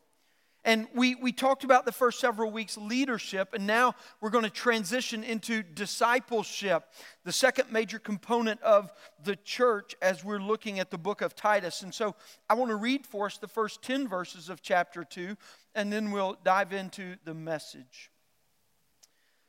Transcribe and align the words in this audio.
And 0.65 0.89
we, 0.95 1.15
we 1.15 1.33
talked 1.33 1.63
about 1.63 1.85
the 1.85 1.93
first 1.93 2.21
several 2.21 2.51
weeks 2.51 2.79
leadership, 2.79 3.53
and 3.53 3.67
now 3.67 3.95
we're 4.23 4.31
going 4.31 4.45
to 4.45 4.51
transition 4.51 5.23
into 5.23 5.63
discipleship, 5.63 6.85
the 7.23 7.33
second 7.33 7.71
major 7.71 7.99
component 7.99 8.63
of 8.63 8.91
the 9.23 9.37
church 9.37 9.95
as 10.01 10.25
we're 10.25 10.41
looking 10.41 10.81
at 10.81 10.91
the 10.91 10.97
book 10.97 11.21
of 11.21 11.37
Titus. 11.37 11.83
And 11.83 11.93
so 11.93 12.15
I 12.49 12.55
want 12.55 12.71
to 12.71 12.77
read 12.77 13.05
for 13.05 13.27
us 13.27 13.37
the 13.37 13.47
first 13.47 13.83
10 13.83 14.09
verses 14.09 14.49
of 14.49 14.63
chapter 14.63 15.05
2, 15.05 15.37
and 15.75 15.93
then 15.93 16.13
we'll 16.13 16.39
dive 16.43 16.73
into 16.73 17.17
the 17.27 17.35
message. 17.35 18.11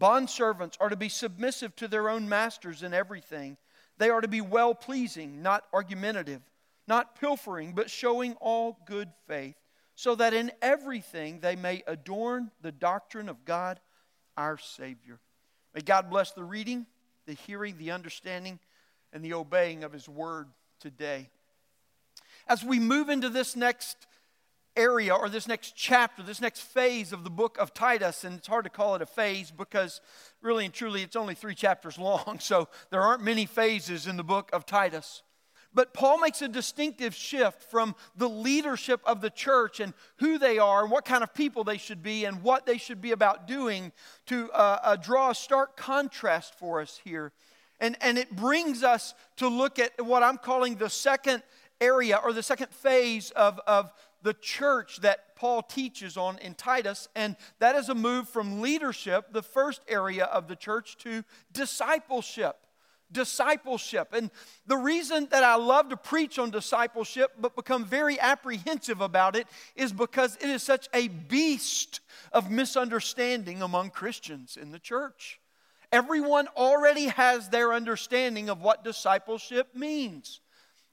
Bondservants 0.00 0.76
are 0.80 0.88
to 0.88 0.96
be 0.96 1.10
submissive 1.10 1.76
to 1.76 1.86
their 1.86 2.08
own 2.08 2.28
masters 2.28 2.82
in 2.82 2.94
everything. 2.94 3.58
They 3.98 4.08
are 4.08 4.22
to 4.22 4.28
be 4.28 4.40
well 4.40 4.74
pleasing, 4.74 5.42
not 5.42 5.64
argumentative, 5.72 6.40
not 6.88 7.20
pilfering, 7.20 7.72
but 7.74 7.90
showing 7.90 8.34
all 8.40 8.78
good 8.86 9.10
faith 9.28 9.56
so 9.94 10.14
that 10.14 10.32
in 10.32 10.50
everything 10.62 11.40
they 11.40 11.54
may 11.54 11.82
adorn 11.86 12.50
the 12.62 12.72
doctrine 12.72 13.28
of 13.28 13.44
God 13.44 13.78
our 14.34 14.56
Savior. 14.56 15.20
May 15.74 15.82
God 15.82 16.08
bless 16.08 16.32
the 16.32 16.42
reading, 16.42 16.86
the 17.26 17.34
hearing, 17.34 17.76
the 17.76 17.90
understanding, 17.90 18.58
and 19.12 19.22
the 19.22 19.34
obeying 19.34 19.84
of 19.84 19.92
His 19.92 20.08
word 20.08 20.48
today. 20.80 21.28
As 22.48 22.64
we 22.64 22.80
move 22.80 23.10
into 23.10 23.28
this 23.28 23.54
next 23.54 24.06
area 24.76 25.14
or 25.14 25.28
this 25.28 25.48
next 25.48 25.74
chapter, 25.76 26.22
this 26.22 26.40
next 26.40 26.60
phase 26.60 27.12
of 27.12 27.24
the 27.24 27.30
book 27.30 27.58
of 27.58 27.74
Titus, 27.74 28.24
and 28.24 28.38
it's 28.38 28.48
hard 28.48 28.64
to 28.64 28.70
call 28.70 28.94
it 28.94 29.02
a 29.02 29.06
phase 29.06 29.50
because 29.50 30.00
really 30.42 30.64
and 30.64 30.74
truly 30.74 31.02
it's 31.02 31.16
only 31.16 31.34
three 31.34 31.54
chapters 31.54 31.98
long, 31.98 32.38
so 32.40 32.68
there 32.90 33.02
aren't 33.02 33.22
many 33.22 33.46
phases 33.46 34.06
in 34.06 34.16
the 34.16 34.24
book 34.24 34.50
of 34.52 34.66
Titus. 34.66 35.22
But 35.72 35.94
Paul 35.94 36.18
makes 36.18 36.42
a 36.42 36.48
distinctive 36.48 37.14
shift 37.14 37.62
from 37.62 37.94
the 38.16 38.28
leadership 38.28 39.00
of 39.04 39.20
the 39.20 39.30
church 39.30 39.78
and 39.78 39.94
who 40.16 40.36
they 40.36 40.58
are 40.58 40.82
and 40.82 40.90
what 40.90 41.04
kind 41.04 41.22
of 41.22 41.32
people 41.32 41.62
they 41.62 41.78
should 41.78 42.02
be 42.02 42.24
and 42.24 42.42
what 42.42 42.66
they 42.66 42.76
should 42.76 43.00
be 43.00 43.12
about 43.12 43.46
doing 43.46 43.92
to 44.26 44.50
uh, 44.50 44.80
uh, 44.82 44.96
draw 44.96 45.30
a 45.30 45.34
stark 45.34 45.76
contrast 45.76 46.58
for 46.58 46.80
us 46.80 47.00
here. 47.04 47.32
And, 47.78 47.96
and 48.00 48.18
it 48.18 48.34
brings 48.34 48.82
us 48.82 49.14
to 49.36 49.48
look 49.48 49.78
at 49.78 50.04
what 50.04 50.24
I'm 50.24 50.38
calling 50.38 50.74
the 50.74 50.90
second 50.90 51.42
area 51.80 52.20
or 52.22 52.32
the 52.32 52.42
second 52.42 52.70
phase 52.70 53.30
of, 53.30 53.60
of 53.66 53.92
the 54.22 54.34
church 54.34 54.98
that 54.98 55.36
Paul 55.36 55.62
teaches 55.62 56.16
on 56.16 56.38
in 56.38 56.54
Titus, 56.54 57.08
and 57.14 57.36
that 57.58 57.76
is 57.76 57.88
a 57.88 57.94
move 57.94 58.28
from 58.28 58.60
leadership, 58.60 59.32
the 59.32 59.42
first 59.42 59.82
area 59.88 60.24
of 60.24 60.48
the 60.48 60.56
church, 60.56 60.96
to 60.98 61.24
discipleship 61.52 62.56
discipleship. 63.12 64.12
And 64.12 64.30
the 64.66 64.76
reason 64.76 65.28
that 65.30 65.44
I 65.44 65.56
love 65.56 65.88
to 65.88 65.96
preach 65.96 66.38
on 66.38 66.50
discipleship 66.50 67.32
but 67.40 67.56
become 67.56 67.84
very 67.84 68.18
apprehensive 68.20 69.00
about 69.00 69.36
it 69.36 69.46
is 69.74 69.92
because 69.92 70.36
it 70.36 70.48
is 70.48 70.62
such 70.62 70.88
a 70.94 71.08
beast 71.08 72.00
of 72.32 72.50
misunderstanding 72.50 73.62
among 73.62 73.90
Christians 73.90 74.56
in 74.60 74.70
the 74.70 74.78
church. 74.78 75.40
Everyone 75.92 76.46
already 76.56 77.06
has 77.06 77.48
their 77.48 77.72
understanding 77.72 78.48
of 78.48 78.62
what 78.62 78.84
discipleship 78.84 79.74
means. 79.74 80.40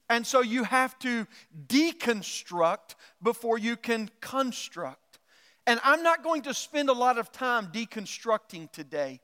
And 0.08 0.26
so 0.26 0.40
you 0.40 0.64
have 0.64 0.98
to 1.00 1.26
deconstruct 1.66 2.94
before 3.22 3.58
you 3.58 3.76
can 3.76 4.10
construct. 4.20 5.18
And 5.66 5.80
I'm 5.84 6.02
not 6.02 6.24
going 6.24 6.42
to 6.42 6.54
spend 6.54 6.88
a 6.88 6.94
lot 6.94 7.18
of 7.18 7.30
time 7.30 7.66
deconstructing 7.66 8.72
today. 8.72 9.20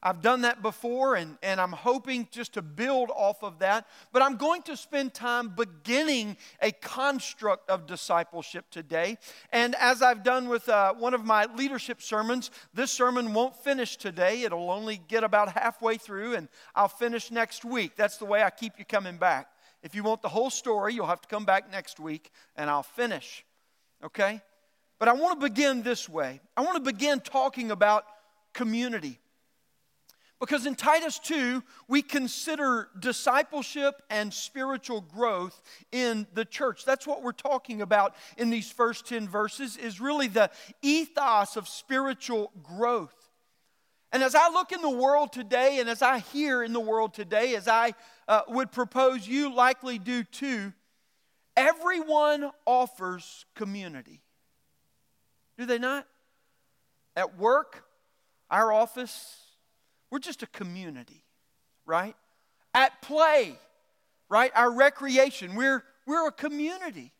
I've 0.00 0.22
done 0.22 0.42
that 0.42 0.62
before, 0.62 1.16
and, 1.16 1.38
and 1.42 1.60
I'm 1.60 1.72
hoping 1.72 2.28
just 2.30 2.54
to 2.54 2.62
build 2.62 3.10
off 3.10 3.42
of 3.42 3.58
that. 3.58 3.86
But 4.12 4.22
I'm 4.22 4.36
going 4.36 4.62
to 4.62 4.76
spend 4.76 5.12
time 5.12 5.48
beginning 5.56 6.36
a 6.62 6.70
construct 6.70 7.68
of 7.68 7.86
discipleship 7.86 8.66
today. 8.70 9.18
And 9.50 9.74
as 9.74 10.00
I've 10.00 10.22
done 10.22 10.48
with 10.48 10.68
uh, 10.68 10.94
one 10.94 11.14
of 11.14 11.24
my 11.24 11.46
leadership 11.56 12.00
sermons, 12.00 12.52
this 12.72 12.92
sermon 12.92 13.34
won't 13.34 13.56
finish 13.56 13.96
today. 13.96 14.42
It'll 14.42 14.70
only 14.70 15.00
get 15.08 15.24
about 15.24 15.52
halfway 15.52 15.96
through, 15.96 16.34
and 16.34 16.48
I'll 16.76 16.88
finish 16.88 17.32
next 17.32 17.64
week. 17.64 17.96
That's 17.96 18.18
the 18.18 18.24
way 18.24 18.44
I 18.44 18.50
keep 18.50 18.74
you 18.78 18.84
coming 18.84 19.16
back. 19.16 19.48
If 19.88 19.94
you 19.94 20.02
want 20.02 20.20
the 20.20 20.28
whole 20.28 20.50
story, 20.50 20.92
you'll 20.92 21.06
have 21.06 21.22
to 21.22 21.28
come 21.28 21.46
back 21.46 21.72
next 21.72 21.98
week, 21.98 22.30
and 22.56 22.68
I'll 22.68 22.82
finish. 22.82 23.42
Okay? 24.04 24.42
But 24.98 25.08
I 25.08 25.14
want 25.14 25.40
to 25.40 25.48
begin 25.48 25.82
this 25.82 26.10
way 26.10 26.40
I 26.58 26.60
want 26.60 26.74
to 26.76 26.92
begin 26.92 27.20
talking 27.20 27.70
about 27.70 28.04
community. 28.52 29.18
Because 30.40 30.66
in 30.66 30.74
Titus 30.74 31.18
2, 31.20 31.64
we 31.88 32.02
consider 32.02 32.90
discipleship 33.00 34.02
and 34.10 34.32
spiritual 34.32 35.00
growth 35.00 35.60
in 35.90 36.26
the 36.34 36.44
church. 36.44 36.84
That's 36.84 37.06
what 37.06 37.22
we're 37.22 37.32
talking 37.32 37.80
about 37.80 38.14
in 38.36 38.50
these 38.50 38.70
first 38.70 39.06
10 39.06 39.26
verses 39.26 39.78
is 39.78 40.02
really 40.02 40.28
the 40.28 40.50
ethos 40.82 41.56
of 41.56 41.66
spiritual 41.66 42.52
growth. 42.62 43.17
And 44.12 44.22
as 44.22 44.34
I 44.34 44.48
look 44.48 44.72
in 44.72 44.80
the 44.80 44.88
world 44.88 45.32
today 45.32 45.80
and 45.80 45.88
as 45.88 46.00
I 46.00 46.18
hear 46.18 46.62
in 46.62 46.72
the 46.72 46.80
world 46.80 47.12
today, 47.12 47.54
as 47.54 47.68
I 47.68 47.92
uh, 48.26 48.42
would 48.48 48.72
propose 48.72 49.28
you 49.28 49.54
likely 49.54 49.98
do 49.98 50.24
too, 50.24 50.72
everyone 51.56 52.50
offers 52.64 53.44
community. 53.54 54.22
Do 55.58 55.66
they 55.66 55.78
not? 55.78 56.06
At 57.16 57.36
work, 57.36 57.84
our 58.50 58.72
office, 58.72 59.36
we're 60.10 60.20
just 60.20 60.42
a 60.42 60.46
community, 60.46 61.24
right? 61.84 62.16
At 62.72 63.02
play, 63.02 63.58
right? 64.30 64.52
Our 64.54 64.70
recreation, 64.70 65.54
we're, 65.54 65.84
we're 66.06 66.28
a 66.28 66.32
community. 66.32 67.12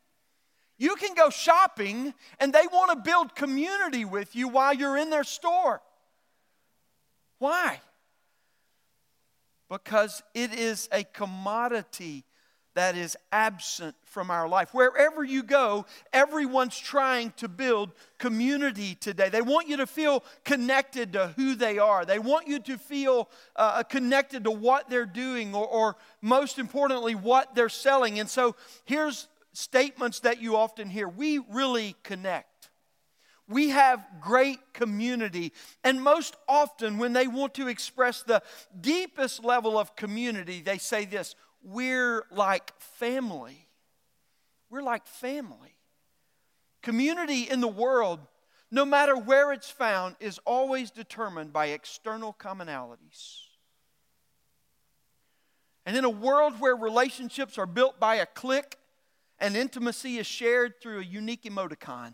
You 0.78 0.94
can 0.94 1.14
go 1.14 1.28
shopping 1.28 2.14
and 2.38 2.52
they 2.52 2.66
want 2.72 2.92
to 2.92 3.10
build 3.10 3.34
community 3.34 4.04
with 4.04 4.34
you 4.36 4.48
while 4.48 4.72
you're 4.72 4.96
in 4.96 5.10
their 5.10 5.24
store. 5.24 5.82
Why? 7.38 7.80
Because 9.68 10.22
it 10.34 10.52
is 10.52 10.88
a 10.92 11.04
commodity 11.04 12.24
that 12.78 12.96
is 12.96 13.16
absent 13.32 13.96
from 14.04 14.30
our 14.30 14.48
life. 14.48 14.72
Wherever 14.72 15.24
you 15.24 15.42
go, 15.42 15.84
everyone's 16.12 16.78
trying 16.78 17.32
to 17.36 17.48
build 17.48 17.90
community 18.18 18.94
today. 18.94 19.28
They 19.28 19.42
want 19.42 19.66
you 19.66 19.78
to 19.78 19.86
feel 19.86 20.22
connected 20.44 21.14
to 21.14 21.34
who 21.36 21.56
they 21.56 21.78
are, 21.78 22.04
they 22.04 22.20
want 22.20 22.46
you 22.46 22.60
to 22.60 22.78
feel 22.78 23.28
uh, 23.56 23.82
connected 23.82 24.44
to 24.44 24.52
what 24.52 24.88
they're 24.88 25.06
doing, 25.06 25.56
or, 25.56 25.66
or 25.66 25.96
most 26.22 26.60
importantly, 26.60 27.16
what 27.16 27.54
they're 27.56 27.68
selling. 27.68 28.20
And 28.20 28.30
so 28.30 28.54
here's 28.84 29.26
statements 29.52 30.20
that 30.20 30.40
you 30.40 30.56
often 30.56 30.88
hear 30.88 31.08
we 31.08 31.40
really 31.50 31.96
connect. 32.04 32.47
We 33.48 33.70
have 33.70 34.04
great 34.20 34.58
community. 34.74 35.52
And 35.82 36.02
most 36.02 36.36
often, 36.46 36.98
when 36.98 37.14
they 37.14 37.26
want 37.26 37.54
to 37.54 37.68
express 37.68 38.22
the 38.22 38.42
deepest 38.78 39.42
level 39.42 39.78
of 39.78 39.96
community, 39.96 40.60
they 40.60 40.78
say 40.78 41.06
this 41.06 41.34
we're 41.62 42.24
like 42.30 42.78
family. 42.78 43.66
We're 44.70 44.82
like 44.82 45.06
family. 45.06 45.76
Community 46.82 47.42
in 47.42 47.60
the 47.60 47.68
world, 47.68 48.20
no 48.70 48.84
matter 48.84 49.16
where 49.16 49.52
it's 49.52 49.70
found, 49.70 50.16
is 50.20 50.38
always 50.44 50.90
determined 50.90 51.52
by 51.52 51.66
external 51.66 52.36
commonalities. 52.38 53.40
And 55.86 55.96
in 55.96 56.04
a 56.04 56.10
world 56.10 56.60
where 56.60 56.76
relationships 56.76 57.56
are 57.56 57.66
built 57.66 57.98
by 57.98 58.16
a 58.16 58.26
clique 58.26 58.76
and 59.38 59.56
intimacy 59.56 60.18
is 60.18 60.26
shared 60.26 60.80
through 60.80 61.00
a 61.00 61.04
unique 61.04 61.44
emoticon, 61.44 62.12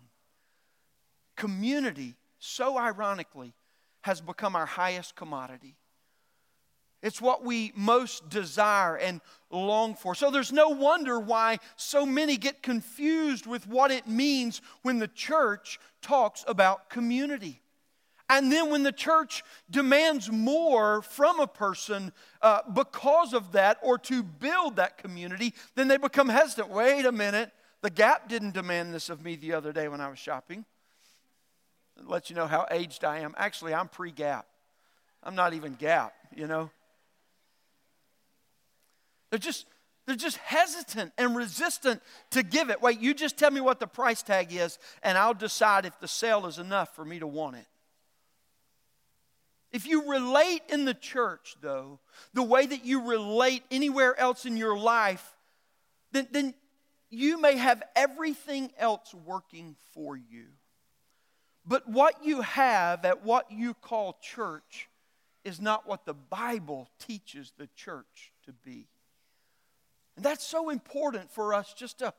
community, 1.37 2.15
so 2.39 2.79
ironically, 2.79 3.55
has 4.03 4.21
become 4.21 4.55
our 4.55 4.67
highest 4.67 5.17
commodity. 5.17 5.77
It's 7.03 7.21
what 7.21 7.45
we 7.45 7.71
most 7.77 8.31
desire 8.31 8.97
and 8.97 9.21
long 9.51 9.95
for. 9.95 10.15
So 10.15 10.31
there's 10.31 10.53
no 10.53 10.71
wonder 10.71 11.21
why 11.21 11.59
so 11.77 12.07
many 12.07 12.39
get 12.39 12.63
confused 12.63 13.45
with 13.45 13.67
what 13.67 13.91
it 13.91 14.09
means 14.09 14.63
when 14.81 14.99
the 14.99 15.09
church 15.09 15.79
talks 16.01 16.47
about 16.49 16.89
community. 16.89 17.61
And 18.31 18.51
then 18.51 18.71
when 18.71 18.85
the 18.85 18.93
church 18.93 19.43
demands 19.71 20.33
more 20.33 21.03
from 21.03 21.41
a 21.41 21.47
person 21.47 22.11
uh, 22.41 22.61
because 22.73 23.35
of 23.35 23.53
that 23.53 23.77
or 23.83 23.99
to 23.99 24.23
build 24.23 24.77
that 24.77 24.97
community, 24.97 25.53
then 25.75 25.89
they 25.89 25.99
become 25.99 26.31
hesitant. 26.31 26.71
Wait 26.71 27.05
a 27.05 27.13
minute, 27.13 27.51
the 27.83 27.91
Gap 27.91 28.31
didn't 28.31 28.55
demand 28.55 28.95
this 28.95 29.11
of 29.11 29.23
me 29.23 29.37
the 29.37 29.53
other 29.53 29.73
day 29.73 29.89
when 29.89 30.01
I 30.01 30.09
was 30.09 30.19
shopping. 30.19 30.65
Let 32.03 32.31
you 32.31 32.37
know 32.37 32.47
how 32.47 32.67
aged 32.71 33.05
I 33.05 33.21
am. 33.21 33.35
Actually, 33.37 33.75
I'm 33.75 33.89
pre 33.89 34.11
Gap. 34.11 34.47
I'm 35.23 35.35
not 35.35 35.55
even 35.55 35.75
Gap, 35.75 36.13
you 36.35 36.47
know. 36.47 36.71
They're 39.31 39.39
just, 39.39 39.67
they're 40.07 40.17
just 40.17 40.37
hesitant 40.37 41.13
and 41.17 41.35
resistant 41.35 42.03
to 42.31 42.43
give 42.43 42.71
it. 42.71 42.83
Wait, 42.83 43.01
you 43.01 43.15
just 43.15 43.39
tell 43.39 43.51
me 43.51 43.61
what 43.61 43.81
the 43.81 43.87
price 43.87 44.23
tag 44.23 44.53
is, 44.53 44.79
and 45.03 45.17
I'll 45.17 45.35
decide 45.35 45.87
if 45.87 45.99
the 45.99 46.09
sale 46.09 46.47
is 46.47 46.59
enough 46.59 46.95
for 46.95 47.05
me 47.05 47.19
to 47.19 47.27
want 47.27 47.57
it. 47.57 47.67
If 49.73 49.89
you 49.89 50.09
relate 50.09 50.63
in 50.69 50.85
the 50.85 50.95
church, 50.95 51.57
though, 51.61 51.99
the 52.33 52.45
way 52.45 52.65
that 52.65 52.85
you 52.85 53.09
relate 53.09 53.65
anywhere 53.73 54.19
else 54.19 54.47
in 54.47 54.57
your 54.57 54.79
life, 54.79 55.35
then, 56.13 56.29
then 56.31 56.55
you 57.11 57.41
may 57.41 57.57
have 57.57 57.83
everything 57.97 58.71
else 58.79 59.13
working 59.27 59.75
for 59.93 60.17
you. 60.17 60.45
But 61.67 61.89
what 61.89 62.25
you 62.25 62.43
have 62.43 63.05
at 63.05 63.25
what 63.25 63.51
you 63.51 63.75
call 63.75 64.19
church 64.21 64.89
is 65.45 65.61
not 65.61 65.87
what 65.87 66.05
the 66.05 66.15
Bible 66.15 66.89
teaches 66.99 67.53
the 67.57 67.69
church 67.75 68.33
to 68.45 68.53
be. 68.53 68.87
And 70.17 70.25
that's 70.25 70.47
so 70.47 70.71
important 70.71 71.31
for 71.31 71.55
us 71.55 71.75
just 71.75 71.99
to 71.99 72.13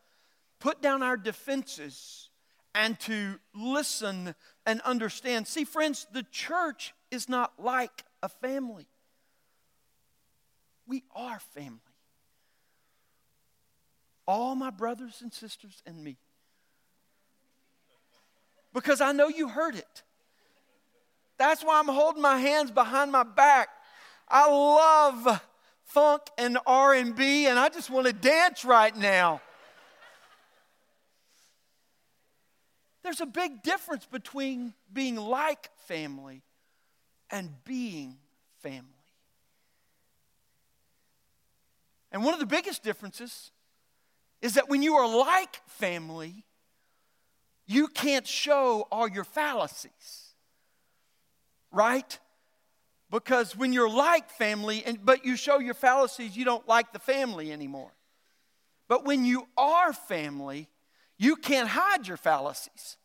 put 0.59 0.81
down 0.81 1.03
our 1.03 1.17
defenses 1.17 2.29
and 2.73 2.99
to 3.01 3.39
listen 3.53 4.35
and 4.65 4.81
understand. 4.81 5.47
See, 5.47 5.63
friends, 5.63 6.07
the 6.11 6.23
church 6.23 6.93
is 7.09 7.29
not 7.29 7.53
like 7.57 8.03
a 8.21 8.29
family, 8.29 8.87
we 10.87 11.03
are 11.15 11.39
family. 11.39 11.79
All 14.27 14.55
my 14.55 14.71
brothers 14.71 15.21
and 15.21 15.31
sisters 15.31 15.83
and 15.85 16.03
me. 16.03 16.17
Because 18.75 18.99
I 18.99 19.13
know 19.13 19.29
you 19.29 19.47
heard 19.47 19.75
it. 19.75 20.03
That's 21.37 21.63
why 21.63 21.79
I'm 21.79 21.87
holding 21.87 22.21
my 22.21 22.37
hands 22.37 22.71
behind 22.71 23.09
my 23.09 23.23
back. 23.23 23.69
I 24.27 24.49
love 24.49 25.41
funk 25.85 26.23
and 26.37 26.57
R&B 26.65 27.47
and 27.47 27.57
I 27.57 27.69
just 27.69 27.89
want 27.89 28.05
to 28.07 28.13
dance 28.13 28.65
right 28.65 28.95
now. 28.95 29.41
There's 33.01 33.21
a 33.21 33.25
big 33.25 33.63
difference 33.63 34.05
between 34.05 34.73
being 34.91 35.15
like 35.15 35.69
family 35.87 36.41
and 37.31 37.51
being 37.63 38.17
family. 38.61 38.83
And 42.11 42.25
one 42.25 42.33
of 42.33 42.41
the 42.41 42.45
biggest 42.45 42.83
differences 42.83 43.51
is 44.41 44.55
that 44.55 44.67
when 44.67 44.81
you 44.81 44.95
are 44.95 45.07
like 45.07 45.61
family, 45.67 46.43
you 47.67 47.87
can't 47.87 48.27
show 48.27 48.87
all 48.91 49.07
your 49.07 49.23
fallacies. 49.23 50.33
Right? 51.71 52.19
Because 53.11 53.55
when 53.55 53.73
you're 53.73 53.89
like 53.89 54.29
family, 54.29 54.83
and, 54.85 55.03
but 55.03 55.25
you 55.25 55.35
show 55.35 55.59
your 55.59 55.73
fallacies, 55.73 56.35
you 56.35 56.45
don't 56.45 56.67
like 56.67 56.93
the 56.93 56.99
family 56.99 57.51
anymore. 57.51 57.91
But 58.87 59.05
when 59.05 59.25
you 59.25 59.47
are 59.57 59.93
family, 59.93 60.69
you 61.17 61.35
can't 61.35 61.67
hide 61.67 62.07
your 62.07 62.17
fallacies. 62.17 62.97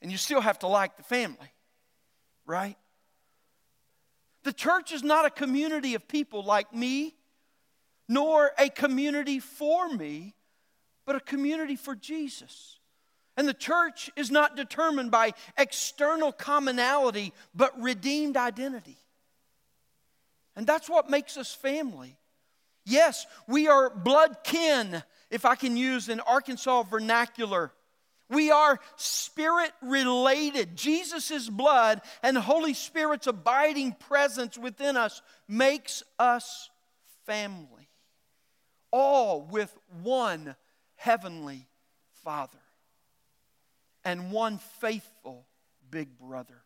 And 0.00 0.10
you 0.10 0.18
still 0.18 0.40
have 0.40 0.58
to 0.60 0.66
like 0.66 0.96
the 0.96 1.02
family, 1.04 1.52
right? 2.46 2.76
The 4.42 4.52
church 4.52 4.92
is 4.92 5.04
not 5.04 5.24
a 5.24 5.30
community 5.30 5.94
of 5.94 6.08
people 6.08 6.42
like 6.42 6.74
me, 6.74 7.14
nor 8.08 8.50
a 8.58 8.68
community 8.68 9.38
for 9.38 9.88
me, 9.88 10.34
but 11.06 11.14
a 11.14 11.20
community 11.20 11.76
for 11.76 11.94
Jesus. 11.94 12.80
And 13.36 13.48
the 13.48 13.54
church 13.54 14.10
is 14.14 14.30
not 14.30 14.56
determined 14.56 15.10
by 15.10 15.32
external 15.56 16.32
commonality, 16.32 17.32
but 17.54 17.80
redeemed 17.80 18.36
identity. 18.36 18.98
And 20.54 20.66
that's 20.66 20.88
what 20.88 21.08
makes 21.08 21.36
us 21.36 21.54
family. 21.54 22.16
Yes, 22.84 23.26
we 23.46 23.68
are 23.68 23.88
blood 23.88 24.38
kin, 24.44 25.02
if 25.30 25.44
I 25.46 25.54
can 25.54 25.76
use 25.76 26.08
an 26.08 26.20
Arkansas 26.20 26.82
vernacular. 26.82 27.72
We 28.28 28.50
are 28.50 28.80
spirit 28.96 29.72
related. 29.80 30.76
Jesus' 30.76 31.48
blood 31.48 32.02
and 32.22 32.36
Holy 32.36 32.74
Spirit's 32.74 33.26
abiding 33.26 33.92
presence 33.92 34.58
within 34.58 34.96
us 34.96 35.22
makes 35.48 36.02
us 36.18 36.68
family, 37.24 37.88
all 38.90 39.42
with 39.42 39.74
one 40.02 40.54
heavenly 40.96 41.66
Father 42.24 42.61
and 44.04 44.32
one 44.32 44.58
faithful 44.80 45.46
big 45.90 46.18
brother. 46.18 46.62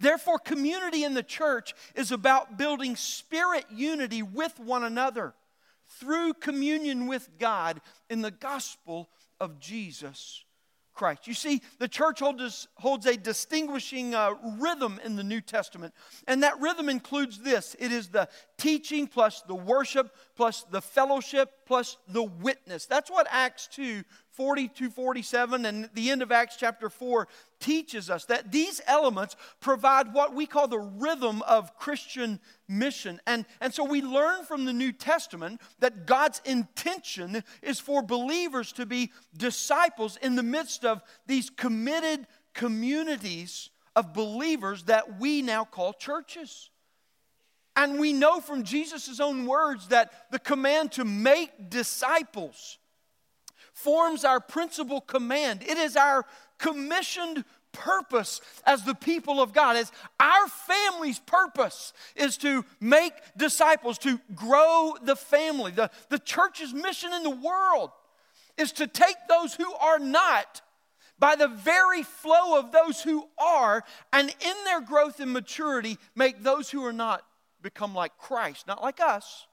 Therefore, 0.00 0.38
community 0.38 1.04
in 1.04 1.14
the 1.14 1.22
church 1.22 1.74
is 1.94 2.12
about 2.12 2.56
building 2.56 2.94
spirit 2.94 3.64
unity 3.70 4.22
with 4.22 4.58
one 4.60 4.84
another 4.84 5.34
through 5.98 6.34
communion 6.34 7.06
with 7.06 7.28
God 7.38 7.80
in 8.08 8.22
the 8.22 8.30
gospel 8.30 9.08
of 9.40 9.58
Jesus 9.58 10.44
Christ. 10.98 11.28
You 11.28 11.34
see, 11.34 11.62
the 11.78 11.88
church 11.88 12.18
holds, 12.20 13.06
a 13.06 13.16
distinguishing 13.16 14.14
uh, 14.14 14.34
rhythm 14.58 15.00
in 15.04 15.14
the 15.14 15.22
New 15.22 15.40
Testament, 15.40 15.94
and 16.26 16.42
that 16.42 16.60
rhythm 16.60 16.88
includes 16.88 17.38
this 17.38 17.76
it 17.78 17.92
is 17.92 18.08
the 18.08 18.28
teaching 18.56 19.06
plus 19.06 19.42
the 19.42 19.54
worship 19.54 20.14
plus 20.36 20.64
the 20.70 20.82
fellowship 20.82 21.50
plus 21.66 21.96
the 22.08 22.24
witness. 22.24 22.86
That's 22.86 23.10
what 23.10 23.28
Acts 23.30 23.68
2 23.68 24.02
40 24.38 24.68
to 24.68 24.88
47 24.88 25.66
and 25.66 25.90
the 25.94 26.10
end 26.10 26.22
of 26.22 26.30
Acts 26.30 26.54
chapter 26.56 26.88
4 26.88 27.26
teaches 27.58 28.08
us 28.08 28.24
that 28.26 28.52
these 28.52 28.80
elements 28.86 29.34
provide 29.58 30.14
what 30.14 30.32
we 30.32 30.46
call 30.46 30.68
the 30.68 30.78
rhythm 30.78 31.42
of 31.42 31.76
Christian 31.76 32.38
mission. 32.68 33.20
And, 33.26 33.46
and 33.60 33.74
so 33.74 33.82
we 33.82 34.00
learn 34.00 34.44
from 34.44 34.64
the 34.64 34.72
New 34.72 34.92
Testament 34.92 35.60
that 35.80 36.06
God's 36.06 36.40
intention 36.44 37.42
is 37.62 37.80
for 37.80 38.00
believers 38.00 38.70
to 38.74 38.86
be 38.86 39.10
disciples 39.36 40.16
in 40.22 40.36
the 40.36 40.44
midst 40.44 40.84
of 40.84 41.02
these 41.26 41.50
committed 41.50 42.24
communities 42.54 43.70
of 43.96 44.14
believers 44.14 44.84
that 44.84 45.18
we 45.18 45.42
now 45.42 45.64
call 45.64 45.92
churches. 45.92 46.70
And 47.74 47.98
we 47.98 48.12
know 48.12 48.38
from 48.38 48.62
Jesus' 48.62 49.18
own 49.18 49.46
words 49.46 49.88
that 49.88 50.30
the 50.30 50.38
command 50.38 50.92
to 50.92 51.04
make 51.04 51.70
disciples 51.70 52.78
forms 53.82 54.24
our 54.24 54.40
principal 54.40 55.00
command. 55.00 55.62
It 55.62 55.78
is 55.78 55.96
our 55.96 56.24
commissioned 56.58 57.44
purpose 57.72 58.40
as 58.66 58.84
the 58.84 58.94
people 58.94 59.40
of 59.40 59.52
God, 59.52 59.76
as 59.76 59.92
our 60.18 60.48
family's 60.48 61.20
purpose 61.20 61.92
is 62.16 62.36
to 62.38 62.64
make 62.80 63.12
disciples, 63.36 63.98
to 63.98 64.20
grow 64.34 64.96
the 65.02 65.14
family. 65.14 65.70
The, 65.70 65.90
the 66.08 66.18
church's 66.18 66.74
mission 66.74 67.12
in 67.12 67.22
the 67.22 67.30
world 67.30 67.90
is 68.56 68.72
to 68.72 68.86
take 68.86 69.16
those 69.28 69.54
who 69.54 69.72
are 69.74 69.98
not 70.00 70.60
by 71.20 71.36
the 71.36 71.48
very 71.48 72.02
flow 72.02 72.58
of 72.58 72.72
those 72.72 73.02
who 73.02 73.28
are, 73.38 73.84
and 74.12 74.28
in 74.28 74.54
their 74.64 74.80
growth 74.80 75.20
and 75.20 75.32
maturity, 75.32 75.98
make 76.14 76.42
those 76.42 76.70
who 76.70 76.84
are 76.84 76.92
not 76.92 77.22
become 77.60 77.94
like 77.94 78.16
Christ, 78.18 78.66
not 78.66 78.82
like 78.82 79.00
us. 79.00 79.46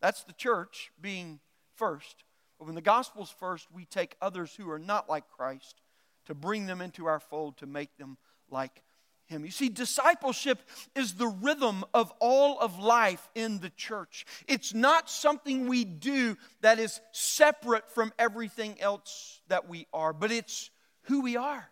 That's 0.00 0.22
the 0.22 0.32
church 0.32 0.92
being 1.00 1.40
first. 1.74 2.25
But 2.58 2.66
when 2.66 2.74
the 2.74 2.80
gospel's 2.80 3.30
first, 3.30 3.68
we 3.72 3.84
take 3.84 4.16
others 4.20 4.54
who 4.54 4.70
are 4.70 4.78
not 4.78 5.08
like 5.08 5.28
Christ 5.28 5.80
to 6.26 6.34
bring 6.34 6.66
them 6.66 6.80
into 6.80 7.06
our 7.06 7.20
fold 7.20 7.58
to 7.58 7.66
make 7.66 7.96
them 7.98 8.16
like 8.50 8.82
him. 9.26 9.44
You 9.44 9.50
see, 9.50 9.68
discipleship 9.68 10.60
is 10.94 11.14
the 11.14 11.26
rhythm 11.26 11.84
of 11.92 12.12
all 12.20 12.58
of 12.60 12.78
life 12.78 13.28
in 13.34 13.58
the 13.58 13.70
church. 13.70 14.24
It's 14.46 14.72
not 14.72 15.10
something 15.10 15.66
we 15.66 15.84
do 15.84 16.36
that 16.60 16.78
is 16.78 17.00
separate 17.12 17.90
from 17.90 18.12
everything 18.18 18.80
else 18.80 19.40
that 19.48 19.68
we 19.68 19.86
are, 19.92 20.12
but 20.12 20.30
it's 20.30 20.70
who 21.02 21.22
we 21.22 21.36
are. 21.36 21.68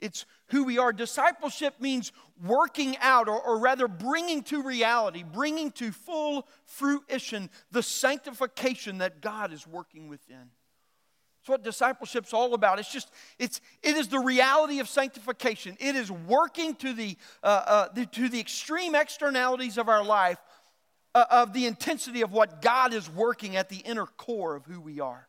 It's 0.00 0.26
who 0.48 0.64
we 0.64 0.78
are. 0.78 0.92
Discipleship 0.92 1.74
means 1.80 2.12
working 2.44 2.96
out, 2.98 3.28
or, 3.28 3.40
or 3.40 3.58
rather 3.58 3.88
bringing 3.88 4.42
to 4.44 4.62
reality, 4.62 5.24
bringing 5.24 5.70
to 5.72 5.90
full 5.90 6.46
fruition 6.64 7.50
the 7.70 7.82
sanctification 7.82 8.98
that 8.98 9.20
God 9.20 9.52
is 9.52 9.66
working 9.66 10.08
within. 10.08 10.50
It's 11.40 11.48
what 11.48 11.64
discipleship's 11.64 12.32
all 12.32 12.54
about. 12.54 12.78
It's 12.78 12.92
just, 12.92 13.10
it's, 13.38 13.60
it 13.82 13.96
is 13.96 14.08
the 14.08 14.18
reality 14.18 14.80
of 14.80 14.88
sanctification. 14.88 15.76
It 15.80 15.96
is 15.96 16.10
working 16.10 16.74
to 16.76 16.92
the, 16.92 17.16
uh, 17.42 17.62
uh, 17.66 17.88
the 17.94 18.06
to 18.06 18.28
the 18.28 18.38
extreme 18.38 18.94
externalities 18.94 19.78
of 19.78 19.88
our 19.88 20.04
life, 20.04 20.38
uh, 21.14 21.24
of 21.30 21.52
the 21.52 21.66
intensity 21.66 22.22
of 22.22 22.32
what 22.32 22.60
God 22.60 22.92
is 22.92 23.08
working 23.08 23.56
at 23.56 23.68
the 23.68 23.78
inner 23.78 24.06
core 24.06 24.56
of 24.56 24.66
who 24.66 24.80
we 24.80 25.00
are. 25.00 25.26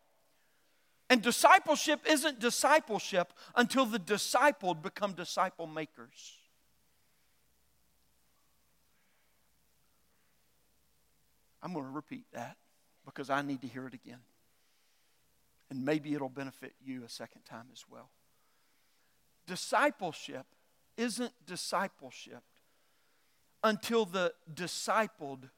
And 1.09 1.21
discipleship 1.23 2.01
isn't 2.07 2.39
discipleship 2.39 3.33
until 3.55 3.85
the 3.85 3.99
discipled 3.99 4.81
become 4.83 5.13
disciple 5.13 5.65
makers. 5.65 6.37
I'm 11.63 11.73
going 11.73 11.85
to 11.85 11.91
repeat 11.91 12.25
that 12.33 12.57
because 13.05 13.29
I 13.29 13.41
need 13.41 13.61
to 13.61 13.67
hear 13.67 13.87
it 13.87 13.93
again. 13.93 14.19
And 15.71 15.83
maybe 15.83 16.13
it'll 16.13 16.29
benefit 16.29 16.73
you 16.83 17.03
a 17.03 17.09
second 17.09 17.41
time 17.41 17.65
as 17.71 17.85
well. 17.89 18.09
Discipleship 19.45 20.45
isn't 20.95 21.33
discipleship 21.45 22.43
until 23.63 24.05
the 24.05 24.33
discipled 24.53 25.49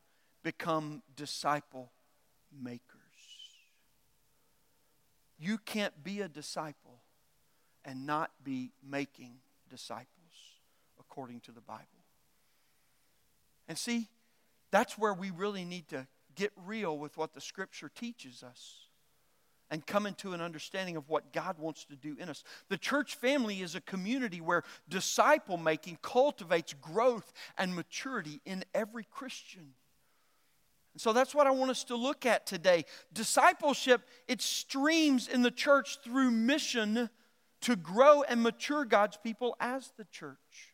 become 0.44 1.04
disciple 1.16 1.92
makers. 2.52 3.01
You 5.42 5.58
can't 5.58 6.04
be 6.04 6.22
a 6.22 6.28
disciple 6.28 7.02
and 7.84 8.06
not 8.06 8.30
be 8.44 8.74
making 8.88 9.38
disciples 9.72 10.08
according 11.00 11.40
to 11.42 11.52
the 11.52 11.62
Bible. 11.62 11.86
And 13.68 13.76
see, 13.76 14.08
that's 14.70 15.00
where 15.00 15.16
we 15.16 15.32
really 15.32 15.66
need 15.66 15.88
to 15.88 16.06
get 16.36 16.52
real 16.66 16.96
with 16.96 17.18
what 17.18 17.34
the 17.34 17.42
scripture 17.42 17.90
teaches 17.90 18.44
us 18.44 18.82
and 19.72 19.88
come 19.88 20.06
into 20.06 20.34
an 20.34 20.42
understanding 20.42 20.96
of 20.96 21.10
what 21.10 21.34
God 21.34 21.58
wants 21.58 21.86
to 21.86 21.96
do 21.96 22.16
in 22.20 22.30
us. 22.30 22.44
The 22.70 22.78
church 22.78 23.16
family 23.16 23.62
is 23.62 23.74
a 23.74 23.82
community 23.82 24.42
where 24.42 24.64
disciple 24.90 25.58
making 25.58 25.98
cultivates 26.04 26.76
growth 26.80 27.34
and 27.58 27.74
maturity 27.74 28.42
in 28.46 28.64
every 28.76 29.08
Christian. 29.10 29.74
And 30.94 31.02
so 31.02 31.14
that's 31.14 31.34
what 31.34 31.48
I 31.48 31.52
want 31.52 31.72
us 31.72 31.84
to 31.86 31.96
look 31.96 32.26
at 32.26 32.46
today. 32.46 32.86
Discipleship, 33.14 34.02
it 34.28 34.42
streams 34.42 35.28
in 35.28 35.42
the 35.42 35.52
church 35.52 36.00
through 36.04 36.32
mission 36.32 37.10
to 37.62 37.76
grow 37.76 38.24
and 38.24 38.42
mature 38.42 38.86
God's 38.86 39.18
people 39.18 39.56
as 39.60 39.92
the 39.98 40.06
church. 40.06 40.74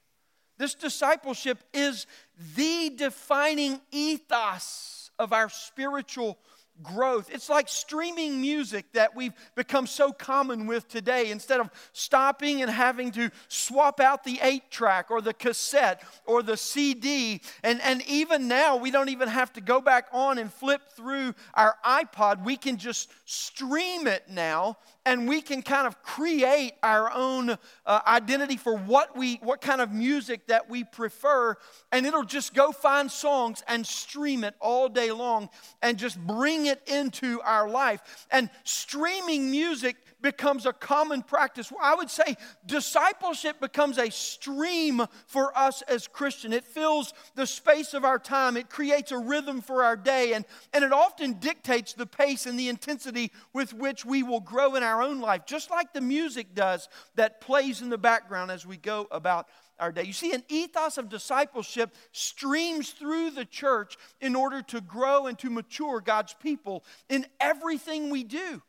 This 0.58 0.74
discipleship 0.74 1.64
is 1.74 2.08
the 2.56 2.92
defining 2.96 3.80
ethos 3.92 5.12
of 5.20 5.34
our 5.34 5.50
spiritual 5.50 6.40
growth. 6.84 7.30
It's 7.32 7.50
like 7.50 7.70
streaming 7.70 8.42
music 8.42 8.92
that 8.94 9.16
we've 9.16 9.34
become 9.56 9.88
so 9.88 10.12
common 10.12 10.68
with 10.68 10.88
today. 10.88 11.32
Instead 11.32 11.60
of 11.60 11.70
stopping 11.94 12.62
and 12.62 12.72
having 12.72 13.12
to 13.12 13.32
swap 13.48 14.00
out 14.00 14.24
the 14.24 14.40
eight 14.42 14.70
track 14.72 15.10
or 15.10 15.22
the 15.22 15.34
cassette 15.34 16.04
or 16.26 16.44
the 16.44 16.58
CD, 16.58 17.42
and, 17.64 17.82
and 17.82 18.02
even 18.08 18.48
now 18.48 18.76
we 18.76 18.92
don't 18.92 19.10
even 19.10 19.28
have 19.28 19.52
to 19.54 19.62
go 19.62 19.82
back 19.82 20.08
on 20.12 20.38
and 20.38 20.52
flip 20.52 20.82
through 20.96 21.34
our 21.54 21.76
iPod. 21.86 22.44
We 22.44 22.58
can 22.58 22.78
just 22.78 23.12
stream 23.26 24.08
it 24.08 24.24
now 24.30 24.78
and 25.08 25.26
we 25.26 25.42
can 25.42 25.62
kind 25.62 25.88
of 25.88 26.04
create 26.04 26.74
our 26.84 27.10
own 27.14 27.52
uh, 27.86 28.00
identity 28.06 28.58
for 28.58 28.76
what 28.76 29.18
we 29.18 29.36
what 29.36 29.62
kind 29.62 29.80
of 29.80 29.92
music 29.92 30.46
that 30.48 30.70
we 30.70 30.84
prefer 30.84 31.56
and 31.94 32.06
it'll 32.06 32.24
just 32.24 32.54
go 32.54 32.72
find 32.74 33.10
songs 33.10 33.64
and 33.68 33.88
stream 33.88 34.44
it 34.44 34.54
all 34.60 34.90
day 34.90 35.12
long 35.12 35.50
and 35.82 35.98
just 35.98 36.20
bring 36.20 36.66
it 36.66 36.82
into 36.88 37.42
our 37.42 37.70
life. 37.70 38.28
And 38.30 38.50
streaming 38.64 39.50
music 39.50 39.96
becomes 40.28 40.66
a 40.66 40.74
common 40.74 41.22
practice. 41.22 41.72
I 41.82 41.96
would 41.96 42.10
say 42.10 42.36
discipleship 42.66 43.62
becomes 43.62 43.98
a 43.98 44.12
stream 44.12 45.02
for 45.26 45.58
us 45.58 45.82
as 45.84 46.06
Christian. 46.06 46.52
It 46.52 46.66
fills 46.66 47.14
the 47.36 47.48
space 47.48 47.94
of 47.94 48.04
our 48.04 48.20
time, 48.20 48.58
it 48.58 48.70
creates 48.70 49.14
a 49.14 49.18
rhythm 49.18 49.62
for 49.62 49.86
our 49.86 49.96
day, 49.96 50.34
and, 50.34 50.44
and 50.74 50.84
it 50.84 50.92
often 50.92 51.40
dictates 51.40 51.94
the 51.94 52.06
pace 52.06 52.46
and 52.46 52.60
the 52.60 52.68
intensity 52.68 53.32
with 53.54 53.74
which 53.74 54.04
we 54.04 54.22
will 54.22 54.42
grow 54.42 54.76
in 54.76 54.84
our 54.84 55.02
own 55.02 55.22
life, 55.22 55.46
just 55.46 55.72
like 55.72 55.94
the 55.94 56.02
music 56.02 56.54
does 56.54 56.90
that 57.16 57.40
plays 57.40 57.82
in 57.82 57.90
the 57.90 57.98
background 57.98 58.52
as 58.52 58.66
we 58.66 58.76
go 58.76 59.08
about 59.12 59.48
our 59.80 59.94
day. 59.94 60.04
You 60.04 60.12
see, 60.14 60.34
an 60.34 60.44
ethos 60.50 60.98
of 60.98 61.08
discipleship 61.08 61.96
streams 62.12 62.90
through 62.90 63.32
the 63.32 63.46
church 63.46 63.96
in 64.20 64.36
order 64.36 64.62
to 64.64 64.82
grow 64.82 65.28
and 65.28 65.40
to 65.40 65.50
mature 65.50 66.02
God's 66.02 66.34
people 66.34 66.84
in 67.08 67.26
everything 67.40 68.10
we 68.10 68.26
do. 68.26 68.62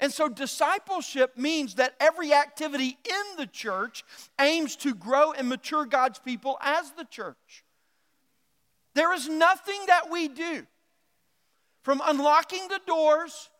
And 0.00 0.12
so, 0.12 0.28
discipleship 0.28 1.36
means 1.36 1.76
that 1.76 1.94
every 2.00 2.32
activity 2.32 2.98
in 3.04 3.36
the 3.38 3.46
church 3.46 4.04
aims 4.40 4.76
to 4.76 4.94
grow 4.94 5.32
and 5.32 5.48
mature 5.48 5.86
God's 5.86 6.18
people 6.18 6.58
as 6.60 6.90
the 6.92 7.04
church. 7.04 7.64
There 8.94 9.12
is 9.12 9.28
nothing 9.28 9.80
that 9.86 10.10
we 10.10 10.28
do, 10.28 10.66
from 11.82 12.02
unlocking 12.04 12.68
the 12.68 12.80
doors 12.86 13.50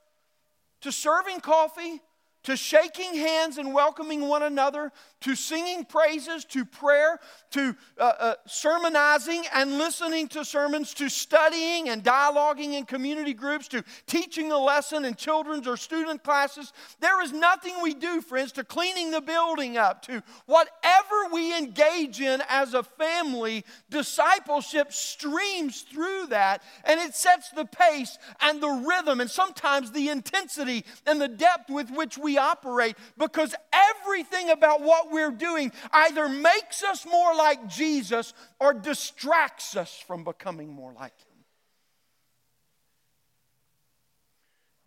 to 0.80 0.92
serving 0.92 1.40
coffee 1.40 2.00
to 2.44 2.56
shaking 2.56 3.14
hands 3.14 3.58
and 3.58 3.74
welcoming 3.74 4.28
one 4.28 4.42
another, 4.42 4.92
to 5.22 5.34
singing 5.34 5.84
praises, 5.84 6.44
to 6.44 6.64
prayer, 6.64 7.18
to 7.50 7.74
uh, 7.98 8.12
uh, 8.18 8.34
sermonizing 8.46 9.44
and 9.54 9.78
listening 9.78 10.28
to 10.28 10.44
sermons, 10.44 10.94
to 10.94 11.08
studying 11.08 11.88
and 11.88 12.04
dialoguing 12.04 12.74
in 12.74 12.84
community 12.84 13.34
groups, 13.34 13.68
to 13.68 13.82
teaching 14.06 14.52
a 14.52 14.58
lesson 14.58 15.04
in 15.04 15.14
children's 15.14 15.66
or 15.66 15.76
student 15.76 16.22
classes. 16.22 16.72
There 17.00 17.22
is 17.22 17.32
nothing 17.32 17.74
we 17.82 17.94
do, 17.94 18.20
friends, 18.20 18.52
to 18.52 18.64
cleaning 18.64 19.10
the 19.10 19.20
building 19.20 19.76
up, 19.76 20.02
to 20.02 20.22
whatever 20.46 21.32
we 21.32 21.56
engage 21.56 22.20
in 22.20 22.42
as 22.48 22.74
a 22.74 22.82
family, 22.82 23.64
discipleship 23.90 24.92
streams 24.92 25.82
through 25.82 26.26
that 26.26 26.62
and 26.84 27.00
it 27.00 27.14
sets 27.14 27.50
the 27.50 27.64
pace 27.64 28.18
and 28.40 28.62
the 28.62 28.68
rhythm 28.68 29.20
and 29.20 29.30
sometimes 29.30 29.92
the 29.92 30.08
intensity 30.08 30.84
and 31.06 31.20
the 31.20 31.28
depth 31.28 31.70
with 31.70 31.90
which 31.90 32.18
we 32.18 32.33
operate 32.38 32.96
because 33.16 33.54
everything 33.72 34.50
about 34.50 34.80
what 34.80 35.10
we're 35.10 35.30
doing 35.30 35.72
either 35.92 36.28
makes 36.28 36.82
us 36.82 37.06
more 37.06 37.34
like 37.34 37.66
Jesus 37.68 38.34
or 38.60 38.74
distracts 38.74 39.76
us 39.76 40.02
from 40.06 40.24
becoming 40.24 40.68
more 40.68 40.92
like 40.92 41.18
Him. 41.18 41.34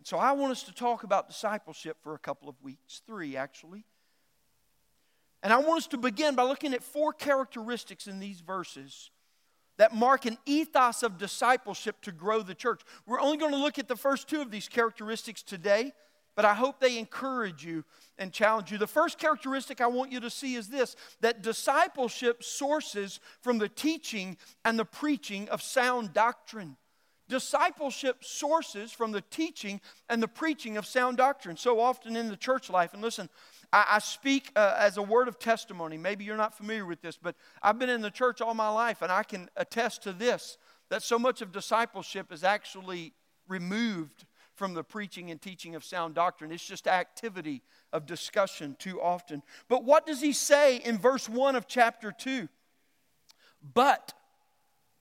So 0.08 0.16
I 0.16 0.32
want 0.32 0.52
us 0.52 0.62
to 0.62 0.72
talk 0.72 1.02
about 1.02 1.28
discipleship 1.28 1.98
for 2.02 2.14
a 2.14 2.18
couple 2.18 2.48
of 2.48 2.54
weeks, 2.62 3.02
three 3.06 3.36
actually. 3.36 3.84
And 5.42 5.52
I 5.52 5.58
want 5.58 5.78
us 5.78 5.86
to 5.88 5.98
begin 5.98 6.34
by 6.34 6.44
looking 6.44 6.74
at 6.74 6.82
four 6.82 7.12
characteristics 7.12 8.06
in 8.06 8.18
these 8.18 8.40
verses 8.40 9.10
that 9.76 9.94
mark 9.94 10.26
an 10.26 10.36
ethos 10.44 11.02
of 11.02 11.18
discipleship 11.18 12.00
to 12.02 12.12
grow 12.12 12.42
the 12.42 12.54
church. 12.54 12.82
We're 13.06 13.20
only 13.20 13.36
going 13.36 13.52
to 13.52 13.58
look 13.58 13.78
at 13.78 13.86
the 13.86 13.96
first 13.96 14.28
two 14.28 14.40
of 14.40 14.50
these 14.50 14.68
characteristics 14.68 15.42
today 15.42 15.92
but 16.38 16.44
I 16.44 16.54
hope 16.54 16.78
they 16.78 16.98
encourage 16.98 17.64
you 17.64 17.84
and 18.16 18.32
challenge 18.32 18.70
you. 18.70 18.78
The 18.78 18.86
first 18.86 19.18
characteristic 19.18 19.80
I 19.80 19.88
want 19.88 20.12
you 20.12 20.20
to 20.20 20.30
see 20.30 20.54
is 20.54 20.68
this 20.68 20.94
that 21.20 21.42
discipleship 21.42 22.44
sources 22.44 23.18
from 23.40 23.58
the 23.58 23.68
teaching 23.68 24.36
and 24.64 24.78
the 24.78 24.84
preaching 24.84 25.48
of 25.48 25.60
sound 25.60 26.12
doctrine. 26.12 26.76
discipleship 27.28 28.24
sources 28.24 28.92
from 28.92 29.12
the 29.12 29.20
teaching 29.20 29.80
and 30.08 30.22
the 30.22 30.28
preaching 30.28 30.76
of 30.76 30.86
sound 30.86 31.16
doctrine. 31.16 31.56
So 31.56 31.80
often 31.80 32.16
in 32.16 32.28
the 32.28 32.36
church 32.36 32.70
life, 32.70 32.94
and 32.94 33.02
listen, 33.02 33.28
I, 33.72 33.84
I 33.92 33.98
speak 33.98 34.50
uh, 34.56 34.76
as 34.78 34.96
a 34.96 35.02
word 35.02 35.28
of 35.28 35.38
testimony. 35.38 35.98
Maybe 35.98 36.24
you're 36.24 36.36
not 36.36 36.56
familiar 36.56 36.86
with 36.86 37.02
this, 37.02 37.18
but 37.20 37.36
I've 37.62 37.78
been 37.78 37.90
in 37.90 38.00
the 38.00 38.10
church 38.10 38.40
all 38.40 38.54
my 38.54 38.70
life, 38.70 39.02
and 39.02 39.12
I 39.12 39.22
can 39.22 39.48
attest 39.56 40.02
to 40.04 40.12
this 40.12 40.56
that 40.90 41.02
so 41.02 41.18
much 41.18 41.42
of 41.42 41.52
discipleship 41.52 42.32
is 42.32 42.42
actually 42.42 43.12
removed 43.46 44.24
from 44.58 44.74
the 44.74 44.82
preaching 44.82 45.30
and 45.30 45.40
teaching 45.40 45.76
of 45.76 45.84
sound 45.84 46.14
doctrine. 46.14 46.50
It's 46.50 46.66
just 46.66 46.88
activity 46.88 47.62
of 47.92 48.04
discussion 48.04 48.76
too 48.78 49.00
often. 49.00 49.42
But 49.68 49.84
what 49.84 50.04
does 50.04 50.20
he 50.20 50.32
say 50.32 50.78
in 50.78 50.98
verse 50.98 51.28
1 51.28 51.54
of 51.56 51.68
chapter 51.68 52.12
2? 52.12 52.48
But, 53.72 54.12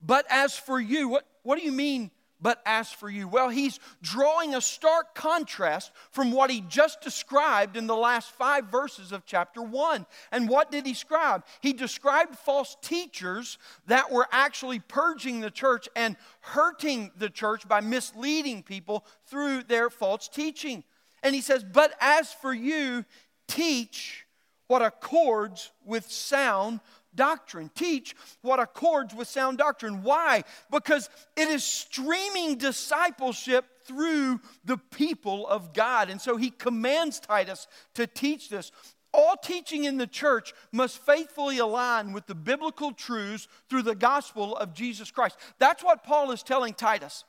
but 0.02 0.26
as 0.30 0.56
for 0.56 0.80
you, 0.80 1.10
what, 1.10 1.26
what 1.42 1.58
do 1.58 1.66
you 1.66 1.72
mean 1.72 2.12
but 2.40 2.62
as 2.66 2.92
for 2.92 3.10
you? 3.10 3.28
Well, 3.28 3.50
he's 3.50 3.80
drawing 4.02 4.54
a 4.54 4.62
stark 4.62 5.16
contrast 5.16 5.92
from 6.12 6.32
what 6.32 6.50
he 6.50 6.62
just 6.62 7.02
described 7.02 7.76
in 7.78 7.88
the 7.88 7.96
last 7.96 8.32
five 8.32 8.66
verses 8.66 9.12
of 9.12 9.26
chapter 9.26 9.62
1. 9.62 10.06
And 10.32 10.48
what 10.48 10.72
did 10.72 10.86
he 10.86 10.94
describe? 10.94 11.46
He 11.62 11.74
described 11.74 12.38
false 12.38 12.78
teachers 12.82 13.58
that 13.88 14.12
were 14.12 14.28
actually 14.32 14.80
purging 14.80 15.42
the 15.42 15.52
church 15.52 15.90
and 15.96 16.16
hurting 16.42 17.12
the 17.18 17.30
church 17.30 17.68
by 17.68 17.82
misleading 17.82 18.64
people 18.64 19.06
through 19.26 19.64
their 19.64 19.90
false 19.90 20.28
teaching. 20.28 20.84
And 21.24 21.34
he 21.34 21.42
says, 21.42 21.64
But 21.64 21.94
as 22.00 22.32
for 22.32 22.54
you, 22.54 23.06
teach 23.48 24.26
what 24.68 24.82
accords 24.82 25.72
with 25.86 26.12
sound 26.12 26.82
doctrine. 27.18 27.70
Teach 27.76 28.16
what 28.42 28.62
accords 28.62 29.14
with 29.14 29.28
sound 29.28 29.58
doctrine. 29.58 30.04
Why? 30.04 30.46
Because 30.72 31.10
it 31.36 31.50
is 31.50 31.66
streaming 31.66 32.58
discipleship 32.58 33.66
through 33.84 34.40
the 34.64 34.78
people 34.78 35.46
of 35.48 35.74
God. 35.74 36.10
And 36.10 36.22
so 36.22 36.38
he 36.38 36.50
commands 36.50 37.20
Titus 37.20 37.68
to 37.96 38.08
teach 38.08 38.50
this. 38.50 38.72
All 39.14 39.36
teaching 39.36 39.86
in 39.86 39.98
the 39.98 40.08
church 40.08 40.54
must 40.72 41.04
faithfully 41.06 41.58
align 41.58 42.12
with 42.14 42.28
the 42.28 42.36
biblical 42.36 42.92
truths 42.92 43.48
through 43.70 43.82
the 43.84 43.96
gospel 43.96 44.56
of 44.56 44.74
Jesus 44.74 45.12
Christ. 45.12 45.38
That's 45.60 45.84
what 45.84 46.04
Paul 46.04 46.32
is 46.32 46.44
telling 46.44 46.74
Titus. 46.74 47.24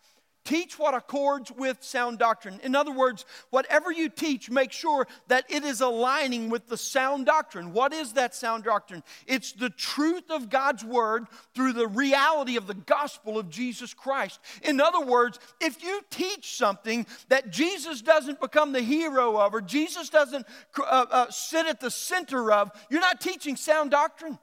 Teach 0.48 0.78
what 0.78 0.94
accords 0.94 1.52
with 1.52 1.82
sound 1.84 2.18
doctrine. 2.18 2.58
In 2.62 2.74
other 2.74 2.90
words, 2.90 3.26
whatever 3.50 3.92
you 3.92 4.08
teach, 4.08 4.48
make 4.48 4.72
sure 4.72 5.06
that 5.26 5.44
it 5.50 5.62
is 5.62 5.82
aligning 5.82 6.48
with 6.48 6.68
the 6.68 6.78
sound 6.78 7.26
doctrine. 7.26 7.74
What 7.74 7.92
is 7.92 8.14
that 8.14 8.34
sound 8.34 8.64
doctrine? 8.64 9.02
It's 9.26 9.52
the 9.52 9.68
truth 9.68 10.30
of 10.30 10.48
God's 10.48 10.82
word 10.82 11.26
through 11.54 11.74
the 11.74 11.86
reality 11.86 12.56
of 12.56 12.66
the 12.66 12.72
gospel 12.72 13.38
of 13.38 13.50
Jesus 13.50 13.92
Christ. 13.92 14.40
In 14.62 14.80
other 14.80 15.04
words, 15.04 15.38
if 15.60 15.82
you 15.82 16.00
teach 16.08 16.56
something 16.56 17.06
that 17.28 17.50
Jesus 17.50 18.00
doesn't 18.00 18.40
become 18.40 18.72
the 18.72 18.80
hero 18.80 19.36
of 19.36 19.52
or 19.52 19.60
Jesus 19.60 20.08
doesn't 20.08 20.46
uh, 20.78 21.04
uh, 21.10 21.30
sit 21.30 21.66
at 21.66 21.78
the 21.78 21.90
center 21.90 22.50
of, 22.52 22.70
you're 22.88 23.02
not 23.02 23.20
teaching 23.20 23.54
sound 23.54 23.90
doctrine. 23.90 24.38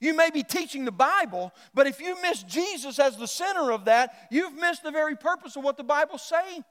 You 0.00 0.14
may 0.14 0.30
be 0.30 0.42
teaching 0.42 0.84
the 0.84 0.92
Bible, 0.92 1.52
but 1.74 1.86
if 1.86 2.00
you 2.00 2.20
miss 2.22 2.42
Jesus 2.42 2.98
as 2.98 3.16
the 3.16 3.26
center 3.26 3.72
of 3.72 3.86
that, 3.86 4.28
you've 4.30 4.54
missed 4.54 4.82
the 4.82 4.90
very 4.90 5.16
purpose 5.16 5.56
of 5.56 5.64
what 5.64 5.76
the 5.76 5.84
Bible's 5.84 6.22
saying. 6.22 6.64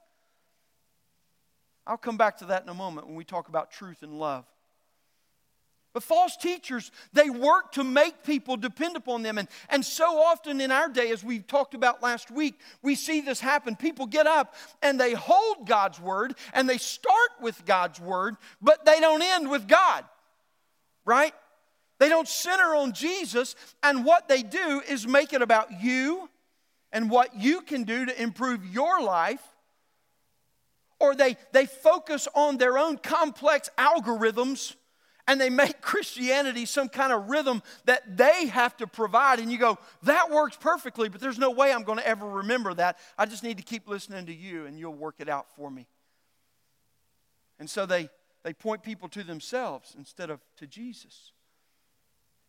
I'll 1.86 1.98
come 1.98 2.18
back 2.18 2.38
to 2.38 2.46
that 2.46 2.64
in 2.64 2.70
a 2.70 2.74
moment 2.74 3.08
when 3.08 3.16
we 3.16 3.24
talk 3.24 3.48
about 3.50 3.72
truth 3.72 4.04
and 4.04 4.20
love. 4.20 4.46
But 5.94 6.04
false 6.04 6.38
teachers, 6.38 6.92
they 7.12 7.30
work 7.30 7.72
to 7.72 7.84
make 7.84 8.24
people 8.24 8.56
depend 8.56 8.96
upon 8.98 9.24
them. 9.24 9.40
And, 9.40 9.48
and 9.68 9.84
so 9.84 10.22
often 10.22 10.62
in 10.62 10.72
our 10.72 10.90
day, 10.90 11.10
as 11.10 11.24
we 11.24 11.40
talked 11.40 11.74
about 11.74 12.04
last 12.04 12.30
week, 12.30 12.60
we 12.84 12.94
see 12.94 13.22
this 13.22 13.40
happen. 13.40 13.76
People 13.76 14.06
get 14.06 14.28
up 14.28 14.54
and 14.84 15.00
they 15.00 15.14
hold 15.14 15.66
God's 15.66 16.00
word 16.00 16.36
and 16.54 16.70
they 16.70 16.78
start 16.78 17.32
with 17.42 17.66
God's 17.66 18.00
word, 18.00 18.36
but 18.62 18.86
they 18.86 19.00
don't 19.00 19.24
end 19.24 19.50
with 19.50 19.68
God, 19.68 20.06
right? 21.04 21.34
They 22.00 22.10
don't 22.10 22.28
center 22.28 22.76
on 22.76 22.94
Jesus, 22.94 23.56
and 23.82 24.06
what 24.06 24.28
they 24.28 24.44
do 24.44 24.82
is 24.88 25.08
make 25.08 25.34
it 25.34 25.42
about 25.42 25.82
you 25.82 26.30
and 26.92 27.10
what 27.10 27.36
you 27.36 27.62
can 27.62 27.84
do 27.84 28.06
to 28.06 28.22
improve 28.22 28.66
your 28.66 29.02
life. 29.02 29.42
Or 31.00 31.16
they, 31.16 31.38
they 31.52 31.66
focus 31.66 32.28
on 32.34 32.58
their 32.58 32.78
own 32.78 32.98
complex 32.98 33.70
algorithms 33.78 34.76
and 35.28 35.40
they 35.40 35.50
make 35.50 35.82
Christianity 35.82 36.66
some 36.66 36.90
kind 36.90 37.14
of 37.14 37.30
rhythm 37.30 37.62
that 37.86 38.18
they 38.18 38.48
have 38.48 38.76
to 38.78 38.88
provide. 38.88 39.40
And 39.40 39.52
you 39.52 39.58
go, 39.58 39.78
that 40.04 40.32
works 40.32 40.58
perfectly, 40.60 41.10
but 41.10 41.22
there's 41.22 41.38
no 41.38 41.52
way 41.52 41.72
I'm 41.72 41.84
going 41.84 42.00
to 42.00 42.08
ever 42.08 42.28
remember 42.28 42.74
that. 42.76 42.98
I 43.18 43.26
just 43.26 43.44
need 43.44 43.58
to 43.58 43.64
keep 43.64 43.88
listening 43.88 44.26
to 44.28 44.34
you 44.34 44.66
and 44.66 44.80
you'll 44.80 44.94
work 44.94 45.16
it 45.20 45.30
out 45.30 45.48
for 45.56 45.70
me. 45.70 45.88
And 47.60 47.70
so 47.70 47.86
they, 47.86 48.10
they 48.44 48.54
point 48.54 48.84
people 48.84 49.10
to 49.10 49.24
themselves 49.24 49.96
instead 49.98 50.30
of 50.30 50.40
to 50.58 50.68
Jesus. 50.68 51.32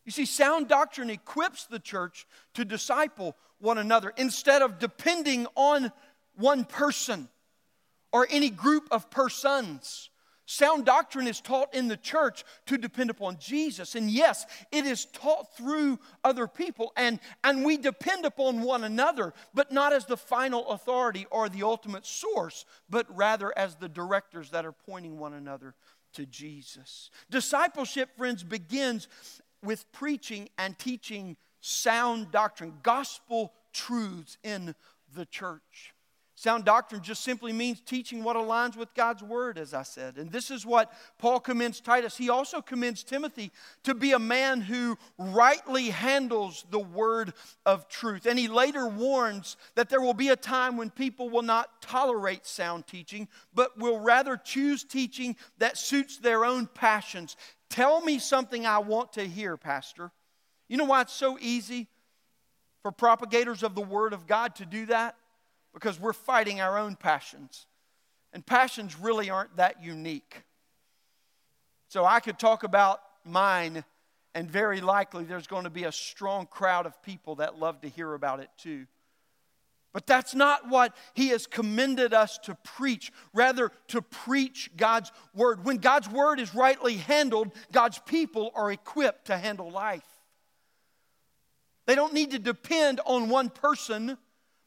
You 0.09 0.13
see, 0.13 0.25
sound 0.25 0.69
doctrine 0.69 1.11
equips 1.11 1.67
the 1.67 1.79
church 1.79 2.27
to 2.55 2.65
disciple 2.65 3.37
one 3.59 3.77
another 3.77 4.15
instead 4.17 4.63
of 4.63 4.79
depending 4.79 5.47
on 5.55 5.93
one 6.35 6.65
person 6.65 7.29
or 8.11 8.27
any 8.31 8.49
group 8.49 8.89
of 8.91 9.11
persons. 9.11 10.09
Sound 10.47 10.87
doctrine 10.87 11.27
is 11.27 11.43
taught 11.43 11.75
in 11.75 11.89
the 11.89 11.97
church 11.99 12.45
to 12.69 12.79
depend 12.79 13.11
upon 13.11 13.37
Jesus. 13.39 13.97
And 13.97 14.11
yes, 14.11 14.47
it 14.73 14.87
is 14.87 15.05
taught 15.05 15.55
through 15.59 15.99
other 16.25 16.47
people, 16.49 16.91
and, 16.97 17.21
and 17.45 17.63
we 17.63 17.77
depend 17.77 18.25
upon 18.25 18.63
one 18.63 18.85
another, 18.85 19.35
but 19.53 19.73
not 19.73 19.93
as 19.93 20.07
the 20.07 20.17
final 20.17 20.71
authority 20.71 21.27
or 21.31 21.51
the 21.51 21.65
ultimate 21.65 22.07
source, 22.07 22.65
but 22.89 23.05
rather 23.15 23.53
as 23.59 23.75
the 23.75 23.91
directors 23.91 24.53
that 24.53 24.65
are 24.65 24.73
pointing 24.73 25.19
one 25.19 25.35
another 25.35 25.75
to 26.15 26.25
Jesus. 26.25 27.11
Discipleship, 27.29 28.17
friends, 28.17 28.43
begins 28.43 29.09
with 29.63 29.91
preaching 29.93 30.49
and 30.59 30.79
teaching 30.79 31.37
sound 31.61 32.31
doctrine, 32.31 32.75
gospel 32.83 33.53
truths 33.73 34.39
in 34.43 34.75
the 35.15 35.27
church. 35.27 35.95
Sound 36.39 36.65
doctrine 36.65 37.03
just 37.03 37.25
simply 37.25 37.53
means 37.53 37.81
teaching 37.81 38.23
what 38.23 38.37
aligns 38.37 38.77
with 38.77 38.95
God's 38.95 39.25
word, 39.25 39.59
as 39.59 39.75
I 39.75 39.83
said. 39.83 40.19
And 40.19 40.31
this 40.31 40.53
is 40.53 40.65
what 40.65 40.93
Paul 41.19 41.41
commends 41.41 41.81
Titus. 41.81 42.17
He 42.17 42.31
also 42.31 42.63
commends 42.63 43.03
Timothy 43.03 43.51
to 43.83 43.93
be 43.93 44.13
a 44.13 44.21
man 44.21 44.61
who 44.61 44.97
rightly 45.19 45.91
handles 45.91 46.65
the 46.71 46.79
word 46.79 47.33
of 47.67 47.89
truth. 47.89 48.25
And 48.25 48.39
he 48.39 48.47
later 48.47 48.87
warns 48.87 49.57
that 49.75 49.89
there 49.89 50.01
will 50.01 50.15
be 50.15 50.29
a 50.29 50.37
time 50.37 50.77
when 50.77 50.91
people 50.91 51.29
will 51.29 51.43
not 51.43 51.83
tolerate 51.83 52.47
sound 52.47 52.87
teaching, 52.87 53.27
but 53.53 53.77
will 53.77 53.99
rather 53.99 54.37
choose 54.37 54.85
teaching 54.85 55.35
that 55.59 55.77
suits 55.77 56.19
their 56.19 56.45
own 56.45 56.69
passions. 56.69 57.37
Tell 57.71 58.01
me 58.01 58.19
something 58.19 58.67
I 58.67 58.79
want 58.79 59.15
to 59.15 59.25
hear, 59.25 59.57
Pastor. 59.57 60.11
You 60.69 60.77
know 60.77 60.85
why 60.85 61.03
it's 61.03 61.13
so 61.13 61.39
easy 61.41 61.89
for 62.83 62.93
propagators 62.93 63.63
of 63.63 63.75
the 63.75 63.83
Word 63.83 64.13
of 64.13 64.27
God 64.27 64.57
to 64.57 64.67
do 64.67 64.87
that? 64.87 65.17
Because 65.75 66.01
we're 66.01 66.13
fighting 66.13 66.61
our 66.61 66.79
own 66.79 66.97
passions. 66.97 67.67
And 68.33 68.45
passions 68.45 68.99
really 68.99 69.31
aren't 69.31 69.57
that 69.57 69.83
unique. 69.83 70.43
So 71.89 72.05
I 72.05 72.21
could 72.21 72.39
talk 72.39 72.65
about 72.65 73.01
mine, 73.25 73.85
and 74.35 74.51
very 74.51 74.81
likely 74.81 75.25
there's 75.25 75.47
going 75.47 75.65
to 75.65 75.71
be 75.71 75.85
a 75.85 75.93
strong 75.93 76.47
crowd 76.47 76.87
of 76.87 77.03
people 77.03 77.37
that 77.37 77.59
love 77.59 77.81
to 77.83 77.89
hear 77.89 78.15
about 78.15 78.41
it 78.41 78.51
too. 78.59 78.87
But 79.93 80.07
that's 80.07 80.35
not 80.35 80.69
what 80.69 80.95
he 81.15 81.29
has 81.29 81.47
commended 81.47 82.13
us 82.13 82.39
to 82.45 82.57
preach, 82.63 83.11
rather, 83.33 83.73
to 83.89 84.03
preach 84.03 84.71
God's 84.77 85.11
word. 85.35 85.65
When 85.65 85.79
God's 85.79 86.09
word 86.11 86.41
is 86.41 86.55
rightly 86.55 86.97
handled, 86.97 87.53
God's 87.73 87.99
people 88.01 88.53
are 88.55 88.71
equipped 88.71 89.27
to 89.27 89.39
handle 89.39 89.71
life. 89.71 90.05
They 91.87 91.95
don't 91.95 92.13
need 92.13 92.33
to 92.33 92.39
depend 92.39 93.01
on 93.07 93.31
one 93.31 93.49
person, 93.49 94.19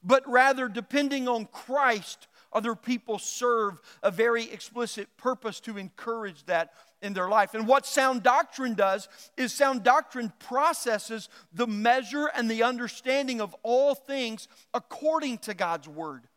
but 0.03 0.27
rather, 0.27 0.67
depending 0.67 1.27
on 1.27 1.45
Christ, 1.45 2.27
other 2.53 2.75
people 2.75 3.19
serve 3.19 3.81
a 4.03 4.11
very 4.11 4.51
explicit 4.51 5.07
purpose 5.17 5.59
to 5.61 5.77
encourage 5.77 6.45
that 6.45 6.73
in 7.01 7.13
their 7.13 7.29
life. 7.29 7.53
And 7.53 7.67
what 7.67 7.85
sound 7.85 8.23
doctrine 8.23 8.73
does 8.73 9.07
is 9.37 9.53
sound 9.53 9.83
doctrine 9.83 10.31
processes 10.39 11.29
the 11.53 11.67
measure 11.67 12.29
and 12.35 12.49
the 12.49 12.63
understanding 12.63 13.41
of 13.41 13.55
all 13.63 13.95
things 13.95 14.47
according 14.73 15.39
to 15.39 15.53
God's 15.53 15.87
word. 15.87 16.27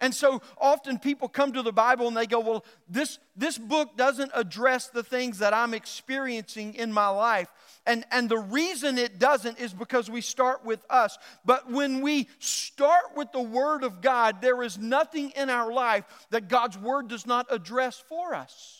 And 0.00 0.14
so 0.14 0.40
often 0.58 0.98
people 0.98 1.28
come 1.28 1.52
to 1.52 1.62
the 1.62 1.72
Bible 1.72 2.06
and 2.06 2.16
they 2.16 2.26
go, 2.26 2.38
Well, 2.38 2.64
this, 2.88 3.18
this 3.36 3.58
book 3.58 3.96
doesn't 3.96 4.30
address 4.34 4.88
the 4.88 5.02
things 5.02 5.38
that 5.38 5.52
I'm 5.52 5.74
experiencing 5.74 6.74
in 6.74 6.92
my 6.92 7.08
life. 7.08 7.48
And, 7.88 8.04
and 8.10 8.28
the 8.28 8.38
reason 8.38 8.98
it 8.98 9.18
doesn't 9.18 9.58
is 9.58 9.72
because 9.72 10.10
we 10.10 10.20
start 10.20 10.62
with 10.62 10.84
us. 10.90 11.18
But 11.46 11.70
when 11.72 12.02
we 12.02 12.28
start 12.38 13.16
with 13.16 13.32
the 13.32 13.40
Word 13.40 13.82
of 13.82 14.02
God, 14.02 14.42
there 14.42 14.62
is 14.62 14.76
nothing 14.76 15.30
in 15.30 15.48
our 15.48 15.72
life 15.72 16.04
that 16.28 16.48
God's 16.48 16.76
Word 16.76 17.08
does 17.08 17.26
not 17.26 17.46
address 17.50 17.98
for 18.06 18.34
us 18.34 18.78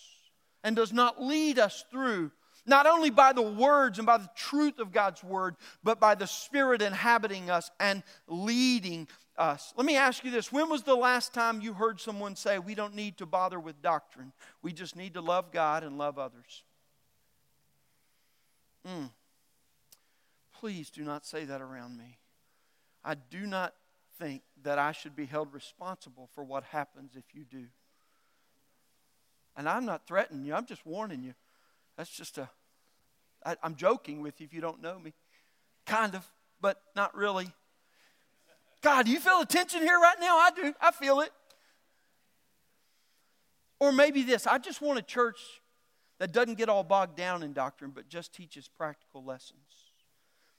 and 0.62 0.76
does 0.76 0.92
not 0.92 1.22
lead 1.22 1.58
us 1.58 1.86
through, 1.90 2.30
not 2.66 2.86
only 2.86 3.08
by 3.08 3.32
the 3.32 3.40
words 3.40 3.98
and 3.98 4.04
by 4.04 4.18
the 4.18 4.28
truth 4.36 4.78
of 4.78 4.92
God's 4.92 5.24
word, 5.24 5.56
but 5.82 5.98
by 5.98 6.14
the 6.14 6.26
Spirit 6.26 6.82
inhabiting 6.82 7.48
us 7.48 7.70
and 7.80 8.02
leading 8.26 9.08
us. 9.38 9.72
Let 9.74 9.86
me 9.86 9.96
ask 9.96 10.22
you 10.22 10.30
this 10.30 10.52
when 10.52 10.68
was 10.68 10.82
the 10.82 10.94
last 10.94 11.32
time 11.32 11.62
you 11.62 11.72
heard 11.72 11.98
someone 11.98 12.36
say, 12.36 12.58
We 12.58 12.74
don't 12.74 12.94
need 12.94 13.16
to 13.18 13.26
bother 13.26 13.58
with 13.58 13.80
doctrine, 13.80 14.32
we 14.60 14.74
just 14.74 14.96
need 14.96 15.14
to 15.14 15.22
love 15.22 15.50
God 15.50 15.82
and 15.82 15.96
love 15.96 16.18
others? 16.18 16.62
Mm. 18.86 19.10
Please 20.58 20.90
do 20.90 21.02
not 21.02 21.24
say 21.24 21.44
that 21.44 21.60
around 21.60 21.96
me. 21.96 22.18
I 23.04 23.14
do 23.14 23.46
not 23.46 23.74
think 24.18 24.42
that 24.62 24.78
I 24.78 24.92
should 24.92 25.14
be 25.14 25.26
held 25.26 25.52
responsible 25.52 26.28
for 26.34 26.42
what 26.42 26.64
happens 26.64 27.12
if 27.14 27.24
you 27.32 27.44
do. 27.44 27.66
And 29.56 29.68
I'm 29.68 29.84
not 29.84 30.06
threatening 30.06 30.44
you, 30.44 30.54
I'm 30.54 30.66
just 30.66 30.84
warning 30.84 31.22
you. 31.22 31.34
That's 31.96 32.10
just 32.10 32.38
a, 32.38 32.48
I, 33.44 33.56
I'm 33.62 33.74
joking 33.74 34.20
with 34.22 34.40
you 34.40 34.46
if 34.46 34.54
you 34.54 34.60
don't 34.60 34.82
know 34.82 34.98
me. 34.98 35.14
Kind 35.86 36.14
of, 36.14 36.26
but 36.60 36.80
not 36.94 37.14
really. 37.16 37.50
God, 38.82 39.06
do 39.06 39.12
you 39.12 39.20
feel 39.20 39.40
the 39.40 39.46
tension 39.46 39.80
here 39.80 39.98
right 39.98 40.16
now? 40.20 40.36
I 40.38 40.50
do. 40.54 40.74
I 40.80 40.90
feel 40.92 41.20
it. 41.20 41.30
Or 43.80 43.92
maybe 43.92 44.22
this 44.22 44.46
I 44.46 44.58
just 44.58 44.80
want 44.80 44.98
a 44.98 45.02
church 45.02 45.38
that 46.18 46.32
doesn't 46.32 46.56
get 46.56 46.68
all 46.68 46.84
bogged 46.84 47.16
down 47.16 47.42
in 47.42 47.52
doctrine, 47.52 47.92
but 47.94 48.08
just 48.08 48.32
teaches 48.32 48.68
practical 48.68 49.24
lessons. 49.24 49.92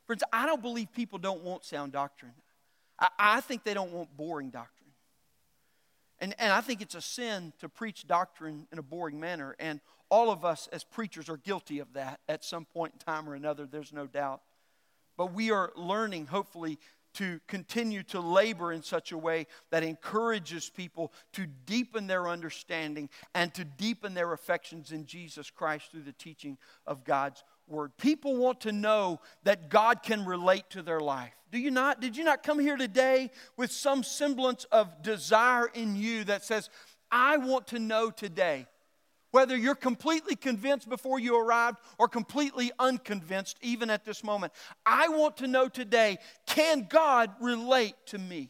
Friends, 0.06 0.24
I 0.34 0.46
don't 0.46 0.62
believe 0.62 0.92
people 0.94 1.20
don't 1.20 1.44
want 1.44 1.66
sound 1.66 1.92
doctrine. 1.92 2.34
I, 2.98 3.10
I 3.20 3.42
think 3.42 3.64
they 3.64 3.74
don't 3.74 3.92
want 3.92 4.16
boring 4.16 4.50
doctrine. 4.50 4.90
And, 6.20 6.36
and 6.40 6.52
I 6.52 6.62
think 6.62 6.82
it's 6.82 6.96
a 6.96 7.02
sin 7.02 7.54
to 7.60 7.70
preach 7.70 8.08
doctrine 8.08 8.68
in 8.72 8.80
a 8.80 8.82
boring 8.82 9.20
manner. 9.20 9.56
And 9.60 9.80
all 10.10 10.32
of 10.32 10.44
us 10.44 10.68
as 10.72 10.84
preachers 10.84 11.30
are 11.30 11.38
guilty 11.38 11.80
of 11.80 11.94
that 11.94 12.20
at 12.28 12.44
some 12.44 12.66
point 12.66 12.94
in 12.94 13.00
time 13.00 13.30
or 13.30 13.36
another, 13.36 13.66
there's 13.66 13.94
no 13.94 14.08
doubt. 14.08 14.42
But 15.18 15.34
we 15.34 15.52
are 15.52 15.72
learning, 15.76 16.28
hopefully, 16.28 16.80
to 17.16 17.40
continue 17.48 18.04
to 18.04 18.20
labor 18.20 18.72
in 18.72 18.82
such 18.82 19.12
a 19.12 19.18
way 19.18 19.48
that 19.72 19.84
encourages 19.84 20.70
people 20.70 21.12
to 21.34 21.46
deepen 21.66 22.08
their 22.08 22.28
understanding 22.28 23.10
and 23.34 23.54
to 23.54 23.64
deepen 23.64 24.14
their 24.14 24.34
affections 24.34 24.92
in 24.92 25.06
Jesus 25.06 25.50
Christ 25.50 25.92
through 25.92 26.04
the 26.04 26.14
teaching 26.14 26.58
of 26.86 27.04
God's 27.04 27.44
word. 27.68 27.92
People 27.98 28.38
want 28.38 28.62
to 28.62 28.72
know 28.72 29.20
that 29.44 29.70
God 29.70 30.04
can 30.04 30.26
relate 30.26 30.70
to 30.72 30.82
their 30.82 31.00
life. 31.00 31.34
Do 31.52 31.60
you 31.60 31.72
not? 31.72 32.00
Did 32.00 32.16
you 32.16 32.24
not 32.24 32.44
come 32.44 32.60
here 32.60 32.78
today 32.78 33.32
with 33.58 33.72
some 33.72 34.04
semblance 34.04 34.66
of 34.66 35.02
desire 35.02 35.68
in 35.74 35.96
you 35.96 36.24
that 36.26 36.44
says, 36.44 36.70
I 37.12 37.38
want 37.38 37.68
to 37.68 37.80
know 37.80 38.12
today 38.12 38.68
whether 39.32 39.56
you're 39.56 39.76
completely 39.76 40.36
convinced 40.36 40.90
before 40.90 41.20
you 41.20 41.40
arrived 41.40 41.78
or 41.98 42.08
completely 42.08 42.72
unconvinced, 42.80 43.58
even 43.62 43.90
at 43.90 44.06
this 44.06 44.24
moment. 44.24 44.54
I 44.86 45.10
want 45.10 45.38
to 45.38 45.48
know 45.48 45.70
today 45.70 46.18
can 46.46 46.88
God 46.90 47.32
relate 47.40 47.96
to 48.08 48.18
me? 48.18 48.50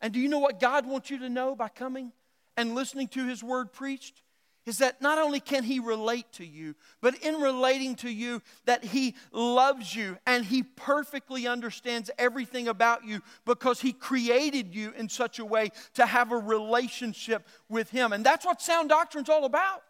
And 0.00 0.12
do 0.12 0.20
you 0.20 0.28
know 0.28 0.38
what 0.38 0.60
God 0.60 0.86
wants 0.86 1.10
you 1.10 1.18
to 1.18 1.28
know 1.28 1.56
by 1.56 1.68
coming 1.68 2.12
and 2.56 2.74
listening 2.74 3.08
to 3.08 3.26
His 3.26 3.42
word 3.42 3.72
preached? 3.72 4.22
Is 4.68 4.78
that 4.78 5.00
not 5.00 5.18
only 5.18 5.40
can 5.40 5.64
he 5.64 5.80
relate 5.80 6.30
to 6.34 6.44
you, 6.44 6.74
but 7.00 7.14
in 7.24 7.36
relating 7.36 7.94
to 7.96 8.10
you, 8.10 8.42
that 8.66 8.84
he 8.84 9.14
loves 9.32 9.94
you 9.94 10.18
and 10.26 10.44
he 10.44 10.62
perfectly 10.62 11.46
understands 11.46 12.10
everything 12.18 12.68
about 12.68 13.04
you 13.04 13.22
because 13.46 13.80
he 13.80 13.92
created 13.92 14.74
you 14.74 14.92
in 14.92 15.08
such 15.08 15.38
a 15.38 15.44
way 15.44 15.70
to 15.94 16.04
have 16.04 16.32
a 16.32 16.36
relationship 16.36 17.46
with 17.68 17.90
him. 17.90 18.12
And 18.12 18.24
that's 18.24 18.44
what 18.44 18.60
sound 18.60 18.90
doctrine's 18.90 19.30
all 19.30 19.46
about. 19.46 19.82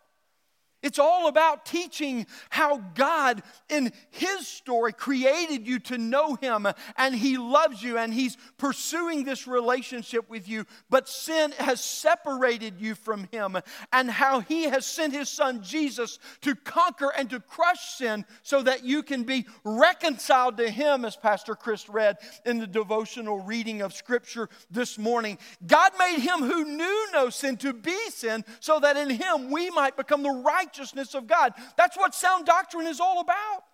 It's 0.81 1.01
all 1.01 1.27
about 1.27 1.67
teaching 1.67 2.27
how 2.51 2.79
God, 2.95 3.43
in 3.69 3.93
His 4.11 4.47
story, 4.47 4.93
created 4.93 5.67
you 5.67 5.81
to 5.81 5.99
know 5.99 6.37
Him 6.37 6.69
and 6.97 7.15
He 7.15 7.37
loves 7.37 7.83
you 7.83 7.99
and 7.99 8.15
He's 8.15 8.37
pursuing 8.59 9.25
this 9.25 9.49
relationship 9.49 10.31
with 10.31 10.49
you. 10.49 10.67
But 10.89 11.09
sin 11.09 11.53
has 11.59 11.83
separated 11.83 12.81
you 12.81 12.95
from 12.95 13.29
Him 13.33 13.59
and 13.93 14.09
how 14.09 14.39
He 14.39 14.65
has 14.65 14.87
sent 14.87 15.13
His 15.13 15.29
Son 15.29 15.63
Jesus 15.65 16.21
to 16.43 16.55
conquer 16.55 17.13
and 17.17 17.29
to 17.31 17.41
crush 17.41 17.97
sin 17.97 18.25
so 18.45 18.63
that 18.63 18.85
you 18.85 19.03
can 19.03 19.25
be 19.25 19.47
reconciled 19.65 20.59
to 20.59 20.71
Him, 20.71 21.05
as 21.05 21.17
Pastor 21.17 21.57
Chris 21.57 21.89
read 21.89 22.19
in 22.47 22.59
the 22.59 22.69
devotional 22.69 23.41
reading 23.41 23.83
of 23.83 23.93
Scripture 23.95 24.49
this 24.71 24.97
morning. 24.97 25.39
God 25.67 25.91
made 25.99 26.21
Him 26.21 26.39
who 26.39 26.65
knew 26.65 27.07
no 27.13 27.31
sin 27.31 27.57
to 27.59 27.73
be 27.73 27.99
sin 28.11 28.45
so 28.61 28.79
that 28.79 28.97
in 28.97 29.11
Him 29.11 29.51
we 29.51 29.71
might 29.71 29.97
become 29.97 30.23
the 30.23 30.31
right 30.31 30.68
righteousness 30.69 31.15
of 31.15 31.27
God. 31.27 31.55
That's 31.77 31.97
what 31.97 32.15
sound 32.15 32.47
doctrine 32.47 32.87
is 32.87 33.01
all 33.01 33.21
about. 33.21 33.65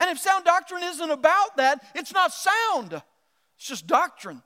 And 0.00 0.10
if 0.10 0.18
sound 0.18 0.44
doctrine 0.44 0.82
isn't 0.82 1.10
about 1.10 1.56
that, 1.56 1.82
it's 1.94 2.12
not 2.12 2.32
sound, 2.32 2.92
it's 2.92 3.66
just 3.66 3.86
doctrine. 3.86 4.42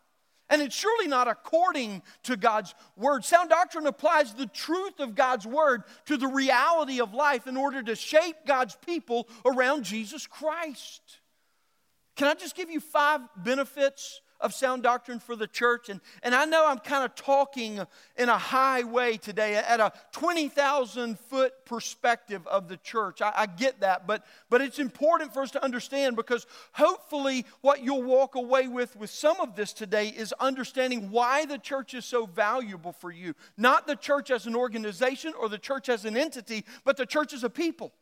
And 0.48 0.60
it's 0.60 0.74
surely 0.74 1.06
not 1.06 1.28
according 1.28 2.02
to 2.24 2.36
God's 2.36 2.74
word. 2.96 3.24
Sound 3.24 3.50
doctrine 3.50 3.86
applies 3.86 4.34
the 4.34 4.46
truth 4.46 4.98
of 4.98 5.14
God's 5.14 5.46
word 5.46 5.84
to 6.06 6.16
the 6.16 6.26
reality 6.26 7.00
of 7.00 7.14
life 7.14 7.46
in 7.46 7.56
order 7.56 7.84
to 7.84 7.94
shape 7.94 8.34
God's 8.48 8.76
people 8.84 9.28
around 9.44 9.84
Jesus 9.84 10.26
Christ. 10.26 11.02
Can 12.16 12.26
I 12.26 12.34
just 12.34 12.56
give 12.56 12.68
you 12.68 12.80
five 12.80 13.20
benefits 13.36 14.22
of 14.40 14.54
sound 14.54 14.82
doctrine 14.82 15.18
for 15.18 15.36
the 15.36 15.46
church. 15.46 15.88
And, 15.88 16.00
and 16.22 16.34
I 16.34 16.44
know 16.44 16.66
I'm 16.66 16.78
kind 16.78 17.04
of 17.04 17.14
talking 17.14 17.80
in 18.16 18.28
a 18.28 18.38
high 18.38 18.84
way 18.84 19.16
today 19.16 19.56
at 19.56 19.80
a 19.80 19.92
20,000 20.12 21.18
foot 21.18 21.52
perspective 21.64 22.46
of 22.46 22.68
the 22.68 22.76
church. 22.78 23.22
I, 23.22 23.32
I 23.36 23.46
get 23.46 23.80
that, 23.80 24.06
but, 24.06 24.24
but 24.48 24.60
it's 24.60 24.78
important 24.78 25.32
for 25.32 25.42
us 25.42 25.50
to 25.52 25.64
understand 25.64 26.16
because 26.16 26.46
hopefully 26.72 27.44
what 27.60 27.82
you'll 27.82 28.02
walk 28.02 28.34
away 28.34 28.68
with 28.68 28.96
with 28.96 29.10
some 29.10 29.40
of 29.40 29.56
this 29.56 29.72
today 29.72 30.08
is 30.08 30.32
understanding 30.40 31.10
why 31.10 31.44
the 31.44 31.58
church 31.58 31.94
is 31.94 32.04
so 32.04 32.26
valuable 32.26 32.92
for 32.92 33.10
you. 33.10 33.34
Not 33.56 33.86
the 33.86 33.96
church 33.96 34.30
as 34.30 34.46
an 34.46 34.56
organization 34.56 35.32
or 35.38 35.48
the 35.48 35.58
church 35.58 35.88
as 35.88 36.04
an 36.04 36.16
entity, 36.16 36.64
but 36.84 36.96
the 36.96 37.06
church 37.06 37.32
as 37.32 37.44
a 37.44 37.50
people. 37.50 37.92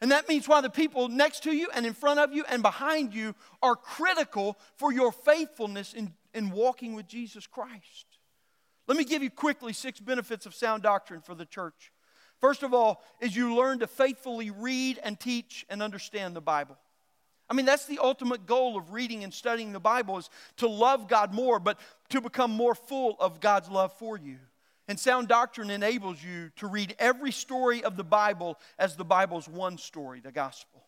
And 0.00 0.12
that 0.12 0.28
means 0.28 0.48
why 0.48 0.60
the 0.60 0.70
people 0.70 1.08
next 1.08 1.42
to 1.42 1.52
you 1.52 1.68
and 1.74 1.84
in 1.84 1.92
front 1.92 2.20
of 2.20 2.32
you 2.32 2.44
and 2.48 2.62
behind 2.62 3.14
you 3.14 3.34
are 3.62 3.76
critical 3.76 4.58
for 4.76 4.92
your 4.92 5.12
faithfulness 5.12 5.92
in, 5.92 6.14
in 6.32 6.50
walking 6.50 6.94
with 6.94 7.06
Jesus 7.06 7.46
Christ. 7.46 8.06
Let 8.86 8.96
me 8.96 9.04
give 9.04 9.22
you 9.22 9.30
quickly 9.30 9.72
six 9.72 10.00
benefits 10.00 10.46
of 10.46 10.54
sound 10.54 10.82
doctrine 10.82 11.20
for 11.20 11.34
the 11.34 11.44
church. 11.44 11.92
First 12.40 12.62
of 12.62 12.72
all, 12.72 13.02
is 13.20 13.36
you 13.36 13.54
learn 13.54 13.80
to 13.80 13.86
faithfully 13.86 14.50
read 14.50 14.98
and 15.02 15.20
teach 15.20 15.66
and 15.68 15.82
understand 15.82 16.34
the 16.34 16.40
Bible. 16.40 16.78
I 17.50 17.54
mean, 17.54 17.66
that's 17.66 17.84
the 17.84 17.98
ultimate 17.98 18.46
goal 18.46 18.78
of 18.78 18.92
reading 18.92 19.22
and 19.24 19.34
studying 19.34 19.72
the 19.72 19.80
Bible 19.80 20.18
is 20.18 20.30
to 20.58 20.68
love 20.68 21.08
God 21.08 21.34
more, 21.34 21.58
but 21.58 21.78
to 22.08 22.20
become 22.20 22.52
more 22.52 22.74
full 22.74 23.16
of 23.18 23.40
God's 23.40 23.68
love 23.68 23.92
for 23.98 24.16
you. 24.16 24.38
And 24.90 24.98
sound 24.98 25.28
doctrine 25.28 25.70
enables 25.70 26.20
you 26.20 26.50
to 26.56 26.66
read 26.66 26.96
every 26.98 27.30
story 27.30 27.84
of 27.84 27.96
the 27.96 28.02
Bible 28.02 28.58
as 28.76 28.96
the 28.96 29.04
Bible's 29.04 29.48
one 29.48 29.78
story, 29.78 30.18
the 30.18 30.32
gospel. 30.32 30.82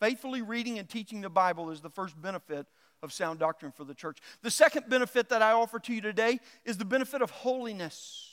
Faithfully 0.00 0.42
reading 0.42 0.80
and 0.80 0.88
teaching 0.88 1.20
the 1.20 1.30
Bible 1.30 1.70
is 1.70 1.82
the 1.82 1.88
first 1.88 2.20
benefit 2.20 2.66
of 3.00 3.12
sound 3.12 3.38
doctrine 3.38 3.70
for 3.70 3.84
the 3.84 3.94
church. 3.94 4.18
The 4.42 4.50
second 4.50 4.88
benefit 4.88 5.28
that 5.28 5.40
I 5.40 5.52
offer 5.52 5.78
to 5.78 5.94
you 5.94 6.00
today 6.00 6.40
is 6.64 6.78
the 6.78 6.84
benefit 6.84 7.22
of 7.22 7.30
holiness. 7.30 8.26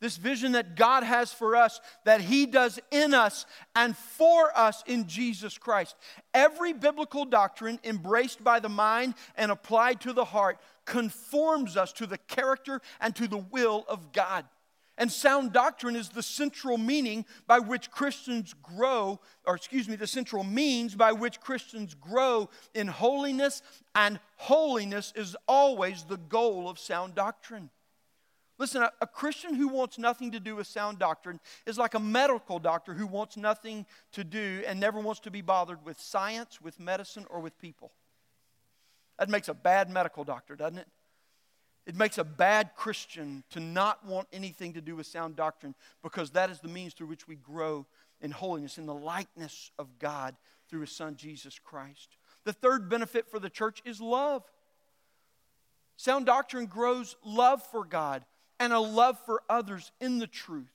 This 0.00 0.16
vision 0.16 0.52
that 0.52 0.76
God 0.76 1.02
has 1.02 1.30
for 1.30 1.56
us, 1.56 1.78
that 2.04 2.22
He 2.22 2.46
does 2.46 2.80
in 2.90 3.12
us 3.12 3.44
and 3.76 3.94
for 3.94 4.50
us 4.58 4.82
in 4.86 5.08
Jesus 5.08 5.58
Christ. 5.58 5.94
Every 6.32 6.72
biblical 6.72 7.26
doctrine 7.26 7.78
embraced 7.84 8.42
by 8.42 8.60
the 8.60 8.70
mind 8.70 9.14
and 9.36 9.50
applied 9.50 10.00
to 10.02 10.14
the 10.14 10.24
heart 10.24 10.58
conforms 10.84 11.76
us 11.76 11.92
to 11.94 12.06
the 12.06 12.18
character 12.18 12.80
and 13.00 13.14
to 13.16 13.28
the 13.28 13.38
will 13.38 13.84
of 13.88 14.12
God. 14.12 14.44
And 14.96 15.10
sound 15.10 15.52
doctrine 15.52 15.96
is 15.96 16.10
the 16.10 16.22
central 16.22 16.78
meaning 16.78 17.24
by 17.48 17.58
which 17.58 17.90
Christians 17.90 18.54
grow, 18.62 19.18
or 19.44 19.56
excuse 19.56 19.88
me, 19.88 19.96
the 19.96 20.06
central 20.06 20.44
means 20.44 20.94
by 20.94 21.10
which 21.10 21.40
Christians 21.40 21.94
grow 21.94 22.48
in 22.74 22.86
holiness, 22.86 23.62
and 23.94 24.20
holiness 24.36 25.12
is 25.16 25.36
always 25.48 26.04
the 26.04 26.16
goal 26.16 26.68
of 26.68 26.78
sound 26.78 27.16
doctrine. 27.16 27.70
Listen, 28.56 28.82
a, 28.82 28.92
a, 29.00 29.06
Christian 29.08 29.54
who 29.54 29.66
wants 29.66 29.98
nothing 29.98 30.30
to 30.30 30.38
do 30.38 30.54
with 30.54 30.68
sound 30.68 31.00
doctrine 31.00 31.40
is 31.66 31.76
like 31.76 31.94
a 31.94 32.00
medical 32.00 32.60
doctor 32.60 32.94
who 32.94 33.06
wants 33.06 33.36
nothing 33.36 33.84
to 34.12 34.22
do 34.22 34.62
and 34.64 34.78
never 34.78 35.00
wants 35.00 35.20
to 35.22 35.30
be 35.32 35.42
bothered 35.42 35.84
with 35.84 35.98
science, 35.98 36.60
with 36.60 36.78
medicine, 36.78 37.26
or 37.30 37.40
with 37.40 37.58
people. 37.58 37.90
That 39.18 39.28
makes 39.28 39.48
a 39.48 39.54
bad 39.54 39.90
medical 39.90 40.24
doctor, 40.24 40.56
doesn't 40.56 40.78
it? 40.78 40.88
It 41.86 41.96
makes 41.96 42.16
a 42.18 42.24
bad 42.24 42.70
Christian 42.76 43.44
to 43.50 43.60
not 43.60 44.06
want 44.06 44.26
anything 44.32 44.72
to 44.72 44.80
do 44.80 44.96
with 44.96 45.06
sound 45.06 45.36
doctrine 45.36 45.74
because 46.02 46.30
that 46.30 46.50
is 46.50 46.60
the 46.60 46.68
means 46.68 46.94
through 46.94 47.08
which 47.08 47.28
we 47.28 47.36
grow 47.36 47.86
in 48.22 48.30
holiness, 48.30 48.78
in 48.78 48.86
the 48.86 48.94
likeness 48.94 49.70
of 49.78 49.98
God 49.98 50.34
through 50.68 50.80
His 50.80 50.92
Son, 50.92 51.16
Jesus 51.16 51.58
Christ. 51.58 52.16
The 52.44 52.54
third 52.54 52.88
benefit 52.88 53.28
for 53.28 53.38
the 53.38 53.50
church 53.50 53.82
is 53.84 54.00
love. 54.00 54.42
Sound 55.96 56.26
doctrine 56.26 56.66
grows 56.66 57.16
love 57.24 57.62
for 57.70 57.84
God 57.84 58.24
and 58.58 58.72
a 58.72 58.80
love 58.80 59.18
for 59.26 59.42
others 59.48 59.92
in 60.00 60.18
the 60.18 60.26
truth. 60.26 60.72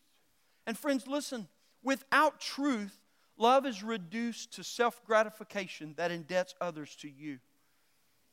And 0.68 0.78
friends, 0.78 1.08
listen, 1.08 1.48
without 1.84 2.40
truth, 2.40 2.96
love 3.38 3.66
is 3.66 3.84
reduced 3.84 4.54
to 4.54 4.64
self 4.64 5.04
gratification 5.06 5.96
that 5.98 6.12
indebts 6.12 6.54
others 6.62 6.96
to 6.98 7.10
you. 7.10 7.40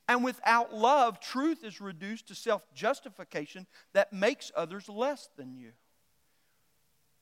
And 0.09 0.23
without 0.23 0.73
love, 0.73 1.21
truth 1.21 1.65
is 1.65 1.81
reduced 1.81 2.29
to 2.29 2.35
self 2.35 2.63
justification 2.75 3.67
that 3.93 4.13
makes 4.13 4.53
others 4.55 4.89
less 4.89 5.29
than 5.37 5.57
you. 5.57 5.73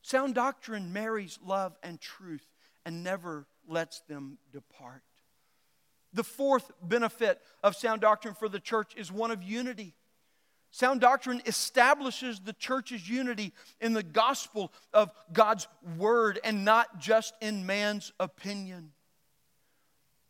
Sound 0.03 0.35
doctrine 0.35 0.93
marries 0.93 1.39
love 1.43 1.77
and 1.83 1.99
truth 1.99 2.47
and 2.85 3.03
never 3.03 3.47
lets 3.67 4.01
them 4.01 4.37
depart. 4.53 5.03
The 6.13 6.25
fourth 6.25 6.71
benefit 6.83 7.41
of 7.63 7.75
sound 7.75 8.03
doctrine 8.03 8.35
for 8.35 8.49
the 8.49 8.61
church 8.61 8.95
is 8.97 9.11
one 9.11 9.31
of 9.31 9.43
unity. 9.43 9.95
Sound 10.71 11.01
doctrine 11.01 11.41
establishes 11.47 12.41
the 12.41 12.53
church's 12.53 13.09
unity 13.09 13.53
in 13.81 13.95
the 13.95 14.03
gospel 14.03 14.73
of 14.93 15.11
God's 15.33 15.69
word 15.97 16.39
and 16.45 16.65
not 16.65 16.99
just 16.99 17.35
in 17.41 17.65
man's 17.65 18.13
opinion. 18.21 18.91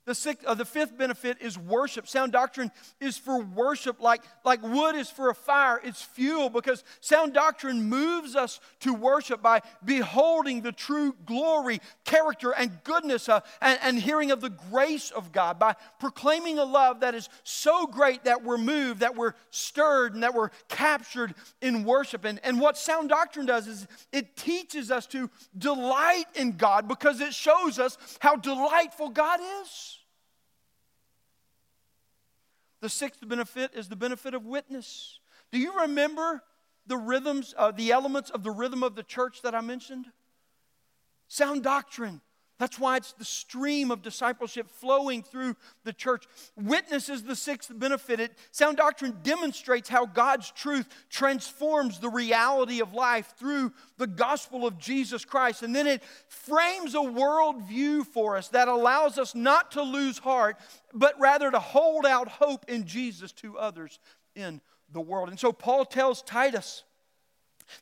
The, 0.06 0.14
sixth, 0.14 0.44
uh, 0.44 0.52
the 0.52 0.66
fifth 0.66 0.98
benefit 0.98 1.38
is 1.40 1.58
worship. 1.58 2.06
Sound 2.06 2.32
doctrine 2.32 2.70
is 3.00 3.16
for 3.16 3.40
worship, 3.40 4.02
like, 4.02 4.22
like 4.44 4.62
wood 4.62 4.96
is 4.96 5.08
for 5.08 5.30
a 5.30 5.34
fire, 5.34 5.80
it's 5.82 6.02
fuel, 6.02 6.50
because 6.50 6.84
sound 7.00 7.32
doctrine 7.32 7.88
moves 7.88 8.36
us 8.36 8.60
to 8.80 8.92
worship 8.92 9.40
by 9.40 9.62
beholding 9.82 10.60
the 10.60 10.72
true 10.72 11.14
glory, 11.24 11.80
character, 12.04 12.50
and 12.50 12.84
goodness, 12.84 13.30
uh, 13.30 13.40
and, 13.62 13.78
and 13.82 13.98
hearing 13.98 14.30
of 14.30 14.42
the 14.42 14.50
grace 14.50 15.10
of 15.10 15.32
God, 15.32 15.58
by 15.58 15.74
proclaiming 15.98 16.58
a 16.58 16.64
love 16.64 17.00
that 17.00 17.14
is 17.14 17.30
so 17.42 17.86
great 17.86 18.24
that 18.24 18.44
we're 18.44 18.58
moved, 18.58 19.00
that 19.00 19.16
we're 19.16 19.32
stirred, 19.50 20.12
and 20.12 20.22
that 20.22 20.34
we're 20.34 20.50
captured 20.68 21.34
in 21.62 21.82
worship. 21.82 22.26
And, 22.26 22.40
and 22.44 22.60
what 22.60 22.76
sound 22.76 23.08
doctrine 23.08 23.46
does 23.46 23.66
is 23.66 23.86
it 24.12 24.36
teaches 24.36 24.90
us 24.90 25.06
to 25.06 25.30
delight 25.56 26.26
in 26.34 26.58
God 26.58 26.88
because 26.88 27.22
it 27.22 27.32
shows 27.32 27.78
us 27.78 27.96
how 28.20 28.36
delightful 28.36 29.08
God 29.08 29.40
is. 29.62 29.93
The 32.84 32.90
sixth 32.90 33.26
benefit 33.26 33.70
is 33.72 33.88
the 33.88 33.96
benefit 33.96 34.34
of 34.34 34.44
witness. 34.44 35.18
Do 35.50 35.58
you 35.58 35.80
remember 35.80 36.42
the 36.86 36.98
rhythms, 36.98 37.54
uh, 37.56 37.70
the 37.70 37.92
elements 37.92 38.28
of 38.28 38.42
the 38.42 38.50
rhythm 38.50 38.82
of 38.82 38.94
the 38.94 39.02
church 39.02 39.40
that 39.40 39.54
I 39.54 39.62
mentioned? 39.62 40.04
Sound 41.26 41.62
doctrine, 41.62 42.20
that's 42.58 42.78
why 42.78 42.96
it's 42.96 43.12
the 43.12 43.24
stream 43.24 43.90
of 43.90 44.02
discipleship 44.02 44.70
flowing 44.70 45.24
through 45.24 45.56
the 45.82 45.92
church. 45.92 46.24
Witness 46.56 47.08
is 47.08 47.24
the 47.24 47.34
sixth 47.34 47.76
benefit. 47.76 48.20
It, 48.20 48.32
sound 48.52 48.76
doctrine 48.76 49.18
demonstrates 49.24 49.88
how 49.88 50.06
God's 50.06 50.52
truth 50.52 50.88
transforms 51.10 51.98
the 51.98 52.08
reality 52.08 52.80
of 52.80 52.94
life 52.94 53.34
through 53.38 53.72
the 53.98 54.06
gospel 54.06 54.66
of 54.66 54.78
Jesus 54.78 55.24
Christ. 55.24 55.64
And 55.64 55.74
then 55.74 55.88
it 55.88 56.02
frames 56.28 56.94
a 56.94 56.98
worldview 56.98 58.06
for 58.06 58.36
us 58.36 58.48
that 58.48 58.68
allows 58.68 59.18
us 59.18 59.34
not 59.34 59.72
to 59.72 59.82
lose 59.82 60.18
heart, 60.18 60.56
but 60.92 61.18
rather 61.18 61.50
to 61.50 61.58
hold 61.58 62.06
out 62.06 62.28
hope 62.28 62.66
in 62.68 62.86
Jesus 62.86 63.32
to 63.32 63.58
others 63.58 63.98
in 64.36 64.60
the 64.92 65.00
world. 65.00 65.28
And 65.28 65.40
so 65.40 65.52
Paul 65.52 65.84
tells 65.84 66.22
Titus, 66.22 66.84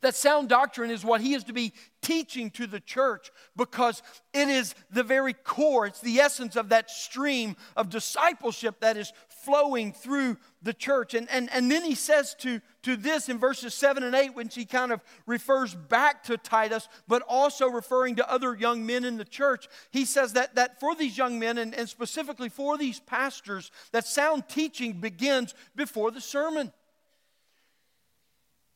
that 0.01 0.15
sound 0.15 0.49
doctrine 0.49 0.91
is 0.91 1.05
what 1.05 1.21
he 1.21 1.35
is 1.35 1.45
to 1.45 1.53
be 1.53 1.73
teaching 2.01 2.51
to 2.51 2.67
the 2.67 2.81
church 2.81 3.31
because 3.57 4.03
it 4.33 4.49
is 4.49 4.75
the 4.91 5.03
very 5.03 5.33
core, 5.33 5.87
it's 5.87 6.01
the 6.01 6.19
essence 6.19 6.57
of 6.57 6.71
that 6.71 6.91
stream 6.91 7.57
of 7.77 7.89
discipleship 7.89 8.81
that 8.81 8.97
is 8.97 9.13
flowing 9.45 9.93
through 9.93 10.37
the 10.63 10.73
church. 10.73 11.15
And, 11.15 11.29
and, 11.31 11.51
and 11.53 11.71
then 11.71 11.85
he 11.85 11.95
says 11.95 12.35
to, 12.41 12.61
to 12.83 12.97
this 12.97 13.29
in 13.29 13.39
verses 13.39 13.75
7 13.75 14.03
and 14.03 14.15
8, 14.15 14.35
when 14.35 14.49
he 14.49 14.65
kind 14.65 14.93
of 14.93 15.03
refers 15.27 15.75
back 15.75 16.23
to 16.25 16.37
Titus, 16.37 16.89
but 17.09 17.23
also 17.29 17.69
referring 17.69 18.17
to 18.17 18.31
other 18.31 18.55
young 18.55 18.87
men 18.87 19.05
in 19.05 19.17
the 19.17 19.25
church, 19.25 19.69
he 19.91 20.05
says 20.05 20.35
that, 20.35 20.55
that 20.55 20.79
for 20.79 20.95
these 20.95 21.19
young 21.19 21.39
men, 21.39 21.59
and, 21.59 21.75
and 21.75 21.89
specifically 21.89 22.49
for 22.49 22.79
these 22.79 23.01
pastors, 23.01 23.71
that 23.93 24.07
sound 24.07 24.49
teaching 24.49 24.95
begins 24.95 25.55
before 25.75 26.11
the 26.11 26.21
sermon. 26.21 26.73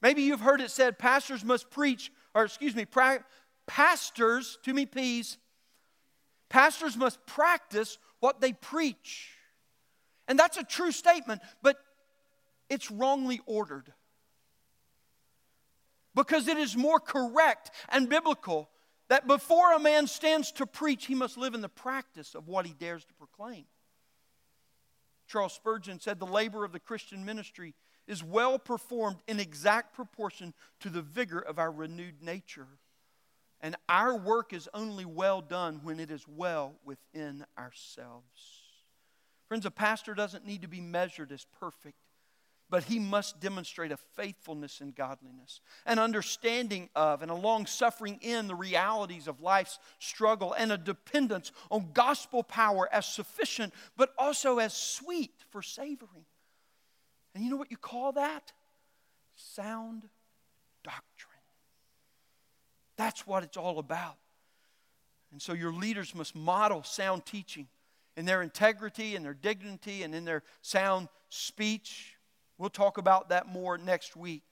Maybe 0.07 0.23
you've 0.23 0.39
heard 0.39 0.61
it 0.61 0.71
said 0.71 1.01
pastors 1.01 1.45
must 1.45 1.69
preach, 1.69 2.13
or 2.33 2.45
excuse 2.45 2.77
me, 2.77 2.85
pra- 2.85 3.25
pastors, 3.67 4.57
to 4.63 4.73
me, 4.73 4.87
please, 4.87 5.37
pastors 6.49 6.97
must 6.97 7.27
practice 7.27 7.99
what 8.21 8.41
they 8.41 8.53
preach. 8.53 9.33
And 10.29 10.39
that's 10.39 10.59
a 10.59 10.63
true 10.63 10.93
statement, 10.93 11.43
but 11.61 11.79
it's 12.71 12.89
wrongly 12.89 13.41
ordered. 13.47 13.93
Because 16.15 16.47
it 16.47 16.57
is 16.57 16.77
more 16.77 17.01
correct 17.01 17.73
and 17.89 18.09
biblical 18.09 18.71
that 19.09 19.27
before 19.27 19.73
a 19.73 19.81
man 19.81 20.07
stands 20.07 20.53
to 20.53 20.67
preach, 20.67 21.07
he 21.07 21.17
must 21.17 21.37
live 21.37 21.53
in 21.53 21.63
the 21.63 21.69
practice 21.69 22.37
of 22.37 22.47
what 22.47 22.65
he 22.65 22.75
dares 22.75 23.05
to 23.07 23.15
proclaim. 23.15 23.65
Charles 25.27 25.55
Spurgeon 25.55 25.99
said, 25.99 26.21
The 26.21 26.27
labor 26.27 26.65
of 26.65 26.71
the 26.71 26.79
Christian 26.79 27.25
ministry 27.25 27.75
is 28.07 28.23
well 28.23 28.59
performed 28.59 29.19
in 29.27 29.41
exact 29.41 29.95
proportion 29.95 30.55
to 30.81 30.91
the 30.91 31.03
vigor 31.03 31.41
of 31.41 31.59
our 31.59 31.71
renewed 31.71 32.23
nature. 32.23 32.69
And 33.61 33.77
our 33.89 34.17
work 34.17 34.53
is 34.53 34.69
only 34.75 35.05
well 35.05 35.41
done 35.41 35.81
when 35.83 35.99
it 35.99 36.11
is 36.11 36.27
well 36.29 36.75
within 36.85 37.45
ourselves. 37.59 38.63
Friends, 39.49 39.67
a 39.67 39.71
pastor 39.71 40.15
doesn't 40.15 40.47
need 40.47 40.63
to 40.63 40.69
be 40.69 40.81
measured 40.81 41.33
as 41.33 41.47
perfect, 41.59 41.97
but 42.69 42.85
he 42.85 42.99
must 42.99 43.41
demonstrate 43.41 43.93
a 43.93 43.97
faithfulness 43.97 44.81
in 44.81 44.91
godliness, 44.91 45.61
an 45.87 45.99
understanding 45.99 46.91
of, 46.97 47.23
and 47.23 47.31
a 47.31 47.35
long 47.35 47.65
suffering 47.65 48.19
in 48.23 48.49
the 48.49 48.55
realities 48.55 49.29
of 49.29 49.41
life's 49.41 49.79
struggle, 50.01 50.53
and 50.53 50.73
a 50.73 50.77
dependence 50.77 51.53
on 51.71 51.91
gospel 51.93 52.43
power 52.43 52.89
as 52.93 53.07
sufficient, 53.07 53.73
but 53.97 54.13
also 54.19 54.59
as 54.59 54.75
sweet 54.75 55.45
for 55.51 55.63
savoring. 55.63 56.27
And 57.37 57.45
you 57.45 57.51
know 57.51 57.59
what 57.59 57.71
you 57.71 57.77
call 57.77 58.13
that? 58.13 58.51
Sound 59.35 60.05
doctrine. 60.83 61.43
That's 62.97 63.27
what 63.27 63.43
it's 63.43 63.59
all 63.59 63.79
about. 63.79 64.17
And 65.33 65.43
so 65.43 65.53
your 65.53 65.71
leaders 65.71 66.15
must 66.15 66.35
model 66.35 66.83
sound 66.83 67.27
teaching 67.27 67.69
in 68.17 68.25
their 68.25 68.41
integrity 68.41 69.17
and 69.17 69.23
their 69.23 69.35
dignity 69.35 70.03
and 70.03 70.15
in 70.15 70.25
their 70.25 70.45
sound 70.63 71.09
speech. 71.29 72.17
We'll 72.57 72.71
talk 72.71 72.97
about 72.97 73.29
that 73.29 73.47
more 73.47 73.77
next 73.77 74.17
week. 74.17 74.43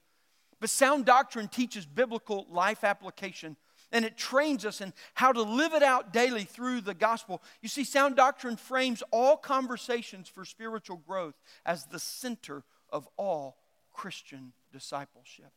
But 0.59 0.69
sound 0.69 1.05
doctrine 1.05 1.47
teaches 1.47 1.87
biblical 1.87 2.45
life 2.51 2.83
application 2.83 3.57
and 3.91 4.05
it 4.05 4.17
trains 4.17 4.65
us 4.65 4.81
in 4.81 4.93
how 5.13 5.31
to 5.31 5.41
live 5.41 5.73
it 5.73 5.81
out 5.81 6.13
daily 6.13 6.43
through 6.43 6.81
the 6.81 6.93
gospel. 6.93 7.41
You 7.61 7.69
see, 7.69 7.83
sound 7.83 8.15
doctrine 8.15 8.57
frames 8.57 9.01
all 9.09 9.37
conversations 9.37 10.27
for 10.27 10.45
spiritual 10.45 10.97
growth 10.97 11.35
as 11.65 11.85
the 11.85 11.99
center 11.99 12.63
of 12.95 13.09
all 13.17 13.57
Christian 13.91 14.53
discipleship. 14.71 15.51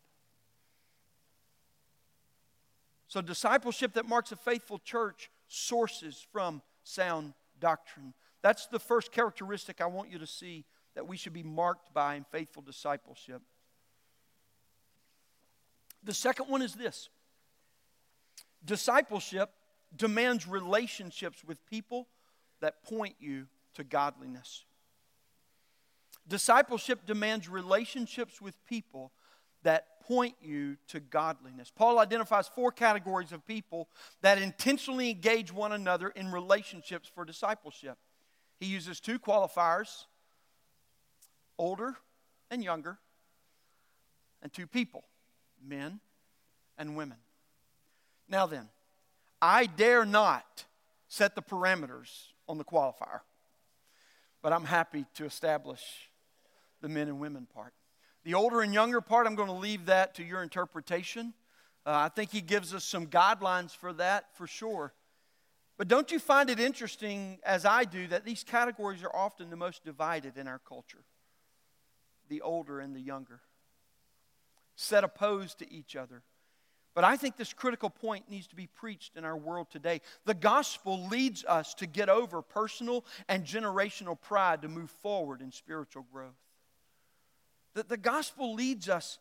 So, 3.06 3.20
discipleship 3.20 3.94
that 3.94 4.08
marks 4.08 4.32
a 4.32 4.36
faithful 4.36 4.80
church 4.80 5.30
sources 5.46 6.26
from 6.32 6.62
sound 6.82 7.34
doctrine. 7.60 8.12
That's 8.42 8.66
the 8.66 8.80
first 8.80 9.12
characteristic 9.12 9.80
I 9.80 9.86
want 9.86 10.10
you 10.10 10.18
to 10.18 10.26
see 10.26 10.64
that 10.96 11.06
we 11.06 11.16
should 11.16 11.32
be 11.32 11.44
marked 11.44 11.94
by 11.94 12.16
in 12.16 12.24
faithful 12.24 12.60
discipleship. 12.60 13.40
The 16.02 16.14
second 16.14 16.48
one 16.48 16.60
is 16.60 16.74
this 16.74 17.08
discipleship 18.64 19.50
demands 19.94 20.48
relationships 20.48 21.44
with 21.44 21.64
people 21.66 22.08
that 22.60 22.82
point 22.82 23.14
you 23.20 23.46
to 23.74 23.84
godliness. 23.84 24.64
Discipleship 26.28 27.06
demands 27.06 27.48
relationships 27.48 28.40
with 28.40 28.54
people 28.66 29.12
that 29.62 30.00
point 30.02 30.34
you 30.40 30.76
to 30.88 31.00
godliness. 31.00 31.72
Paul 31.74 31.98
identifies 31.98 32.48
four 32.48 32.70
categories 32.70 33.32
of 33.32 33.46
people 33.46 33.88
that 34.22 34.40
intentionally 34.40 35.10
engage 35.10 35.52
one 35.52 35.72
another 35.72 36.08
in 36.08 36.30
relationships 36.30 37.10
for 37.12 37.24
discipleship. 37.24 37.98
He 38.60 38.66
uses 38.66 39.00
two 39.00 39.18
qualifiers 39.18 40.04
older 41.58 41.96
and 42.50 42.62
younger, 42.62 42.98
and 44.42 44.52
two 44.52 44.66
people 44.66 45.04
men 45.66 46.00
and 46.78 46.96
women. 46.96 47.18
Now 48.28 48.46
then, 48.46 48.68
I 49.42 49.66
dare 49.66 50.04
not 50.04 50.64
set 51.08 51.34
the 51.34 51.42
parameters 51.42 52.28
on 52.48 52.58
the 52.58 52.64
qualifier, 52.64 53.20
but 54.40 54.52
I'm 54.52 54.64
happy 54.64 55.04
to 55.14 55.24
establish 55.24 56.07
the 56.80 56.88
men 56.88 57.08
and 57.08 57.20
women 57.20 57.46
part. 57.52 57.72
The 58.24 58.34
older 58.34 58.60
and 58.60 58.74
younger 58.74 59.00
part, 59.00 59.26
I'm 59.26 59.34
going 59.34 59.48
to 59.48 59.54
leave 59.54 59.86
that 59.86 60.14
to 60.16 60.24
your 60.24 60.42
interpretation. 60.42 61.34
Uh, 61.86 61.92
I 61.94 62.08
think 62.08 62.30
he 62.30 62.40
gives 62.40 62.74
us 62.74 62.84
some 62.84 63.06
guidelines 63.06 63.74
for 63.74 63.92
that 63.94 64.26
for 64.34 64.46
sure. 64.46 64.92
But 65.78 65.88
don't 65.88 66.10
you 66.10 66.18
find 66.18 66.50
it 66.50 66.58
interesting, 66.58 67.38
as 67.44 67.64
I 67.64 67.84
do, 67.84 68.08
that 68.08 68.24
these 68.24 68.42
categories 68.42 69.02
are 69.04 69.14
often 69.14 69.48
the 69.48 69.56
most 69.56 69.84
divided 69.84 70.36
in 70.36 70.48
our 70.48 70.58
culture? 70.58 71.04
The 72.28 72.42
older 72.42 72.80
and 72.80 72.94
the 72.94 73.00
younger, 73.00 73.40
set 74.74 75.04
opposed 75.04 75.60
to 75.60 75.72
each 75.72 75.96
other. 75.96 76.22
But 76.94 77.04
I 77.04 77.16
think 77.16 77.36
this 77.36 77.52
critical 77.52 77.90
point 77.90 78.28
needs 78.28 78.48
to 78.48 78.56
be 78.56 78.66
preached 78.66 79.16
in 79.16 79.24
our 79.24 79.36
world 79.36 79.68
today. 79.70 80.00
The 80.24 80.34
gospel 80.34 81.06
leads 81.06 81.44
us 81.44 81.72
to 81.74 81.86
get 81.86 82.08
over 82.08 82.42
personal 82.42 83.04
and 83.28 83.44
generational 83.44 84.20
pride 84.20 84.62
to 84.62 84.68
move 84.68 84.90
forward 84.90 85.40
in 85.40 85.52
spiritual 85.52 86.04
growth. 86.12 86.34
The, 87.78 87.84
the 87.84 87.96
gospel 87.96 88.54
leads 88.54 88.88
us 88.88 89.20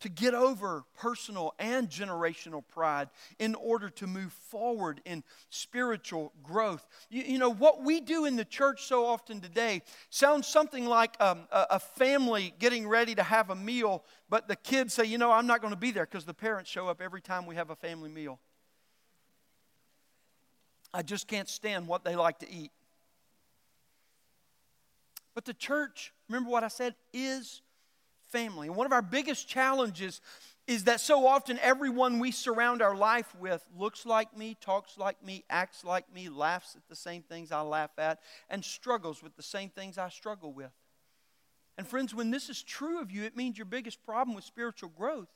to 0.00 0.10
get 0.10 0.34
over 0.34 0.84
personal 0.94 1.54
and 1.58 1.88
generational 1.88 2.62
pride 2.68 3.08
in 3.38 3.54
order 3.54 3.88
to 3.88 4.06
move 4.06 4.30
forward 4.30 5.00
in 5.06 5.24
spiritual 5.48 6.34
growth. 6.42 6.86
You, 7.08 7.22
you 7.22 7.38
know, 7.38 7.48
what 7.48 7.82
we 7.82 8.02
do 8.02 8.26
in 8.26 8.36
the 8.36 8.44
church 8.44 8.84
so 8.84 9.06
often 9.06 9.40
today 9.40 9.80
sounds 10.10 10.46
something 10.46 10.84
like 10.84 11.16
um, 11.18 11.48
a, 11.50 11.66
a 11.70 11.78
family 11.80 12.52
getting 12.58 12.86
ready 12.86 13.14
to 13.14 13.22
have 13.22 13.48
a 13.48 13.56
meal, 13.56 14.04
but 14.28 14.48
the 14.48 14.56
kids 14.56 14.92
say, 14.92 15.06
you 15.06 15.16
know, 15.16 15.32
I'm 15.32 15.46
not 15.46 15.62
going 15.62 15.72
to 15.72 15.80
be 15.80 15.90
there 15.90 16.04
because 16.04 16.26
the 16.26 16.34
parents 16.34 16.68
show 16.68 16.88
up 16.88 17.00
every 17.00 17.22
time 17.22 17.46
we 17.46 17.54
have 17.54 17.70
a 17.70 17.76
family 17.76 18.10
meal. 18.10 18.38
I 20.92 21.00
just 21.00 21.26
can't 21.26 21.48
stand 21.48 21.88
what 21.88 22.04
they 22.04 22.16
like 22.16 22.40
to 22.40 22.52
eat. 22.52 22.70
But 25.34 25.46
the 25.46 25.54
church, 25.54 26.12
remember 26.28 26.50
what 26.50 26.64
I 26.64 26.68
said, 26.68 26.94
is 27.14 27.62
family. 28.30 28.68
And 28.68 28.76
one 28.76 28.86
of 28.86 28.92
our 28.92 29.02
biggest 29.02 29.48
challenges 29.48 30.20
is 30.66 30.84
that 30.84 31.00
so 31.00 31.26
often 31.26 31.58
everyone 31.60 32.18
we 32.18 32.30
surround 32.30 32.82
our 32.82 32.94
life 32.94 33.34
with 33.36 33.64
looks 33.76 34.04
like 34.04 34.36
me, 34.36 34.56
talks 34.60 34.98
like 34.98 35.24
me, 35.24 35.44
acts 35.48 35.82
like 35.82 36.12
me, 36.12 36.28
laughs 36.28 36.76
at 36.76 36.86
the 36.88 36.94
same 36.94 37.22
things 37.22 37.50
I 37.50 37.62
laugh 37.62 37.90
at, 37.98 38.20
and 38.50 38.62
struggles 38.62 39.22
with 39.22 39.34
the 39.34 39.42
same 39.42 39.70
things 39.70 39.96
I 39.96 40.10
struggle 40.10 40.52
with. 40.52 40.72
And 41.78 41.86
friends, 41.86 42.14
when 42.14 42.30
this 42.30 42.50
is 42.50 42.62
true 42.62 43.00
of 43.00 43.10
you, 43.10 43.24
it 43.24 43.36
means 43.36 43.56
your 43.56 43.64
biggest 43.64 44.04
problem 44.04 44.34
with 44.34 44.44
spiritual 44.44 44.90
growth 44.90 45.28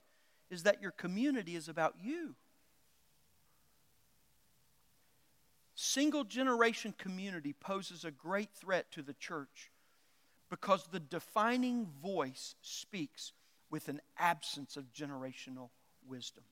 is 0.51 0.65
that 0.65 0.83
your 0.83 0.91
community 0.91 1.57
is 1.57 1.69
about 1.69 1.95
you. 1.99 2.35
Single 5.75 6.25
generation 6.25 6.95
community 6.99 7.55
poses 7.55 8.05
a 8.05 8.11
great 8.11 8.51
threat 8.55 8.93
to 8.93 9.03
the 9.03 9.15
church 9.15 9.72
because 10.53 10.85
the 10.93 11.01
defining 11.01 11.87
voice 12.03 12.57
speaks 12.61 13.33
with 13.71 13.89
an 13.89 14.03
absence 14.19 14.77
of 14.77 14.85
generational 14.93 15.71
wisdom. 16.07 16.45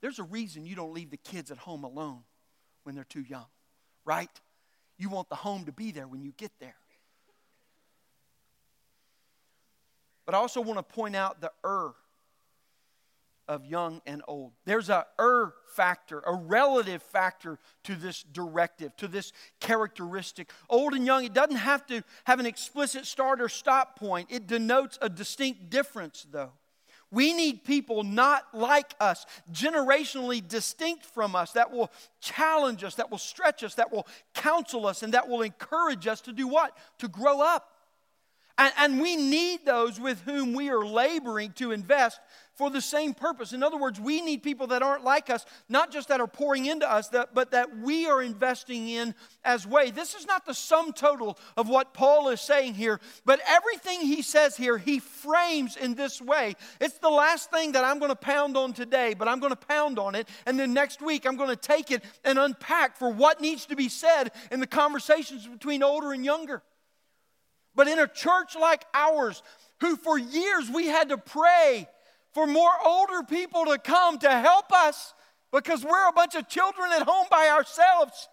There's 0.00 0.18
a 0.18 0.24
reason 0.24 0.66
you 0.66 0.74
don't 0.74 0.92
leave 0.92 1.12
the 1.12 1.16
kids 1.16 1.52
at 1.52 1.58
home 1.58 1.84
alone 1.84 2.22
when 2.82 2.96
they're 2.96 3.04
too 3.04 3.22
young, 3.22 3.46
right? 4.04 4.28
You 4.98 5.10
want 5.10 5.28
the 5.28 5.36
home 5.36 5.66
to 5.66 5.72
be 5.72 5.92
there 5.92 6.08
when 6.08 6.22
you 6.22 6.32
get 6.36 6.50
there. 6.58 6.74
But 10.26 10.34
I 10.34 10.38
also 10.38 10.60
want 10.60 10.78
to 10.78 10.82
point 10.82 11.14
out 11.14 11.40
the 11.40 11.52
er 11.64 11.94
of 13.50 13.66
young 13.66 14.00
and 14.06 14.22
old. 14.28 14.52
There's 14.64 14.88
a 14.88 15.04
er 15.18 15.52
factor, 15.74 16.22
a 16.24 16.32
relative 16.32 17.02
factor 17.02 17.58
to 17.82 17.96
this 17.96 18.22
directive, 18.22 18.96
to 18.98 19.08
this 19.08 19.32
characteristic. 19.58 20.50
Old 20.68 20.94
and 20.94 21.04
young, 21.04 21.24
it 21.24 21.34
doesn't 21.34 21.56
have 21.56 21.84
to 21.86 22.04
have 22.24 22.38
an 22.38 22.46
explicit 22.46 23.06
start 23.06 23.40
or 23.40 23.48
stop 23.48 23.98
point. 23.98 24.28
It 24.30 24.46
denotes 24.46 24.98
a 25.02 25.08
distinct 25.08 25.68
difference, 25.68 26.28
though. 26.30 26.52
We 27.10 27.32
need 27.32 27.64
people 27.64 28.04
not 28.04 28.44
like 28.54 28.94
us, 29.00 29.26
generationally 29.50 30.46
distinct 30.46 31.04
from 31.04 31.34
us, 31.34 31.50
that 31.52 31.72
will 31.72 31.90
challenge 32.20 32.84
us, 32.84 32.94
that 32.94 33.10
will 33.10 33.18
stretch 33.18 33.64
us, 33.64 33.74
that 33.74 33.92
will 33.92 34.06
counsel 34.32 34.86
us, 34.86 35.02
and 35.02 35.12
that 35.14 35.28
will 35.28 35.42
encourage 35.42 36.06
us 36.06 36.20
to 36.22 36.32
do 36.32 36.46
what? 36.46 36.76
To 36.98 37.08
grow 37.08 37.40
up. 37.40 37.69
And, 38.60 38.72
and, 38.76 39.00
we 39.00 39.16
need 39.16 39.64
those 39.64 39.98
with 39.98 40.20
whom 40.20 40.52
we 40.52 40.68
are 40.68 40.84
laboring 40.84 41.52
to 41.52 41.72
invest 41.72 42.20
for 42.56 42.68
the 42.68 42.82
same 42.82 43.14
purpose. 43.14 43.54
In 43.54 43.62
other 43.62 43.78
words, 43.78 43.98
we 43.98 44.20
need 44.20 44.42
people 44.42 44.66
that 44.66 44.82
aren't 44.82 45.02
like 45.02 45.30
us, 45.30 45.46
not 45.70 45.90
just 45.90 46.08
that 46.08 46.20
are 46.20 46.26
pouring 46.26 46.66
into 46.66 46.86
us, 46.86 47.08
that, 47.08 47.32
but 47.32 47.52
that 47.52 47.78
we 47.78 48.06
are 48.06 48.20
investing 48.20 48.90
in 48.90 49.14
as 49.46 49.66
way. 49.66 49.90
This 49.90 50.14
is 50.14 50.26
not 50.26 50.44
the 50.44 50.52
sum 50.52 50.92
total 50.92 51.38
of 51.56 51.70
what 51.70 51.94
Paul 51.94 52.28
is 52.28 52.42
saying 52.42 52.74
here, 52.74 53.00
but 53.24 53.40
everything 53.48 54.02
he 54.02 54.20
says 54.20 54.58
here, 54.58 54.76
he 54.76 54.98
frames 54.98 55.78
in 55.78 55.94
this 55.94 56.20
way. 56.20 56.54
It's 56.82 56.98
the 56.98 57.08
last 57.08 57.50
thing 57.50 57.72
that 57.72 57.84
I'm 57.84 57.98
going 57.98 58.10
to 58.10 58.14
pound 58.14 58.58
on 58.58 58.74
today, 58.74 59.14
but 59.14 59.26
I'm 59.26 59.40
going 59.40 59.54
to 59.54 59.66
pound 59.66 59.98
on 59.98 60.14
it. 60.14 60.28
And 60.44 60.60
then 60.60 60.74
next 60.74 61.00
week, 61.00 61.24
I'm 61.24 61.38
going 61.38 61.48
to 61.48 61.56
take 61.56 61.90
it 61.90 62.04
and 62.24 62.38
unpack 62.38 62.98
for 62.98 63.10
what 63.10 63.40
needs 63.40 63.64
to 63.66 63.74
be 63.74 63.88
said 63.88 64.32
in 64.50 64.60
the 64.60 64.66
conversations 64.66 65.46
between 65.46 65.82
older 65.82 66.12
and 66.12 66.26
younger. 66.26 66.62
But 67.74 67.88
in 67.88 67.98
a 67.98 68.08
church 68.08 68.56
like 68.56 68.84
ours, 68.94 69.42
who 69.80 69.96
for 69.96 70.18
years 70.18 70.70
we 70.72 70.86
had 70.86 71.08
to 71.10 71.18
pray 71.18 71.88
for 72.32 72.46
more 72.46 72.70
older 72.84 73.22
people 73.22 73.66
to 73.66 73.78
come 73.78 74.18
to 74.18 74.30
help 74.30 74.72
us 74.72 75.14
because 75.52 75.84
we're 75.84 76.08
a 76.08 76.12
bunch 76.12 76.34
of 76.34 76.48
children 76.48 76.90
at 76.92 77.02
home 77.02 77.26
by 77.30 77.48
ourselves. 77.48 78.28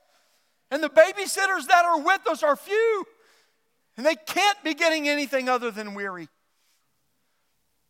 And 0.70 0.84
the 0.84 0.90
babysitters 0.90 1.68
that 1.68 1.86
are 1.86 2.00
with 2.00 2.28
us 2.28 2.44
are 2.44 2.56
few. 2.56 3.06
And 3.96 4.06
they 4.06 4.16
can't 4.16 4.62
be 4.64 4.74
getting 4.74 5.10
anything 5.10 5.50
other 5.50 5.72
than 5.72 5.96
weary. 5.96 6.28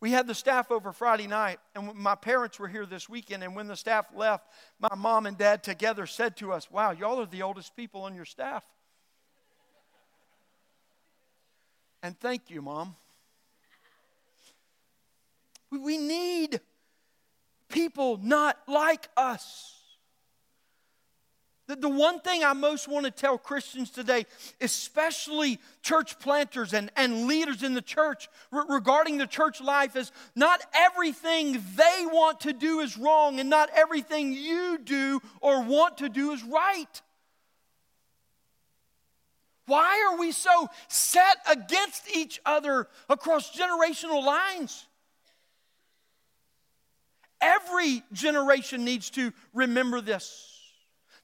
We 0.00 0.12
had 0.12 0.28
the 0.28 0.34
staff 0.34 0.70
over 0.70 0.92
Friday 0.92 1.26
night, 1.26 1.58
and 1.74 1.92
my 1.94 2.14
parents 2.14 2.58
were 2.58 2.68
here 2.68 2.86
this 2.86 3.08
weekend. 3.08 3.42
And 3.42 3.56
when 3.56 3.66
the 3.66 3.76
staff 3.76 4.06
left, 4.14 4.46
my 4.78 4.94
mom 4.96 5.26
and 5.26 5.36
dad 5.36 5.64
together 5.64 6.06
said 6.06 6.36
to 6.36 6.52
us, 6.52 6.70
Wow, 6.70 6.92
y'all 6.92 7.20
are 7.20 7.26
the 7.26 7.42
oldest 7.42 7.74
people 7.74 8.02
on 8.02 8.14
your 8.14 8.24
staff. 8.24 8.64
And 12.02 12.18
thank 12.18 12.50
you, 12.50 12.62
Mom. 12.62 12.94
We 15.70 15.98
need 15.98 16.60
people 17.68 18.18
not 18.22 18.56
like 18.66 19.08
us. 19.16 19.74
The, 21.66 21.86
one 21.86 22.20
thing 22.20 22.42
I 22.42 22.54
most 22.54 22.88
want 22.88 23.04
to 23.04 23.10
tell 23.10 23.36
Christians 23.36 23.90
today, 23.90 24.24
especially 24.58 25.58
church 25.82 26.18
planters 26.18 26.72
and, 26.72 26.90
and 26.96 27.26
leaders 27.26 27.62
in 27.62 27.74
the 27.74 27.82
church 27.82 28.30
re- 28.50 28.62
regarding 28.70 29.18
the 29.18 29.26
church 29.26 29.60
life, 29.60 29.94
is 29.94 30.10
not 30.34 30.62
everything 30.72 31.62
they 31.76 32.04
want 32.06 32.40
to 32.40 32.54
do 32.54 32.80
is 32.80 32.96
wrong, 32.96 33.38
and 33.38 33.50
not 33.50 33.68
everything 33.74 34.32
you 34.32 34.78
do 34.82 35.20
or 35.42 35.62
want 35.62 35.98
to 35.98 36.08
do 36.08 36.32
is 36.32 36.42
right. 36.42 37.02
Why 39.68 40.10
are 40.10 40.18
we 40.18 40.32
so 40.32 40.68
set 40.88 41.36
against 41.48 42.14
each 42.16 42.40
other 42.44 42.88
across 43.08 43.56
generational 43.56 44.24
lines? 44.24 44.86
Every 47.40 48.02
generation 48.12 48.84
needs 48.84 49.10
to 49.10 49.32
remember 49.54 50.00
this 50.00 50.58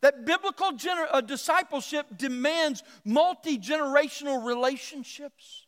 that 0.03 0.27
biblical 0.27 0.73
gener- 0.73 1.09
uh, 1.11 1.23
discipleship 1.23 2.07
demands 2.19 2.83
multi 3.07 3.59
generational 3.59 4.45
relationships. 4.45 5.64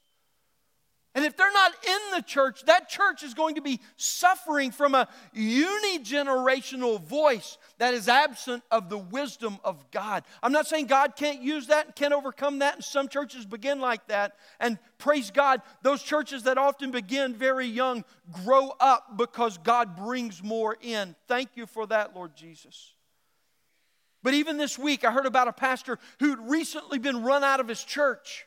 And 1.17 1.25
if 1.25 1.35
they're 1.35 1.51
not 1.51 1.73
in 1.83 1.99
the 2.15 2.21
church, 2.21 2.67
that 2.67 2.91
church 2.91 3.23
is 3.23 3.33
going 3.33 3.55
to 3.55 3.63
be 3.63 3.81
suffering 3.97 4.71
from 4.71 4.95
a 4.95 5.09
unigenerational 5.35 7.03
voice 7.03 7.57
that 7.79 7.95
is 7.95 8.07
absent 8.07 8.63
of 8.71 8.91
the 8.91 8.99
wisdom 8.99 9.57
of 9.65 9.91
God. 9.91 10.25
I'm 10.43 10.53
not 10.53 10.67
saying 10.67 10.89
God 10.89 11.17
can't 11.17 11.41
use 11.41 11.69
that 11.69 11.87
and 11.87 11.97
can't 11.97 12.13
overcome 12.13 12.59
that, 12.59 12.75
and 12.75 12.85
some 12.85 13.09
churches 13.09 13.47
begin 13.47 13.81
like 13.81 14.07
that. 14.09 14.37
And 14.61 14.79
praise 14.99 15.31
God, 15.31 15.63
those 15.81 16.03
churches 16.03 16.43
that 16.43 16.59
often 16.59 16.91
begin 16.91 17.33
very 17.33 17.67
young 17.67 18.05
grow 18.45 18.75
up 18.79 19.17
because 19.17 19.57
God 19.57 19.97
brings 19.97 20.43
more 20.43 20.77
in. 20.83 21.17
Thank 21.29 21.53
you 21.55 21.65
for 21.65 21.87
that, 21.87 22.15
Lord 22.15 22.37
Jesus. 22.37 22.93
But 24.23 24.35
even 24.35 24.59
this 24.59 24.79
week, 24.79 25.03
I 25.03 25.13
heard 25.13 25.25
about 25.25 25.49
a 25.49 25.53
pastor 25.53 25.99
who'd 26.21 26.41
recently 26.41 26.99
been 26.99 27.23
run 27.23 27.43
out 27.43 27.61
of 27.61 27.69
his 27.69 27.83
church. 27.83 28.47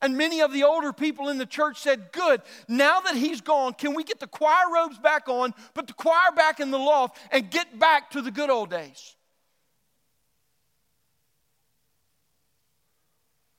And 0.00 0.16
many 0.16 0.40
of 0.40 0.52
the 0.52 0.62
older 0.62 0.92
people 0.92 1.28
in 1.28 1.38
the 1.38 1.46
church 1.46 1.80
said, 1.80 2.12
Good, 2.12 2.42
now 2.68 3.00
that 3.00 3.16
he's 3.16 3.40
gone, 3.40 3.74
can 3.74 3.94
we 3.94 4.04
get 4.04 4.20
the 4.20 4.28
choir 4.28 4.72
robes 4.72 4.98
back 4.98 5.28
on, 5.28 5.54
put 5.74 5.88
the 5.88 5.92
choir 5.92 6.30
back 6.36 6.60
in 6.60 6.70
the 6.70 6.78
loft, 6.78 7.18
and 7.32 7.50
get 7.50 7.78
back 7.78 8.10
to 8.10 8.22
the 8.22 8.30
good 8.30 8.48
old 8.48 8.70
days? 8.70 9.16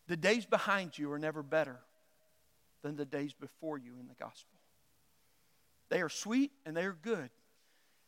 The 0.07 0.18
days 0.18 0.45
behind 0.45 0.97
you 0.97 1.11
are 1.11 1.20
never 1.20 1.43
better 1.43 1.78
than 2.82 2.95
the 2.95 3.05
days 3.05 3.34
before 3.34 3.78
you 3.78 3.91
in 3.99 4.07
the 4.07 4.16
gospel. 4.16 4.57
They 5.89 6.01
are 6.01 6.09
sweet 6.09 6.51
and 6.66 6.76
they 6.76 6.86
are 6.86 6.97
good, 6.99 7.30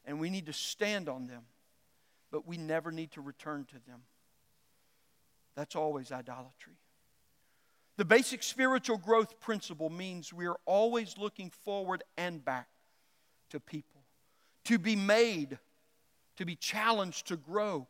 and 0.05 0.19
we 0.19 0.29
need 0.29 0.45
to 0.45 0.53
stand 0.53 1.09
on 1.09 1.27
them, 1.27 1.43
but 2.31 2.47
we 2.47 2.57
never 2.57 2.91
need 2.91 3.11
to 3.11 3.21
return 3.21 3.65
to 3.65 3.75
them. 3.87 4.01
That's 5.55 5.75
always 5.75 6.11
idolatry. 6.11 6.80
The 8.01 8.05
basic 8.05 8.41
spiritual 8.41 8.97
growth 8.97 9.39
principle 9.39 9.91
means 9.91 10.33
we 10.33 10.47
are 10.47 10.57
always 10.65 11.19
looking 11.19 11.51
forward 11.51 12.03
and 12.17 12.43
back 12.43 12.67
to 13.51 13.59
people, 13.59 14.01
to 14.63 14.79
be 14.79 14.95
made, 14.95 15.59
to 16.37 16.43
be 16.43 16.55
challenged 16.55 17.27
to 17.27 17.37
grow 17.37 17.85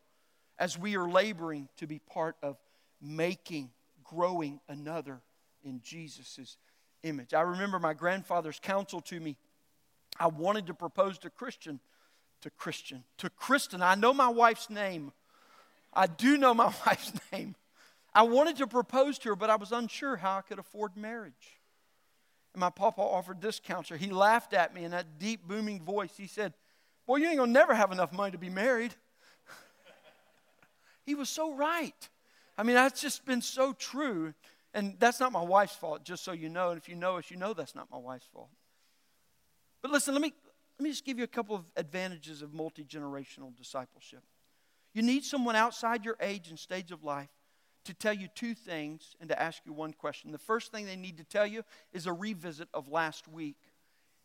as 0.59 0.77
we 0.77 0.97
are 0.97 1.09
laboring 1.09 1.69
to 1.77 1.87
be 1.87 1.99
part 1.99 2.35
of 2.43 2.57
making, 3.01 3.69
growing 4.03 4.59
another 4.67 5.21
in 5.63 5.79
Jesus' 5.81 6.57
image. 7.03 7.33
I 7.33 7.43
remember 7.43 7.79
my 7.79 7.93
grandfather's 7.93 8.59
counsel 8.59 8.99
to 8.99 9.17
me. 9.17 9.37
I 10.19 10.27
wanted 10.27 10.67
to 10.67 10.73
propose 10.73 11.19
to 11.19 11.29
Christian, 11.29 11.79
to 12.41 12.49
Christian, 12.49 13.05
to 13.19 13.29
Kristen. 13.29 13.81
I 13.81 13.95
know 13.95 14.13
my 14.13 14.27
wife's 14.27 14.69
name. 14.69 15.13
I 15.93 16.07
do 16.07 16.35
know 16.35 16.53
my 16.53 16.65
wife's 16.85 17.13
name. 17.31 17.55
I 18.13 18.23
wanted 18.23 18.57
to 18.57 18.67
propose 18.67 19.17
to 19.19 19.29
her, 19.29 19.35
but 19.35 19.49
I 19.49 19.55
was 19.55 19.71
unsure 19.71 20.17
how 20.17 20.37
I 20.37 20.41
could 20.41 20.59
afford 20.59 20.97
marriage. 20.97 21.59
And 22.53 22.59
my 22.59 22.69
papa 22.69 23.01
offered 23.01 23.41
this 23.41 23.59
counsel. 23.59 23.97
He 23.97 24.09
laughed 24.11 24.53
at 24.53 24.73
me 24.73 24.83
in 24.83 24.91
that 24.91 25.17
deep, 25.17 25.47
booming 25.47 25.81
voice. 25.81 26.11
He 26.17 26.27
said, 26.27 26.53
Boy, 27.07 27.17
you 27.17 27.27
ain't 27.27 27.37
gonna 27.37 27.51
never 27.51 27.73
have 27.73 27.91
enough 27.91 28.11
money 28.11 28.31
to 28.31 28.37
be 28.37 28.49
married. 28.49 28.93
he 31.05 31.15
was 31.15 31.29
so 31.29 31.53
right. 31.53 32.09
I 32.57 32.63
mean, 32.63 32.75
that's 32.75 33.01
just 33.01 33.25
been 33.25 33.41
so 33.41 33.73
true. 33.73 34.33
And 34.73 34.95
that's 34.99 35.19
not 35.19 35.31
my 35.31 35.41
wife's 35.41 35.75
fault, 35.75 36.03
just 36.03 36.23
so 36.23 36.31
you 36.31 36.49
know. 36.49 36.69
And 36.69 36.77
if 36.77 36.87
you 36.87 36.95
know 36.95 37.17
us, 37.17 37.31
you 37.31 37.37
know 37.37 37.53
that's 37.53 37.75
not 37.75 37.89
my 37.91 37.97
wife's 37.97 38.27
fault. 38.33 38.49
But 39.81 39.91
listen, 39.91 40.13
let 40.13 40.21
me, 40.21 40.33
let 40.77 40.83
me 40.83 40.91
just 40.91 41.03
give 41.03 41.17
you 41.17 41.23
a 41.23 41.27
couple 41.27 41.55
of 41.55 41.65
advantages 41.75 42.41
of 42.41 42.53
multi 42.53 42.83
generational 42.83 43.55
discipleship. 43.57 44.23
You 44.93 45.01
need 45.01 45.23
someone 45.23 45.55
outside 45.55 46.05
your 46.05 46.17
age 46.21 46.49
and 46.49 46.59
stage 46.59 46.91
of 46.91 47.03
life 47.03 47.29
to 47.85 47.93
tell 47.93 48.13
you 48.13 48.27
two 48.27 48.53
things 48.53 49.15
and 49.19 49.29
to 49.29 49.41
ask 49.41 49.61
you 49.65 49.73
one 49.73 49.93
question. 49.93 50.31
The 50.31 50.37
first 50.37 50.71
thing 50.71 50.85
they 50.85 50.95
need 50.95 51.17
to 51.17 51.23
tell 51.23 51.47
you 51.47 51.63
is 51.93 52.05
a 52.05 52.13
revisit 52.13 52.67
of 52.73 52.89
last 52.89 53.27
week. 53.27 53.57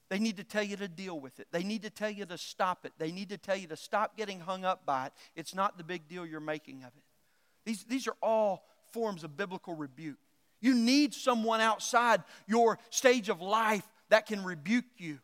They 0.09 0.19
need 0.19 0.37
to 0.37 0.45
tell 0.45 0.63
you 0.63 0.77
to 0.77 0.89
deal 0.89 1.19
with 1.19 1.41
it. 1.41 1.49
They 1.51 1.65
need 1.65 1.83
to 1.83 1.91
tell 1.91 2.11
you 2.11 2.27
to 2.27 2.39
stop 2.39 2.85
it. 2.85 2.93
They 2.99 3.11
need 3.11 3.31
to 3.31 3.39
tell 3.39 3.57
you 3.57 3.67
to 3.69 3.77
stop 3.77 4.17
getting 4.17 4.41
hung 4.41 4.65
up 4.65 4.87
by 4.87 5.07
it. 5.07 5.13
It's 5.35 5.55
not 5.55 5.79
the 5.79 5.85
big 5.85 6.07
deal 6.09 6.25
you're 6.25 6.41
making 6.41 6.83
of 6.83 6.89
it. 6.97 7.03
These, 7.65 7.85
these 7.85 8.07
are 8.07 8.17
all 8.23 8.65
forms 8.93 9.25
of 9.25 9.37
biblical 9.37 9.75
rebuke. 9.75 10.19
You 10.61 10.75
need 10.75 11.13
someone 11.13 11.61
outside 11.61 12.23
your 12.47 12.79
stage 12.91 13.29
of 13.29 13.41
life 13.41 13.87
that 14.09 14.27
can 14.27 14.45
rebuke 14.45 14.85
you. 14.97 15.19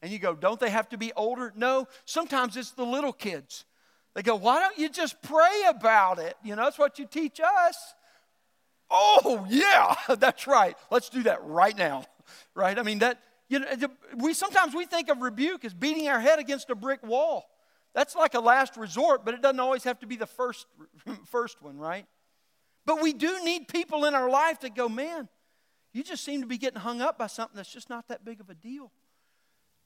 And 0.00 0.10
you 0.10 0.18
go, 0.18 0.34
don't 0.34 0.58
they 0.58 0.70
have 0.70 0.88
to 0.90 0.98
be 0.98 1.12
older? 1.14 1.52
No, 1.54 1.86
sometimes 2.04 2.56
it's 2.56 2.72
the 2.72 2.84
little 2.84 3.12
kids. 3.12 3.64
They 4.14 4.22
go, 4.22 4.36
why 4.36 4.60
don't 4.60 4.78
you 4.78 4.88
just 4.88 5.20
pray 5.22 5.64
about 5.68 6.18
it? 6.18 6.36
You 6.44 6.54
know, 6.56 6.64
that's 6.64 6.78
what 6.78 6.98
you 6.98 7.06
teach 7.06 7.40
us. 7.40 7.94
Oh, 8.90 9.46
yeah, 9.48 9.94
that's 10.18 10.46
right. 10.46 10.76
Let's 10.90 11.08
do 11.08 11.22
that 11.24 11.44
right 11.44 11.76
now. 11.76 12.04
Right? 12.54 12.78
I 12.78 12.82
mean, 12.82 13.00
that, 13.00 13.20
you 13.48 13.58
know, 13.58 13.66
we 14.16 14.32
sometimes 14.32 14.74
we 14.74 14.86
think 14.86 15.10
of 15.10 15.20
rebuke 15.20 15.64
as 15.66 15.74
beating 15.74 16.08
our 16.08 16.18
head 16.18 16.38
against 16.38 16.70
a 16.70 16.74
brick 16.74 17.04
wall. 17.04 17.44
That's 17.94 18.16
like 18.16 18.32
a 18.32 18.40
last 18.40 18.78
resort, 18.78 19.26
but 19.26 19.34
it 19.34 19.42
doesn't 19.42 19.60
always 19.60 19.84
have 19.84 20.00
to 20.00 20.06
be 20.06 20.16
the 20.16 20.26
first, 20.26 20.66
first 21.26 21.60
one, 21.60 21.76
right? 21.76 22.06
But 22.86 23.02
we 23.02 23.12
do 23.12 23.44
need 23.44 23.68
people 23.68 24.06
in 24.06 24.14
our 24.14 24.30
life 24.30 24.60
that 24.60 24.74
go, 24.74 24.88
man, 24.88 25.28
you 25.92 26.02
just 26.02 26.24
seem 26.24 26.40
to 26.40 26.46
be 26.46 26.56
getting 26.56 26.80
hung 26.80 27.02
up 27.02 27.18
by 27.18 27.26
something 27.26 27.56
that's 27.56 27.72
just 27.72 27.90
not 27.90 28.08
that 28.08 28.24
big 28.24 28.40
of 28.40 28.48
a 28.48 28.54
deal. 28.54 28.90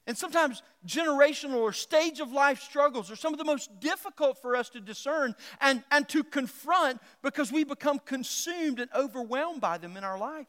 And 0.09 0.17
sometimes 0.17 0.63
generational 0.87 1.57
or 1.57 1.71
stage 1.71 2.19
of 2.19 2.31
life 2.31 2.63
struggles 2.63 3.11
are 3.11 3.15
some 3.15 3.31
of 3.31 3.37
the 3.37 3.45
most 3.45 3.79
difficult 3.79 4.41
for 4.41 4.55
us 4.55 4.67
to 4.69 4.79
discern 4.79 5.35
and, 5.61 5.83
and 5.91 6.09
to 6.09 6.23
confront 6.23 6.99
because 7.21 7.51
we 7.51 7.63
become 7.63 7.99
consumed 7.99 8.79
and 8.79 8.89
overwhelmed 8.95 9.61
by 9.61 9.77
them 9.77 9.95
in 9.97 10.03
our 10.03 10.17
life. 10.17 10.47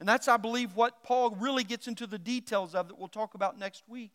And 0.00 0.08
that's, 0.08 0.26
I 0.26 0.38
believe, 0.38 0.74
what 0.74 1.02
Paul 1.02 1.32
really 1.32 1.64
gets 1.64 1.86
into 1.86 2.06
the 2.06 2.18
details 2.18 2.74
of 2.74 2.88
that 2.88 2.98
we'll 2.98 3.08
talk 3.08 3.34
about 3.34 3.58
next 3.58 3.82
week. 3.90 4.12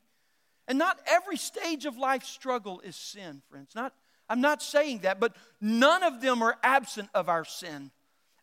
And 0.68 0.80
not 0.80 1.00
every 1.06 1.38
stage 1.38 1.86
of 1.86 1.96
life 1.96 2.24
struggle 2.24 2.80
is 2.80 2.96
sin, 2.96 3.44
friends. 3.52 3.76
Not, 3.76 3.94
I'm 4.28 4.42
not 4.42 4.64
saying 4.64 5.02
that, 5.02 5.20
but 5.20 5.36
none 5.62 6.02
of 6.02 6.20
them 6.20 6.42
are 6.42 6.58
absent 6.64 7.10
of 7.14 7.30
our 7.30 7.46
sin. 7.46 7.92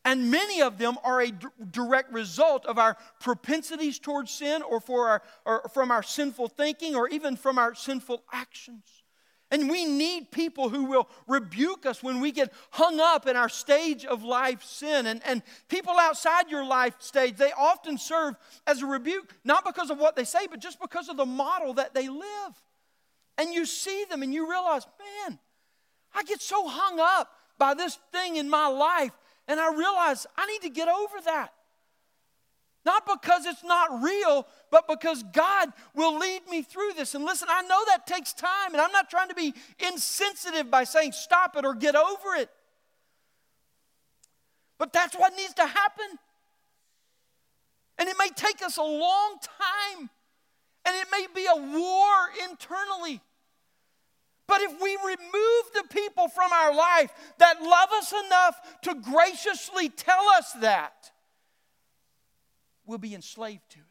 And 0.05 0.30
many 0.30 0.61
of 0.61 0.76
them 0.76 0.98
are 1.02 1.22
a 1.22 1.30
d- 1.30 1.46
direct 1.70 2.12
result 2.12 2.66
of 2.66 2.78
our 2.78 2.96
propensities 3.20 3.98
towards 3.98 4.30
sin 4.30 4.62
or, 4.62 4.80
for 4.80 5.09
our, 5.09 5.22
or 5.46 5.70
from 5.72 5.90
our 5.90 6.02
sinful 6.02 6.48
thinking 6.48 6.94
or 6.94 7.09
even 7.09 7.36
from 7.36 7.59
our 7.59 7.74
sinful 7.74 8.22
actions. 8.30 9.05
And 9.50 9.70
we 9.70 9.84
need 9.84 10.30
people 10.30 10.68
who 10.68 10.84
will 10.84 11.09
rebuke 11.26 11.86
us 11.86 12.02
when 12.02 12.20
we 12.20 12.32
get 12.32 12.52
hung 12.70 12.98
up 13.00 13.26
in 13.26 13.36
our 13.36 13.48
stage 13.48 14.05
of 14.05 14.22
life 14.22 14.62
sin. 14.62 15.07
And, 15.07 15.22
and 15.24 15.42
people 15.68 15.94
outside 15.98 16.50
your 16.50 16.66
life 16.66 16.94
stage, 16.98 17.36
they 17.36 17.52
often 17.52 17.96
serve 17.96 18.34
as 18.66 18.82
a 18.82 18.86
rebuke, 18.86 19.32
not 19.44 19.64
because 19.64 19.90
of 19.90 19.98
what 19.98 20.16
they 20.16 20.24
say, 20.24 20.46
but 20.50 20.61
just 20.61 20.80
because 20.80 21.09
of 21.09 21.16
the 21.16 21.26
model 21.26 21.74
that 21.74 21.94
they 21.94 22.09
live. 22.09 22.62
And 23.38 23.55
you 23.55 23.64
see 23.64 24.05
them 24.11 24.22
and 24.22 24.34
you 24.34 24.50
realize, 24.50 24.86
man, 25.28 25.38
I 26.14 26.24
get 26.24 26.42
so 26.42 26.66
hung 26.66 26.98
up 27.00 27.30
by 27.59 27.74
this 27.74 27.98
thing 28.12 28.36
in 28.36 28.50
my 28.50 28.66
life 28.66 29.12
and 29.49 29.61
I 29.61 29.72
realized 29.74 30.26
I 30.36 30.47
need 30.47 30.62
to 30.62 30.70
get 30.70 30.88
over 30.88 31.20
that. 31.24 31.53
Not 32.84 33.07
because 33.07 33.47
it's 33.47 33.64
not 33.64 34.03
real, 34.03 34.47
but 34.70 34.86
because 34.86 35.22
God 35.32 35.70
will 35.95 36.18
lead 36.18 36.47
me 36.51 36.62
through 36.62 36.92
this. 36.97 37.14
And 37.14 37.24
listen, 37.24 37.49
I 37.51 37.62
know 37.62 37.82
that 37.86 38.07
takes 38.07 38.34
time, 38.34 38.72
and 38.72 38.80
I'm 38.80 38.92
not 38.92 39.09
trying 39.09 39.28
to 39.28 39.34
be 39.34 39.55
insensitive 39.78 40.70
by 40.70 40.84
saying 40.84 41.12
stop 41.12 41.57
it 41.57 41.64
or 41.64 41.74
get 41.74 41.97
over 41.97 42.34
it. 42.36 42.51
But 44.78 44.92
that's 44.92 45.14
what 45.14 45.34
needs 45.34 45.55
to 45.55 45.66
happen. 45.66 46.18
And 47.99 48.09
it 48.09 48.16
may 48.18 48.28
take 48.34 48.62
us 48.62 48.76
a 48.76 48.82
long 48.82 49.36
time, 49.40 50.11
and 50.84 50.97
it 50.97 51.07
may 51.11 51.26
be 51.34 51.47
a 51.47 51.57
war 51.57 52.51
internally. 52.51 53.22
But 54.47 54.61
if 54.61 54.80
we 54.80 54.97
remove 55.05 55.64
the 55.74 55.84
people 55.90 56.28
from 56.28 56.53
our 56.53 56.74
life 56.74 57.11
that 57.38 57.62
love 57.62 57.88
us 57.95 58.12
enough 58.26 58.80
to 58.82 58.95
graciously 58.95 59.88
tell 59.88 60.28
us 60.36 60.53
that, 60.61 61.11
we'll 62.86 62.99
be 62.99 63.14
enslaved 63.14 63.70
to 63.70 63.78
it. 63.78 63.84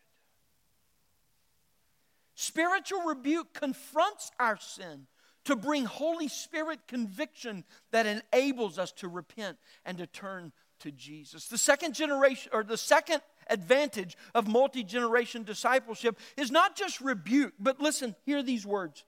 Spiritual 2.36 3.02
rebuke 3.04 3.54
confronts 3.54 4.32
our 4.40 4.58
sin 4.58 5.08
to 5.46 5.56
bring 5.56 5.86
Holy 5.86 6.28
Spirit 6.28 6.88
conviction 6.88 7.64
that 7.92 8.06
enables 8.06 8.78
us 8.78 8.92
to 8.94 9.08
repent 9.08 9.58
and 9.86 9.98
to 9.98 10.08
turn 10.08 10.52
to 10.80 10.92
Jesus. 10.92 11.48
The 11.48 11.58
second 11.58 11.94
generation, 11.94 12.52
or 12.54 12.64
the 12.64 12.78
second 12.78 13.22
advantage 13.50 14.18
of 14.34 14.48
multi 14.48 14.84
generation 14.84 15.44
discipleship 15.44 16.18
is 16.38 16.52
not 16.52 16.76
just 16.76 17.02
rebuke, 17.02 17.54
but 17.60 17.80
listen, 17.80 18.16
hear 18.26 18.44
these 18.44 18.66
words 18.66 19.04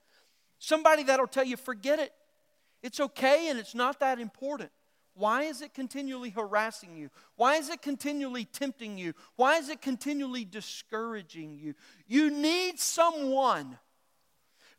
Somebody 0.59 1.03
that'll 1.03 1.27
tell 1.27 1.43
you, 1.43 1.57
forget 1.57 1.99
it. 1.99 2.11
It's 2.81 2.99
okay 2.99 3.49
and 3.49 3.59
it's 3.59 3.75
not 3.75 3.99
that 3.99 4.19
important. 4.19 4.71
Why 5.15 5.43
is 5.43 5.61
it 5.61 5.73
continually 5.73 6.29
harassing 6.29 6.97
you? 6.97 7.09
Why 7.37 7.55
is 7.55 7.69
it 7.69 7.81
continually 7.81 8.45
tempting 8.45 8.97
you? 8.97 9.13
Why 9.37 9.57
is 9.57 9.69
it 9.69 9.81
continually 9.81 10.43
discouraging 10.43 11.57
you? 11.57 11.73
You 12.05 12.29
need 12.29 12.79
someone 12.79 13.77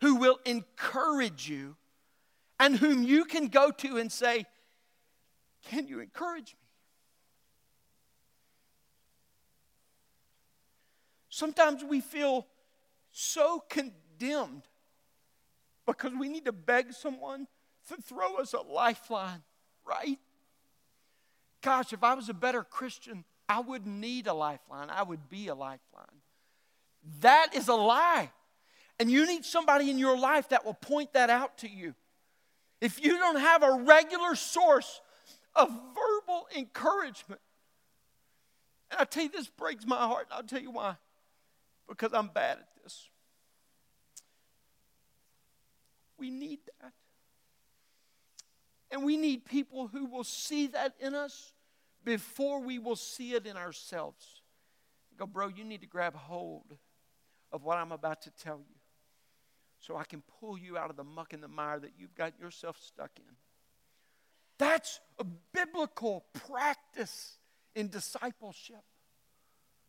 who 0.02 0.16
will 0.16 0.38
encourage 0.44 1.48
you 1.48 1.76
and 2.60 2.76
whom 2.76 3.02
you 3.02 3.24
can 3.24 3.48
go 3.48 3.70
to 3.70 3.96
and 3.96 4.12
say, 4.12 4.44
Can 5.70 5.88
you 5.88 6.00
encourage 6.00 6.52
me? 6.52 6.66
Sometimes 11.30 11.82
we 11.82 12.00
feel 12.00 12.46
so 13.10 13.62
condemned 13.68 14.62
because 15.86 16.12
we 16.18 16.28
need 16.28 16.44
to 16.46 16.52
beg 16.52 16.92
someone 16.92 17.46
to 17.88 17.96
throw 18.02 18.36
us 18.36 18.52
a 18.52 18.60
lifeline, 18.60 19.42
right? 19.86 20.18
Gosh, 21.62 21.92
if 21.92 22.02
I 22.02 22.14
was 22.14 22.28
a 22.28 22.34
better 22.34 22.62
Christian, 22.62 23.24
I 23.48 23.60
wouldn't 23.60 23.94
need 23.94 24.26
a 24.26 24.34
lifeline. 24.34 24.90
I 24.90 25.02
would 25.02 25.28
be 25.28 25.48
a 25.48 25.54
lifeline. 25.54 25.80
That 27.20 27.54
is 27.54 27.68
a 27.68 27.74
lie. 27.74 28.30
And 28.98 29.10
you 29.10 29.26
need 29.26 29.44
somebody 29.44 29.90
in 29.90 29.98
your 29.98 30.18
life 30.18 30.48
that 30.48 30.64
will 30.64 30.74
point 30.74 31.12
that 31.12 31.30
out 31.30 31.58
to 31.58 31.68
you. 31.68 31.94
If 32.80 33.02
you 33.02 33.18
don't 33.18 33.38
have 33.38 33.62
a 33.62 33.82
regular 33.84 34.34
source 34.34 35.00
of 35.54 35.68
verbal 35.68 36.48
encouragement, 36.56 37.40
and 38.90 39.00
I 39.00 39.04
tell 39.04 39.24
you, 39.24 39.28
this 39.28 39.48
breaks 39.48 39.86
my 39.86 39.96
heart. 39.96 40.28
I'll 40.30 40.42
tell 40.42 40.60
you 40.60 40.70
why. 40.70 40.96
Because 41.88 42.12
I'm 42.12 42.28
bad 42.28 42.58
at 42.58 42.68
this. 42.82 43.08
We 46.18 46.30
need 46.30 46.60
that. 46.80 46.92
And 48.90 49.04
we 49.04 49.16
need 49.16 49.44
people 49.44 49.88
who 49.88 50.06
will 50.06 50.24
see 50.24 50.68
that 50.68 50.94
in 51.00 51.14
us 51.14 51.52
before 52.04 52.60
we 52.60 52.78
will 52.78 52.96
see 52.96 53.34
it 53.34 53.46
in 53.46 53.56
ourselves. 53.56 54.42
Go, 55.18 55.26
bro, 55.26 55.48
you 55.48 55.64
need 55.64 55.80
to 55.80 55.86
grab 55.86 56.14
hold 56.14 56.76
of 57.52 57.64
what 57.64 57.78
I'm 57.78 57.92
about 57.92 58.22
to 58.22 58.30
tell 58.30 58.58
you 58.58 58.76
so 59.80 59.96
I 59.96 60.04
can 60.04 60.22
pull 60.40 60.58
you 60.58 60.76
out 60.76 60.90
of 60.90 60.96
the 60.96 61.04
muck 61.04 61.32
and 61.32 61.42
the 61.42 61.48
mire 61.48 61.78
that 61.78 61.92
you've 61.98 62.14
got 62.14 62.38
yourself 62.40 62.78
stuck 62.80 63.10
in. 63.16 63.34
That's 64.58 65.00
a 65.18 65.24
biblical 65.24 66.24
practice 66.48 67.38
in 67.74 67.88
discipleship, 67.88 68.82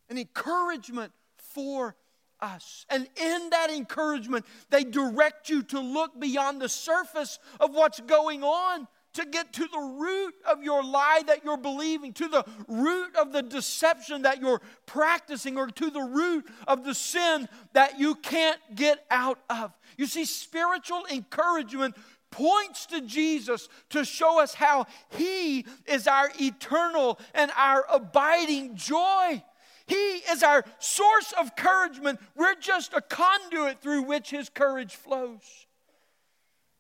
an 0.10 0.18
encouragement 0.18 1.14
for 1.38 1.96
us. 2.42 2.86
And 2.90 3.08
in 3.16 3.50
that 3.52 3.70
encouragement, 3.70 4.46
they 4.70 4.84
direct 4.84 5.50
you 5.50 5.64
to 5.64 5.80
look 5.80 6.20
beyond 6.20 6.62
the 6.62 6.70
surface 6.70 7.40
of 7.60 7.74
what's 7.74 8.00
going 8.02 8.44
on 8.44 8.88
to 9.18 9.26
get 9.26 9.52
to 9.52 9.68
the 9.72 9.96
root 10.00 10.36
of 10.48 10.64
your 10.64 10.84
lie 10.84 11.24
that 11.26 11.44
you're 11.44 11.58
believing, 11.58 12.14
to 12.14 12.28
the 12.28 12.46
root 12.68 13.16
of 13.16 13.32
the 13.32 13.42
deception 13.42 14.22
that 14.22 14.40
you're 14.40 14.62
practicing, 14.86 15.58
or 15.58 15.68
to 15.68 15.90
the 15.90 16.02
root 16.02 16.46
of 16.68 16.84
the 16.84 16.94
sin 16.94 17.50
that 17.74 18.00
you 18.00 18.14
can't 18.14 18.60
get 18.76 19.04
out 19.10 19.40
of. 19.50 19.74
You 19.98 20.06
see, 20.06 20.24
spiritual 20.26 21.04
encouragement 21.12 21.96
points 22.30 22.86
to 22.88 23.02
Jesus 23.02 23.70
to 23.90 24.06
show 24.06 24.40
us 24.40 24.54
how 24.54 24.86
He 25.10 25.66
is 25.88 26.08
our 26.08 26.30
eternal 26.40 27.20
and 27.34 27.52
our 27.58 27.86
abiding 27.92 28.76
joy. 28.76 29.44
He 29.88 29.96
is 29.96 30.44
our 30.44 30.64
source 30.80 31.34
of 31.40 31.48
encouragement. 31.58 32.20
We're 32.36 32.56
just 32.56 32.94
a 32.94 33.02
conduit 33.02 33.82
through 33.82 34.04
which 34.04 34.30
His 34.30 34.50
courage 34.50 34.96
flows 34.96 35.68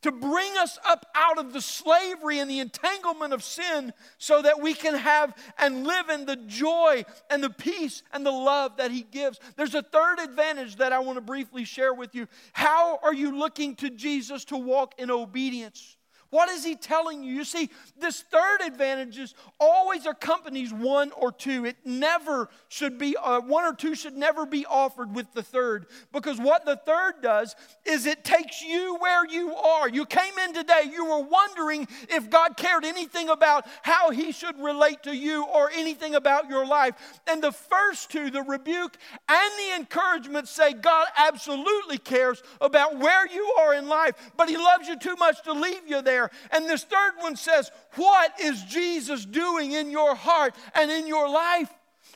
to 0.03 0.11
bring 0.11 0.57
us 0.57 0.77
up 0.85 1.05
out 1.15 1.37
of 1.37 1.53
the 1.53 1.61
slavery 1.61 2.39
and 2.39 2.49
the 2.49 2.59
entanglement 2.59 3.33
of 3.33 3.43
sin 3.43 3.91
so 4.17 4.41
that 4.41 4.61
we 4.61 4.73
can 4.73 4.93
have 4.93 5.35
and 5.57 5.85
live 5.85 6.09
in 6.09 6.25
the 6.25 6.35
joy 6.35 7.03
and 7.29 7.43
the 7.43 7.49
peace 7.49 8.03
and 8.13 8.25
the 8.25 8.31
love 8.31 8.77
that 8.77 8.91
He 8.91 9.01
gives. 9.01 9.39
There's 9.55 9.75
a 9.75 9.81
third 9.81 10.19
advantage 10.19 10.77
that 10.77 10.93
I 10.93 10.99
want 10.99 11.17
to 11.17 11.21
briefly 11.21 11.65
share 11.65 11.93
with 11.93 12.13
you. 12.13 12.27
How 12.53 12.99
are 13.03 13.13
you 13.13 13.37
looking 13.37 13.75
to 13.77 13.89
Jesus 13.89 14.45
to 14.45 14.57
walk 14.57 14.93
in 14.97 15.11
obedience? 15.11 15.96
What 16.29 16.49
is 16.49 16.65
he 16.65 16.75
telling 16.75 17.23
you? 17.23 17.33
You 17.33 17.45
see, 17.45 17.69
this 17.97 18.21
third 18.21 18.59
advantage 18.65 19.17
is 19.17 19.33
always 19.59 20.05
accompanies 20.05 20.73
one 20.73 21.11
or 21.11 21.31
two. 21.31 21.65
It 21.65 21.77
never 21.85 22.49
should 22.67 22.97
be, 22.97 23.15
uh, 23.15 23.39
one 23.41 23.63
or 23.63 23.73
two 23.73 23.95
should 23.95 24.15
never 24.15 24.45
be 24.45 24.65
offered 24.65 25.15
with 25.15 25.31
the 25.33 25.43
third. 25.43 25.85
Because 26.11 26.37
what 26.37 26.65
the 26.65 26.75
third 26.75 27.21
does 27.21 27.55
is 27.85 28.05
it 28.05 28.25
takes 28.25 28.61
you 28.61 28.97
where 28.99 29.25
you 29.25 29.55
are. 29.55 29.87
You 29.87 30.05
came 30.05 30.37
in 30.43 30.53
today, 30.53 30.83
you 30.91 31.05
were 31.05 31.21
wondering 31.21 31.87
if 32.09 32.29
God 32.29 32.57
cared 32.57 32.83
anything 32.83 33.29
about 33.29 33.65
how 33.81 34.11
he 34.11 34.33
should 34.33 34.59
relate 34.59 35.03
to 35.03 35.15
you 35.15 35.45
or 35.45 35.71
anything 35.71 36.15
about 36.15 36.49
your 36.49 36.65
life. 36.65 36.95
And 37.25 37.41
the 37.41 37.53
first 37.53 38.11
two, 38.11 38.29
the 38.29 38.41
rebuke 38.41 38.97
and 39.29 39.51
the 39.57 39.77
encouragement, 39.77 40.49
say 40.49 40.73
God 40.73 41.07
absolutely 41.17 41.99
cares 41.99 42.43
about 42.59 42.97
where 42.97 43.25
you 43.27 43.45
are 43.61 43.73
in 43.73 43.87
life, 43.87 44.31
but 44.35 44.49
he 44.49 44.57
loves 44.57 44.89
you 44.89 44.99
too 44.99 45.15
much 45.15 45.41
to 45.43 45.53
leave 45.53 45.87
you 45.87 46.01
there 46.01 46.16
there. 46.17 46.31
And 46.51 46.67
this 46.67 46.83
third 46.83 47.13
one 47.19 47.35
says, 47.35 47.71
What 47.95 48.39
is 48.41 48.63
Jesus 48.63 49.25
doing 49.25 49.73
in 49.73 49.91
your 49.91 50.15
heart 50.15 50.55
and 50.73 50.89
in 50.91 51.07
your 51.07 51.29
life? 51.29 51.69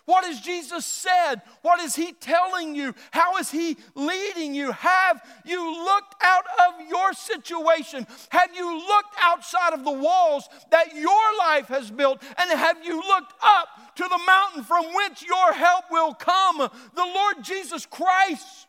What 0.06 0.26
has 0.26 0.42
Jesus 0.42 0.84
said? 0.86 1.42
What 1.62 1.80
is 1.80 1.96
He 1.96 2.12
telling 2.14 2.74
you? 2.74 2.96
How 3.12 3.38
is 3.38 3.52
He 3.52 3.78
leading 3.94 4.56
you? 4.56 4.72
Have 4.72 5.22
you 5.46 5.86
looked 5.86 6.16
out 6.24 6.46
of 6.68 6.88
your 6.90 7.14
situation? 7.14 8.08
Have 8.30 8.56
you 8.56 8.78
looked 8.78 9.16
outside 9.22 9.74
of 9.74 9.86
the 9.86 9.92
walls 9.92 10.50
that 10.72 10.96
your 10.96 11.38
life 11.38 11.68
has 11.68 11.92
built? 11.92 12.22
And 12.38 12.50
have 12.50 12.84
you 12.84 12.96
looked 12.96 13.34
up 13.44 13.68
to 13.96 14.04
the 14.04 14.20
mountain 14.26 14.64
from 14.64 14.86
which 14.96 15.24
your 15.24 15.54
help 15.54 15.86
will 15.92 16.16
come? 16.16 16.58
The 16.58 17.06
Lord 17.06 17.44
Jesus 17.44 17.86
Christ. 17.86 18.68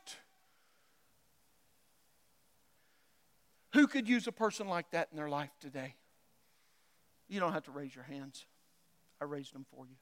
Who 3.73 3.87
could 3.87 4.09
use 4.09 4.27
a 4.27 4.33
person 4.33 4.69
like 4.69 4.91
that 4.91 5.09
in 5.11 5.17
their 5.17 5.29
life 5.29 5.51
today? 5.61 5.95
You 7.29 7.41
don't 7.41 7.53
have 7.53 7.65
to 7.65 7.71
raise 7.71 7.95
your 7.95 8.05
hands. 8.05 8.45
I 9.21 9.25
raised 9.25 9.55
them 9.55 9.65
for 9.75 9.87
you. 9.87 9.97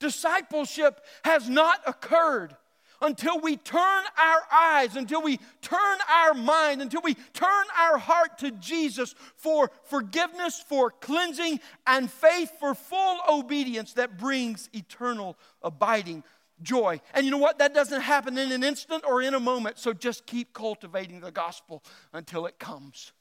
Discipleship 0.00 1.00
has 1.24 1.48
not 1.48 1.80
occurred 1.86 2.56
until 3.02 3.38
we 3.40 3.56
turn 3.56 4.04
our 4.18 4.42
eyes, 4.52 4.96
until 4.96 5.22
we 5.22 5.38
turn 5.62 5.98
our 6.10 6.34
mind, 6.34 6.82
until 6.82 7.00
we 7.02 7.14
turn 7.32 7.64
our 7.78 7.98
heart 7.98 8.38
to 8.38 8.50
Jesus 8.50 9.14
for 9.36 9.70
forgiveness, 9.84 10.62
for 10.66 10.90
cleansing, 10.90 11.60
and 11.86 12.10
faith 12.10 12.52
for 12.58 12.74
full 12.74 13.18
obedience 13.28 13.94
that 13.94 14.18
brings 14.18 14.68
eternal 14.72 15.38
abiding 15.62 16.24
joy. 16.62 17.00
And 17.14 17.24
you 17.24 17.30
know 17.30 17.38
what? 17.38 17.58
That 17.58 17.74
doesn't 17.74 18.00
happen 18.00 18.38
in 18.38 18.52
an 18.52 18.64
instant 18.64 19.04
or 19.06 19.22
in 19.22 19.34
a 19.34 19.40
moment. 19.40 19.78
So 19.78 19.92
just 19.92 20.26
keep 20.26 20.52
cultivating 20.52 21.20
the 21.20 21.30
gospel 21.30 21.82
until 22.12 22.46
it 22.46 22.58
comes. 22.58 23.12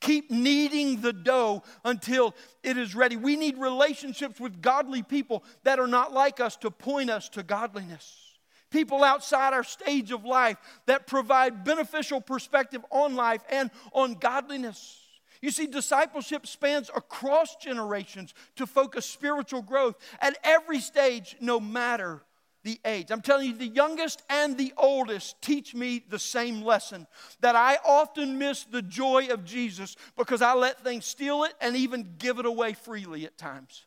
Keep 0.00 0.30
kneading 0.30 1.00
the 1.00 1.12
dough 1.12 1.62
until 1.84 2.34
it 2.62 2.78
is 2.78 2.94
ready. 2.94 3.16
We 3.16 3.36
need 3.36 3.58
relationships 3.58 4.38
with 4.38 4.62
godly 4.62 5.02
people 5.02 5.42
that 5.64 5.80
are 5.80 5.88
not 5.88 6.12
like 6.12 6.40
us 6.40 6.56
to 6.58 6.70
point 6.70 7.10
us 7.10 7.28
to 7.30 7.42
godliness. 7.42 8.36
People 8.70 9.02
outside 9.02 9.54
our 9.54 9.64
stage 9.64 10.12
of 10.12 10.24
life 10.24 10.58
that 10.86 11.06
provide 11.06 11.64
beneficial 11.64 12.20
perspective 12.20 12.84
on 12.90 13.16
life 13.16 13.42
and 13.50 13.70
on 13.92 14.14
godliness. 14.14 14.98
You 15.40 15.50
see, 15.50 15.66
discipleship 15.66 16.46
spans 16.46 16.90
across 16.94 17.56
generations 17.56 18.34
to 18.56 18.66
focus 18.66 19.06
spiritual 19.06 19.62
growth 19.62 19.96
at 20.20 20.36
every 20.44 20.80
stage, 20.80 21.36
no 21.40 21.60
matter 21.60 22.22
the 22.64 22.80
age. 22.84 23.10
I'm 23.10 23.20
telling 23.20 23.48
you, 23.48 23.56
the 23.56 23.66
youngest 23.66 24.22
and 24.28 24.58
the 24.58 24.72
oldest 24.76 25.40
teach 25.40 25.74
me 25.74 26.04
the 26.08 26.18
same 26.18 26.62
lesson 26.62 27.06
that 27.40 27.56
I 27.56 27.78
often 27.84 28.38
miss 28.38 28.64
the 28.64 28.82
joy 28.82 29.28
of 29.28 29.44
Jesus 29.44 29.96
because 30.16 30.42
I 30.42 30.54
let 30.54 30.82
things 30.82 31.06
steal 31.06 31.44
it 31.44 31.54
and 31.60 31.76
even 31.76 32.14
give 32.18 32.38
it 32.38 32.46
away 32.46 32.72
freely 32.74 33.24
at 33.24 33.38
times. 33.38 33.86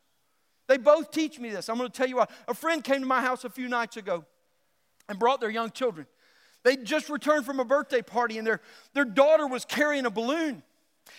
They 0.67 0.77
both 0.77 1.11
teach 1.11 1.37
me 1.37 1.49
this. 1.49 1.67
I'm 1.67 1.77
going 1.77 1.89
to 1.89 1.95
tell 1.95 2.07
you 2.07 2.17
why. 2.17 2.27
A 2.47 2.53
friend 2.53 2.83
came 2.83 3.01
to 3.01 3.07
my 3.07 3.21
house 3.21 3.43
a 3.43 3.49
few 3.49 3.67
nights 3.67 3.97
ago 3.97 4.25
and 5.09 5.19
brought 5.19 5.41
their 5.41 5.49
young 5.49 5.71
children. 5.71 6.07
They 6.63 6.77
just 6.77 7.09
returned 7.09 7.45
from 7.45 7.59
a 7.59 7.65
birthday 7.65 8.01
party 8.01 8.37
and 8.37 8.47
their, 8.47 8.61
their 8.93 9.05
daughter 9.05 9.47
was 9.47 9.65
carrying 9.65 10.05
a 10.05 10.11
balloon. 10.11 10.63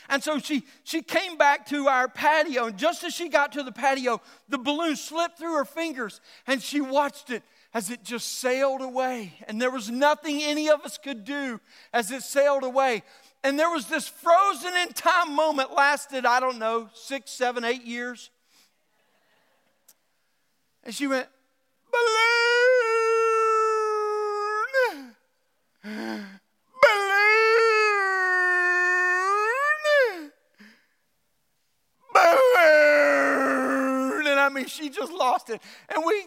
And 0.08 0.22
so 0.22 0.38
she, 0.38 0.64
she 0.84 1.02
came 1.02 1.36
back 1.36 1.66
to 1.66 1.88
our 1.88 2.08
patio, 2.08 2.66
and 2.66 2.76
just 2.76 3.04
as 3.04 3.14
she 3.14 3.28
got 3.28 3.52
to 3.52 3.62
the 3.62 3.72
patio, 3.72 4.20
the 4.48 4.58
balloon 4.58 4.96
slipped 4.96 5.38
through 5.38 5.54
her 5.54 5.64
fingers, 5.64 6.20
and 6.46 6.62
she 6.62 6.80
watched 6.80 7.30
it 7.30 7.42
as 7.74 7.90
it 7.90 8.04
just 8.04 8.38
sailed 8.38 8.82
away. 8.82 9.34
And 9.48 9.60
there 9.60 9.70
was 9.70 9.90
nothing 9.90 10.42
any 10.42 10.68
of 10.68 10.82
us 10.82 10.98
could 10.98 11.24
do 11.24 11.60
as 11.92 12.10
it 12.10 12.22
sailed 12.22 12.64
away. 12.64 13.02
And 13.44 13.58
there 13.58 13.70
was 13.70 13.86
this 13.86 14.06
frozen 14.06 14.74
in 14.76 14.88
time 14.92 15.34
moment, 15.34 15.72
lasted, 15.72 16.26
I 16.26 16.38
don't 16.40 16.58
know, 16.58 16.90
six, 16.94 17.30
seven, 17.30 17.64
eight 17.64 17.84
years. 17.84 18.30
And 20.84 20.94
she 20.94 21.06
went, 21.06 21.28
Balloon! 21.90 22.32
I 34.42 34.48
mean, 34.48 34.66
she 34.66 34.88
just 34.88 35.12
lost 35.12 35.50
it. 35.50 35.60
And 35.88 36.04
we 36.04 36.26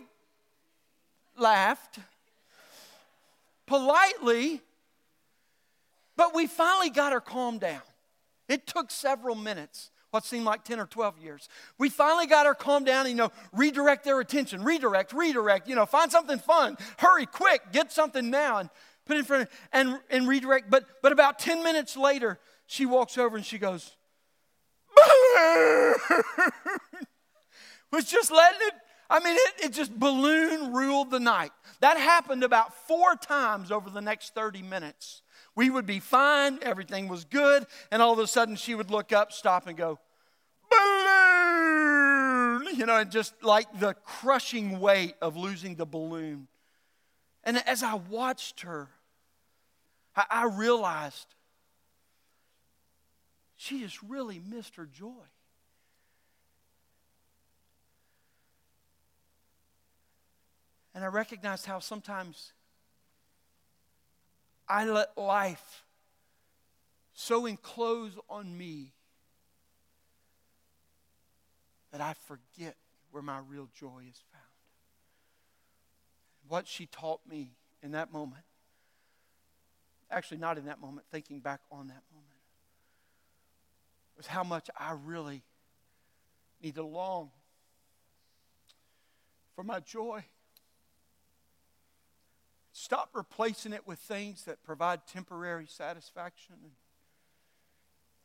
laughed 1.37 1.99
politely, 3.65 4.61
but 6.15 6.33
we 6.33 6.47
finally 6.47 6.89
got 6.89 7.11
her 7.11 7.21
calmed 7.21 7.61
down. 7.61 7.81
It 8.47 8.67
took 8.67 8.91
several 8.91 9.35
minutes 9.35 9.91
what 10.11 10.23
seemed 10.23 10.45
like 10.45 10.63
10 10.63 10.79
or 10.79 10.85
12 10.85 11.19
years. 11.19 11.49
We 11.77 11.89
finally 11.89 12.25
got 12.25 12.45
her 12.45 12.53
calmed 12.53 12.85
down, 12.85 13.09
you 13.09 13.15
know, 13.15 13.31
redirect 13.51 14.05
their 14.05 14.21
attention, 14.21 14.63
redirect, 14.63 15.11
redirect, 15.11 15.67
you 15.67 15.75
know, 15.75 15.85
find 15.85 16.09
something 16.09 16.39
fun, 16.39 16.77
hurry, 16.99 17.25
quick, 17.25 17.73
get 17.73 17.91
something 17.91 18.29
now 18.29 18.59
and 18.59 18.69
put 19.05 19.17
it 19.17 19.19
in 19.19 19.25
front 19.25 19.43
of, 19.43 19.49
and, 19.73 19.99
and 20.09 20.25
redirect. 20.25 20.69
But, 20.69 20.85
but 21.01 21.11
about 21.11 21.37
10 21.37 21.63
minutes 21.63 21.97
later, 21.97 22.39
she 22.65 22.85
walks 22.85 23.17
over 23.17 23.35
and 23.35 23.45
she 23.45 23.57
goes, 23.57 23.91
was 27.95 28.05
just 28.05 28.31
letting 28.31 28.61
it, 28.67 28.73
I 29.09 29.19
mean, 29.19 29.35
it, 29.35 29.65
it 29.65 29.73
just 29.73 29.97
balloon 29.97 30.73
ruled 30.73 31.09
the 31.11 31.19
night. 31.19 31.51
That 31.79 31.97
happened 31.97 32.43
about 32.43 32.73
four 32.87 33.15
times 33.15 33.71
over 33.71 33.89
the 33.89 34.01
next 34.01 34.35
30 34.35 34.61
minutes. 34.61 35.21
We 35.55 35.69
would 35.69 35.85
be 35.85 35.99
fine, 35.99 36.59
everything 36.61 37.07
was 37.07 37.23
good, 37.23 37.65
and 37.91 38.01
all 38.01 38.13
of 38.13 38.19
a 38.19 38.27
sudden 38.27 38.55
she 38.55 38.75
would 38.75 38.91
look 38.91 39.13
up, 39.13 39.31
stop, 39.31 39.67
and 39.67 39.77
go, 39.77 39.99
balloon, 40.69 42.65
you 42.75 42.85
know, 42.85 42.97
and 42.97 43.09
just 43.09 43.41
like 43.41 43.79
the 43.79 43.93
crushing 43.93 44.79
weight 44.79 45.15
of 45.21 45.37
losing 45.37 45.75
the 45.75 45.85
balloon. 45.85 46.47
And 47.43 47.57
as 47.67 47.83
I 47.83 47.93
watched 47.93 48.61
her, 48.61 48.89
I, 50.15 50.25
I 50.29 50.45
realized 50.45 51.27
she 53.55 53.79
just 53.79 54.01
really 54.03 54.41
missed 54.45 54.75
her 54.75 54.85
joy. 54.85 55.11
And 60.95 61.03
I 61.03 61.07
recognized 61.07 61.65
how 61.65 61.79
sometimes 61.79 62.53
I 64.67 64.85
let 64.85 65.17
life 65.17 65.83
so 67.13 67.45
enclose 67.45 68.13
on 68.29 68.57
me 68.57 68.93
that 71.91 71.99
I 71.99 72.13
forget 72.27 72.77
where 73.11 73.21
my 73.21 73.39
real 73.45 73.67
joy 73.77 74.03
is 74.09 74.21
found. 74.31 74.43
What 76.47 76.65
she 76.65 76.85
taught 76.85 77.19
me 77.29 77.51
in 77.83 77.91
that 77.91 78.13
moment, 78.13 78.43
actually, 80.09 80.37
not 80.37 80.57
in 80.57 80.65
that 80.65 80.79
moment, 80.79 81.07
thinking 81.11 81.39
back 81.41 81.59
on 81.71 81.87
that 81.87 82.03
moment, 82.13 82.31
was 84.15 84.27
how 84.27 84.45
much 84.45 84.69
I 84.79 84.95
really 85.05 85.43
need 86.63 86.75
to 86.75 86.83
long 86.83 87.31
for 89.55 89.63
my 89.63 89.81
joy. 89.81 90.23
Stop 92.77 93.11
replacing 93.13 93.71
it 93.71 93.87
with 93.87 93.99
things 93.99 94.43
that 94.43 94.61
provide 94.65 95.07
temporary 95.07 95.65
satisfaction. 95.65 96.55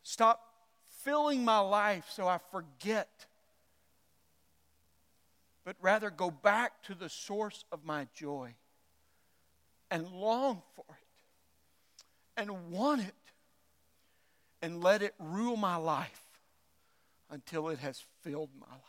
Stop 0.03 0.41
filling 1.05 1.45
my 1.45 1.61
life 1.61 2.07
so 2.11 2.27
I 2.27 2.39
forget, 2.51 3.27
but 5.65 5.77
rather 5.81 6.11
go 6.11 6.33
back 6.33 6.83
to 6.83 6.97
the 6.97 7.09
source 7.09 7.65
of 7.71 7.85
my 7.85 8.09
joy 8.13 8.55
and 9.89 10.11
long 10.11 10.63
for 10.75 10.85
it 10.91 12.03
and 12.37 12.73
want 12.73 13.03
it 13.03 13.15
and 14.61 14.83
let 14.83 15.01
it 15.01 15.15
rule 15.21 15.57
my 15.57 15.77
life 15.77 16.25
until 17.31 17.69
it 17.69 17.79
has 17.79 18.03
filled 18.23 18.51
my 18.59 18.67
life. 18.67 18.83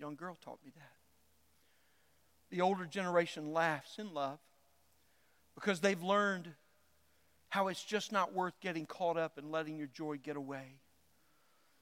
Young 0.00 0.14
girl 0.14 0.34
taught 0.42 0.64
me 0.64 0.72
that. 0.74 0.97
The 2.50 2.60
older 2.60 2.86
generation 2.86 3.52
laughs 3.52 3.98
in 3.98 4.14
love 4.14 4.38
because 5.54 5.80
they've 5.80 6.02
learned 6.02 6.48
how 7.48 7.68
it's 7.68 7.84
just 7.84 8.12
not 8.12 8.32
worth 8.34 8.58
getting 8.60 8.86
caught 8.86 9.16
up 9.16 9.38
and 9.38 9.50
letting 9.50 9.76
your 9.76 9.86
joy 9.88 10.16
get 10.16 10.36
away. 10.36 10.78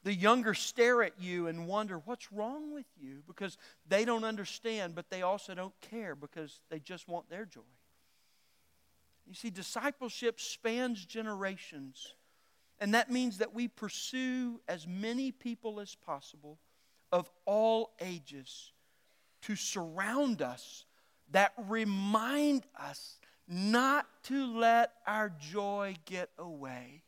The 0.03 0.15
younger 0.15 0.55
stare 0.55 1.03
at 1.03 1.21
you 1.21 1.49
and 1.49 1.67
wonder 1.67 2.01
what's 2.05 2.33
wrong 2.33 2.73
with 2.73 2.87
you 2.97 3.23
because 3.27 3.59
they 3.89 4.05
don't 4.05 4.25
understand, 4.25 4.95
but 4.95 5.11
they 5.11 5.23
also 5.23 5.55
don't 5.55 5.75
care 5.81 6.15
because 6.15 6.61
they 6.71 6.79
just 6.79 7.09
want 7.09 7.29
their 7.29 7.45
joy. 7.45 7.61
You 9.27 9.35
see, 9.35 9.51
discipleship 9.51 10.41
spans 10.41 11.05
generations, 11.05 12.15
and 12.79 12.95
that 12.95 13.11
means 13.11 13.39
that 13.39 13.53
we 13.53 13.67
pursue 13.67 14.61
as 14.69 14.87
many 14.87 15.33
people 15.33 15.81
as 15.81 15.97
possible 15.97 16.59
of 17.11 17.29
all 17.45 17.91
ages 18.01 18.73
to 19.47 19.55
surround 19.55 20.43
us 20.43 20.85
that 21.31 21.53
remind 21.69 22.65
us 22.79 23.19
not 23.47 24.07
to 24.25 24.59
let 24.59 24.93
our 25.07 25.33
joy 25.41 25.95
get 26.05 26.31
away, 26.37 27.03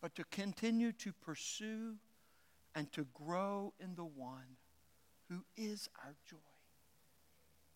but 0.00 0.14
to 0.14 0.24
continue 0.24 0.92
to 0.92 1.12
pursue 1.12 1.96
and 2.74 2.90
to 2.92 3.06
grow 3.12 3.74
in 3.78 3.94
the 3.96 4.04
one 4.04 4.56
who 5.28 5.44
is 5.58 5.90
our 6.02 6.14
joy 6.28 6.38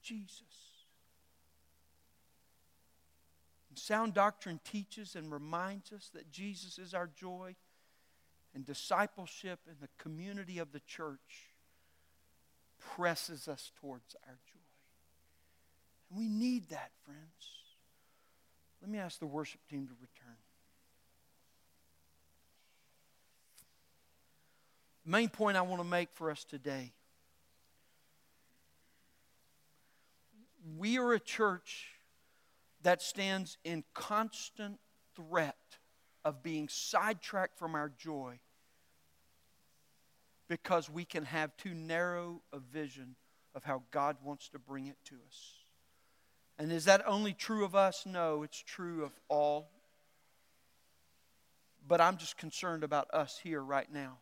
Jesus. 0.03 0.43
Sound 3.75 4.13
doctrine 4.13 4.59
teaches 4.65 5.15
and 5.15 5.31
reminds 5.31 5.93
us 5.93 6.11
that 6.13 6.33
Jesus 6.33 6.79
is 6.79 6.95
our 6.95 7.09
joy, 7.15 7.55
and 8.55 8.67
discipleship 8.67 9.61
in 9.69 9.77
the 9.81 9.89
community 9.99 10.59
of 10.59 10.73
the 10.73 10.81
church 10.81 11.48
presses 12.97 13.49
us 13.49 13.71
towards 13.81 14.15
our 14.27 14.39
joy. 14.53 14.61
And 16.11 16.19
we 16.19 16.29
need 16.29 16.69
that, 16.71 16.91
friends. 17.05 17.19
Let 18.81 18.91
me 18.91 18.99
ask 18.99 19.19
the 19.19 19.27
worship 19.27 19.61
team 19.69 19.87
to 19.87 19.95
return. 19.95 20.37
The 25.05 25.11
main 25.11 25.29
point 25.29 25.57
I 25.57 25.63
want 25.63 25.81
to 25.81 25.89
make 25.89 26.11
for 26.13 26.31
us 26.31 26.45
today 26.45 26.93
we 30.77 30.99
are 30.99 31.13
a 31.13 31.21
church 31.21 31.93
that 32.83 33.01
stands 33.03 33.59
in 33.65 33.85
constant 33.95 34.79
threat 35.15 35.57
of 36.25 36.43
being 36.43 36.69
sidetracked 36.69 37.59
from 37.59 37.75
our 37.75 37.89
joy 37.89 38.39
because 40.49 40.91
we 40.91 41.05
can 41.05 41.25
have 41.27 41.57
too 41.57 41.75
narrow 41.75 42.41
a 42.53 42.59
vision 42.59 43.15
of 43.55 43.65
how 43.65 43.83
God 43.91 44.17
wants 44.25 44.49
to 44.51 44.59
bring 44.59 44.87
it 44.87 44.97
to 45.07 45.15
us. 45.27 45.53
And 46.59 46.73
is 46.73 46.87
that 46.87 47.07
only 47.07 47.35
true 47.35 47.65
of 47.65 47.75
us? 47.75 48.05
No, 48.07 48.43
it's 48.43 48.61
true 48.61 49.05
of 49.05 49.13
all. 49.29 49.71
But 51.87 52.01
I'm 52.01 52.17
just 52.17 52.37
concerned 52.37 52.83
about 52.83 53.09
us 53.13 53.39
here 53.43 53.63
right 53.63 53.91
now. 53.93 54.19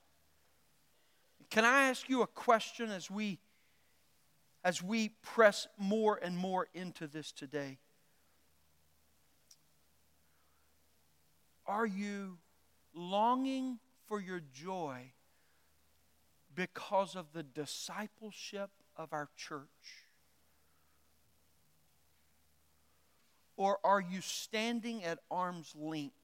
Can 1.50 1.64
I 1.64 1.84
ask 1.84 2.08
you 2.08 2.22
a 2.22 2.26
question 2.26 2.90
as 2.90 3.10
we 3.10 3.38
as 4.64 4.82
we 4.82 5.10
press 5.22 5.68
more 5.78 6.18
and 6.20 6.36
more 6.36 6.66
into 6.74 7.06
this 7.06 7.30
today? 7.30 7.78
Are 11.66 11.86
you 11.86 12.38
longing 12.92 13.78
for 14.08 14.20
your 14.20 14.40
joy 14.52 15.12
because 16.56 17.14
of 17.14 17.26
the 17.32 17.42
discipleship 17.42 18.70
of 18.96 19.12
our 19.12 19.28
church? 19.36 19.68
Or 23.56 23.78
are 23.84 24.00
you 24.00 24.20
standing 24.20 25.04
at 25.04 25.20
arm's 25.30 25.74
length, 25.78 26.14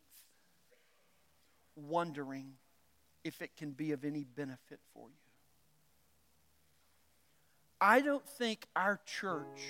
wondering 1.76 2.54
if 3.24 3.40
it 3.40 3.56
can 3.56 3.70
be 3.70 3.92
of 3.92 4.04
any 4.04 4.24
benefit 4.24 4.80
for 4.92 5.08
you? 5.08 5.14
I 7.80 8.00
don't 8.00 8.26
think 8.26 8.66
our 8.76 9.00
church 9.06 9.60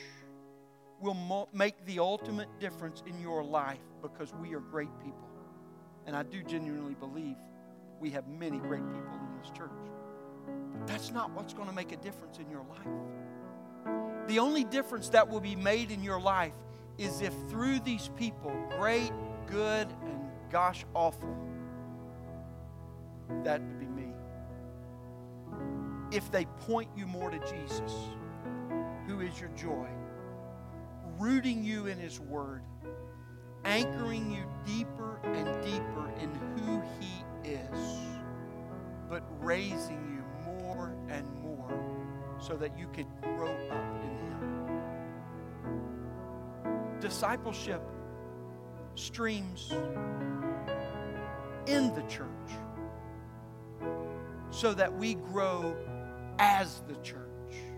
will 1.01 1.15
mo- 1.15 1.49
make 1.53 1.85
the 1.87 1.99
ultimate 1.99 2.49
difference 2.61 3.03
in 3.07 3.21
your 3.21 3.43
life 3.43 3.81
because 4.01 4.33
we 4.35 4.55
are 4.55 4.61
great 4.61 4.91
people. 5.03 5.29
And 6.07 6.17
I 6.17 6.23
do 6.23 6.43
genuinely 6.43 6.95
believe 6.95 7.37
we 8.01 8.11
have 8.11 8.27
many 8.29 8.59
great 8.59 8.83
people 8.93 9.15
in 9.15 9.39
this 9.41 9.51
church. 9.57 9.71
That's 10.87 11.11
not 11.11 11.31
what's 11.31 11.55
going 11.55 11.69
to 11.69 11.75
make 11.75 11.93
a 11.93 11.97
difference 11.97 12.39
in 12.39 12.51
your 12.51 12.65
life. 12.69 14.27
The 14.29 14.39
only 14.39 14.65
difference 14.65 15.09
that 15.11 15.29
will 15.29 15.41
be 15.41 15.57
made 15.57 15.91
in 15.91 16.03
your 16.03 16.21
life 16.21 16.55
is 16.99 17.21
if 17.21 17.35
through 17.49 17.81
these 17.81 18.11
people, 18.17 18.53
great, 18.79 19.11
good, 19.47 19.89
and 20.05 20.21
gosh 20.51 20.85
awful, 20.95 21.37
that 23.45 23.61
would 23.61 23.81
be 23.81 23.87
me. 23.87 24.13
If 26.11 26.31
they 26.31 26.45
point 26.45 26.91
you 26.97 27.07
more 27.07 27.31
to 27.31 27.39
Jesus, 27.39 27.93
who 29.07 29.21
is 29.21 29.41
your 29.41 29.51
joy, 29.51 29.89
rooting 31.19 31.65
you 31.65 31.87
in 31.87 31.99
His 31.99 32.21
Word, 32.21 32.63
anchoring 33.65 34.31
you 34.31 34.45
deeper 34.67 35.21
and 35.25 35.47
deeper 35.65 36.13
in 36.21 36.31
who 36.59 36.83
He 37.01 37.51
is, 37.51 37.99
but 39.09 39.23
raising 39.41 40.02
so 42.43 42.57
that 42.57 42.77
you 42.77 42.89
can 42.93 43.07
grow 43.37 43.53
up 43.71 44.03
in 44.03 44.11
Him. 44.19 44.41
discipleship 47.01 47.83
streams 48.95 49.73
in 51.67 51.95
the 51.95 52.03
church 52.09 52.29
so 54.51 54.75
that 54.75 54.93
we 54.93 55.15
grow 55.15 55.75
as 56.39 56.83
the 56.87 56.95
church 56.97 57.19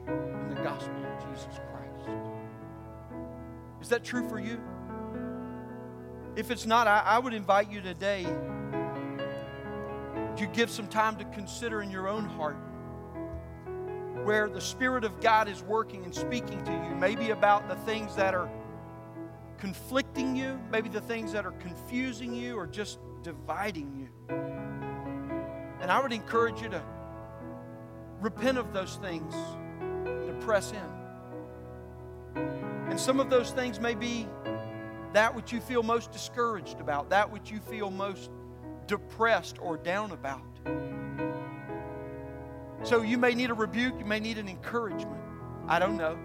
in 0.06 0.48
the 0.48 0.60
gospel 0.62 0.94
of 0.96 1.24
Jesus 1.30 1.60
Christ. 1.70 2.10
Is 3.80 3.88
that 3.90 4.02
true 4.02 4.28
for 4.28 4.38
you? 4.40 4.60
If 6.36 6.50
it's 6.50 6.66
not, 6.66 6.86
I, 6.86 7.00
I 7.00 7.18
would 7.18 7.32
invite 7.32 7.70
you 7.70 7.80
today 7.80 8.24
to 10.36 10.46
give 10.52 10.70
some 10.70 10.88
time 10.88 11.16
to 11.16 11.24
consider 11.26 11.80
in 11.80 11.90
your 11.90 12.08
own 12.08 12.24
heart 12.24 12.56
where 14.24 14.48
the 14.48 14.60
Spirit 14.60 15.04
of 15.04 15.20
God 15.20 15.48
is 15.48 15.62
working 15.62 16.04
and 16.04 16.14
speaking 16.14 16.64
to 16.64 16.72
you, 16.72 16.96
maybe 16.96 17.30
about 17.30 17.68
the 17.68 17.76
things 17.84 18.16
that 18.16 18.34
are 18.34 18.50
conflicting 19.58 20.34
you, 20.34 20.58
maybe 20.70 20.88
the 20.88 21.00
things 21.02 21.32
that 21.32 21.44
are 21.46 21.52
confusing 21.52 22.34
you 22.34 22.56
or 22.56 22.66
just 22.66 22.98
dividing 23.22 23.94
you. 23.94 24.08
And 25.80 25.90
I 25.90 26.00
would 26.00 26.12
encourage 26.12 26.62
you 26.62 26.70
to 26.70 26.82
repent 28.20 28.56
of 28.58 28.72
those 28.72 28.96
things, 28.96 29.34
to 29.34 30.36
press 30.40 30.72
in. 30.72 30.78
And 32.90 32.98
some 32.98 33.20
of 33.20 33.28
those 33.28 33.50
things 33.50 33.78
may 33.78 33.94
be 33.94 34.26
that 35.12 35.34
which 35.34 35.52
you 35.52 35.60
feel 35.60 35.82
most 35.82 36.10
discouraged 36.12 36.80
about, 36.80 37.10
that 37.10 37.30
which 37.30 37.50
you 37.50 37.60
feel 37.60 37.90
most 37.90 38.30
depressed 38.86 39.58
or 39.60 39.76
down 39.76 40.10
about. 40.12 40.42
So 42.84 43.00
you 43.00 43.16
may 43.16 43.34
need 43.34 43.48
a 43.48 43.54
rebuke, 43.54 43.94
you 43.98 44.04
may 44.04 44.20
need 44.20 44.36
an 44.36 44.46
encouragement. 44.46 45.20
I 45.66 45.78
don't 45.78 45.96
know. 45.96 46.18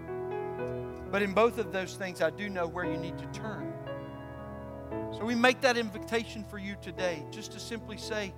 But 1.10 1.22
in 1.22 1.32
both 1.32 1.56
of 1.56 1.72
those 1.72 1.96
things, 1.96 2.20
I 2.20 2.28
do 2.28 2.50
know 2.50 2.66
where 2.66 2.84
you 2.84 2.98
need 2.98 3.16
to 3.18 3.26
turn. 3.28 3.72
So 5.12 5.24
we 5.24 5.34
make 5.34 5.62
that 5.62 5.78
invitation 5.78 6.44
for 6.44 6.58
you 6.58 6.76
today 6.82 7.24
just 7.30 7.52
to 7.52 7.60
simply 7.60 7.96
say, 7.96 8.34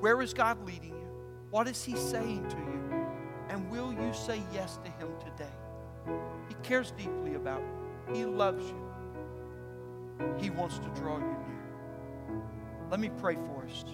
Where 0.00 0.20
is 0.20 0.34
God 0.34 0.66
leading 0.66 0.90
you? 0.90 1.08
What 1.50 1.68
is 1.68 1.84
He 1.84 1.96
saying 1.96 2.48
to 2.48 2.56
you? 2.56 3.06
And 3.50 3.70
will 3.70 3.92
you 3.92 4.12
say 4.12 4.42
yes 4.52 4.78
to 4.84 4.90
Him 4.90 5.08
today? 5.20 6.18
He 6.48 6.54
cares 6.64 6.90
deeply 6.90 7.34
about 7.34 7.60
you, 7.60 8.14
He 8.16 8.24
loves 8.24 8.64
you, 8.66 10.34
He 10.38 10.50
wants 10.50 10.78
to 10.78 10.88
draw 10.88 11.18
you 11.18 11.24
near. 11.24 12.42
Let 12.90 12.98
me 12.98 13.10
pray 13.20 13.36
for 13.36 13.64
us, 13.64 13.84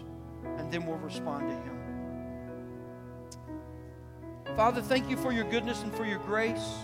and 0.57 0.73
then 0.73 0.87
we'll 0.87 0.97
respond 0.97 1.51
to 1.51 1.55
Him. 1.55 1.84
Father, 4.57 4.81
thank 4.81 5.11
you 5.11 5.17
for 5.17 5.33
your 5.33 5.45
goodness 5.51 5.83
and 5.83 5.93
for 5.93 6.05
your 6.05 6.21
grace. 6.21 6.75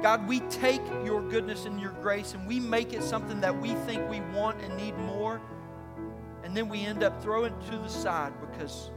God, 0.00 0.28
we 0.28 0.38
take 0.40 0.80
your 1.04 1.20
goodness 1.28 1.64
and 1.64 1.80
your 1.80 1.90
grace 2.02 2.34
and 2.34 2.46
we 2.46 2.60
make 2.60 2.92
it 2.92 3.02
something 3.02 3.40
that 3.40 3.60
we 3.60 3.74
think 3.86 4.08
we 4.08 4.20
want 4.36 4.60
and 4.62 4.76
need 4.76 4.96
more. 4.98 5.40
And 6.44 6.56
then 6.56 6.68
we 6.68 6.82
end 6.82 7.02
up 7.02 7.20
throwing 7.20 7.52
it 7.52 7.70
to 7.70 7.78
the 7.78 7.88
side 7.88 8.32
because 8.40 8.92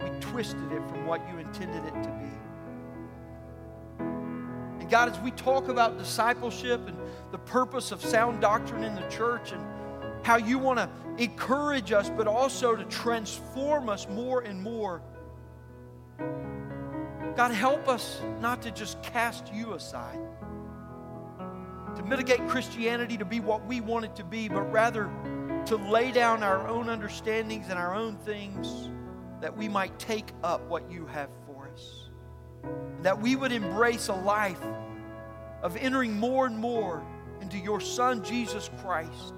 we 0.00 0.08
twisted 0.20 0.72
it 0.72 0.82
from 0.88 1.06
what 1.06 1.20
you 1.28 1.38
intended 1.38 1.84
it 1.84 2.02
to 2.02 2.08
be. 2.08 2.30
And 4.80 4.90
God, 4.90 5.10
as 5.10 5.20
we 5.20 5.30
talk 5.30 5.68
about 5.68 5.96
discipleship 5.96 6.88
and 6.88 6.96
the 7.30 7.38
purpose 7.38 7.92
of 7.92 8.04
sound 8.04 8.40
doctrine 8.40 8.82
in 8.82 8.96
the 8.96 9.08
church 9.08 9.52
and 9.52 9.62
how 10.22 10.36
you 10.36 10.58
want 10.58 10.78
to 10.78 10.88
encourage 11.18 11.92
us, 11.92 12.10
but 12.10 12.26
also 12.26 12.74
to 12.74 12.84
transform 12.84 13.88
us 13.88 14.08
more 14.08 14.40
and 14.40 14.60
more 14.62 15.02
God, 17.36 17.52
help 17.52 17.88
us 17.88 18.20
not 18.40 18.60
to 18.62 18.70
just 18.70 19.02
cast 19.02 19.52
you 19.54 19.72
aside, 19.72 20.18
to 21.96 22.02
mitigate 22.02 22.46
Christianity 22.46 23.16
to 23.16 23.24
be 23.24 23.40
what 23.40 23.64
we 23.64 23.80
want 23.80 24.04
it 24.04 24.14
to 24.16 24.24
be, 24.24 24.48
but 24.48 24.70
rather 24.70 25.10
to 25.66 25.76
lay 25.76 26.12
down 26.12 26.42
our 26.42 26.68
own 26.68 26.90
understandings 26.90 27.68
and 27.70 27.78
our 27.78 27.94
own 27.94 28.16
things 28.18 28.90
that 29.40 29.56
we 29.56 29.66
might 29.66 29.98
take 29.98 30.28
up 30.44 30.60
what 30.68 30.90
you 30.90 31.06
have 31.06 31.30
for 31.46 31.68
us. 31.68 32.10
That 33.00 33.18
we 33.18 33.34
would 33.34 33.52
embrace 33.52 34.08
a 34.08 34.14
life 34.14 34.62
of 35.62 35.76
entering 35.76 36.18
more 36.18 36.46
and 36.46 36.58
more 36.58 37.02
into 37.40 37.56
your 37.56 37.80
Son, 37.80 38.22
Jesus 38.22 38.68
Christ, 38.82 39.34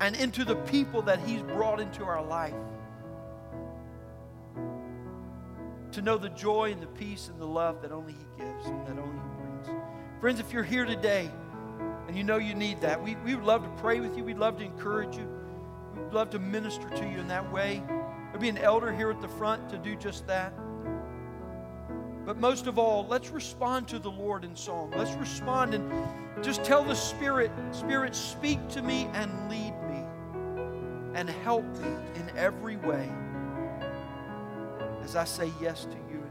and 0.00 0.16
into 0.16 0.44
the 0.44 0.56
people 0.56 1.02
that 1.02 1.20
He's 1.20 1.42
brought 1.42 1.80
into 1.80 2.04
our 2.04 2.24
life. 2.24 2.54
to 5.96 6.02
know 6.02 6.18
the 6.18 6.28
joy 6.28 6.70
and 6.70 6.82
the 6.82 6.86
peace 6.86 7.28
and 7.30 7.40
the 7.40 7.46
love 7.46 7.80
that 7.80 7.90
only 7.90 8.12
He 8.12 8.44
gives 8.44 8.66
and 8.66 8.86
that 8.86 8.98
only 8.98 9.18
He 9.18 9.40
brings. 9.40 9.82
Friends, 10.20 10.38
if 10.38 10.52
you're 10.52 10.62
here 10.62 10.84
today 10.84 11.30
and 12.06 12.14
you 12.14 12.22
know 12.22 12.36
you 12.36 12.54
need 12.54 12.82
that, 12.82 13.02
we, 13.02 13.16
we 13.24 13.34
would 13.34 13.44
love 13.44 13.62
to 13.62 13.82
pray 13.82 13.98
with 14.00 14.14
you. 14.14 14.22
We'd 14.22 14.36
love 14.36 14.58
to 14.58 14.64
encourage 14.64 15.16
you. 15.16 15.26
We'd 15.96 16.12
love 16.12 16.28
to 16.30 16.38
minister 16.38 16.86
to 16.90 17.08
you 17.08 17.18
in 17.18 17.28
that 17.28 17.50
way. 17.50 17.82
There'll 17.86 18.40
be 18.40 18.50
an 18.50 18.58
elder 18.58 18.94
here 18.94 19.10
at 19.10 19.22
the 19.22 19.28
front 19.28 19.70
to 19.70 19.78
do 19.78 19.96
just 19.96 20.26
that. 20.26 20.52
But 22.26 22.36
most 22.36 22.66
of 22.66 22.78
all, 22.78 23.06
let's 23.06 23.30
respond 23.30 23.88
to 23.88 23.98
the 23.98 24.10
Lord 24.10 24.44
in 24.44 24.54
song. 24.54 24.92
Let's 24.94 25.12
respond 25.12 25.72
and 25.72 25.90
just 26.44 26.62
tell 26.62 26.84
the 26.84 26.94
Spirit, 26.94 27.50
Spirit, 27.70 28.14
speak 28.14 28.68
to 28.68 28.82
me 28.82 29.08
and 29.14 29.48
lead 29.48 29.72
me 29.85 29.85
and 31.16 31.30
help 31.30 31.64
me 31.78 31.88
in 32.14 32.30
every 32.36 32.76
way 32.76 33.10
as 35.02 35.16
I 35.16 35.24
say 35.24 35.50
yes 35.62 35.84
to 35.86 35.96
you 36.12 36.25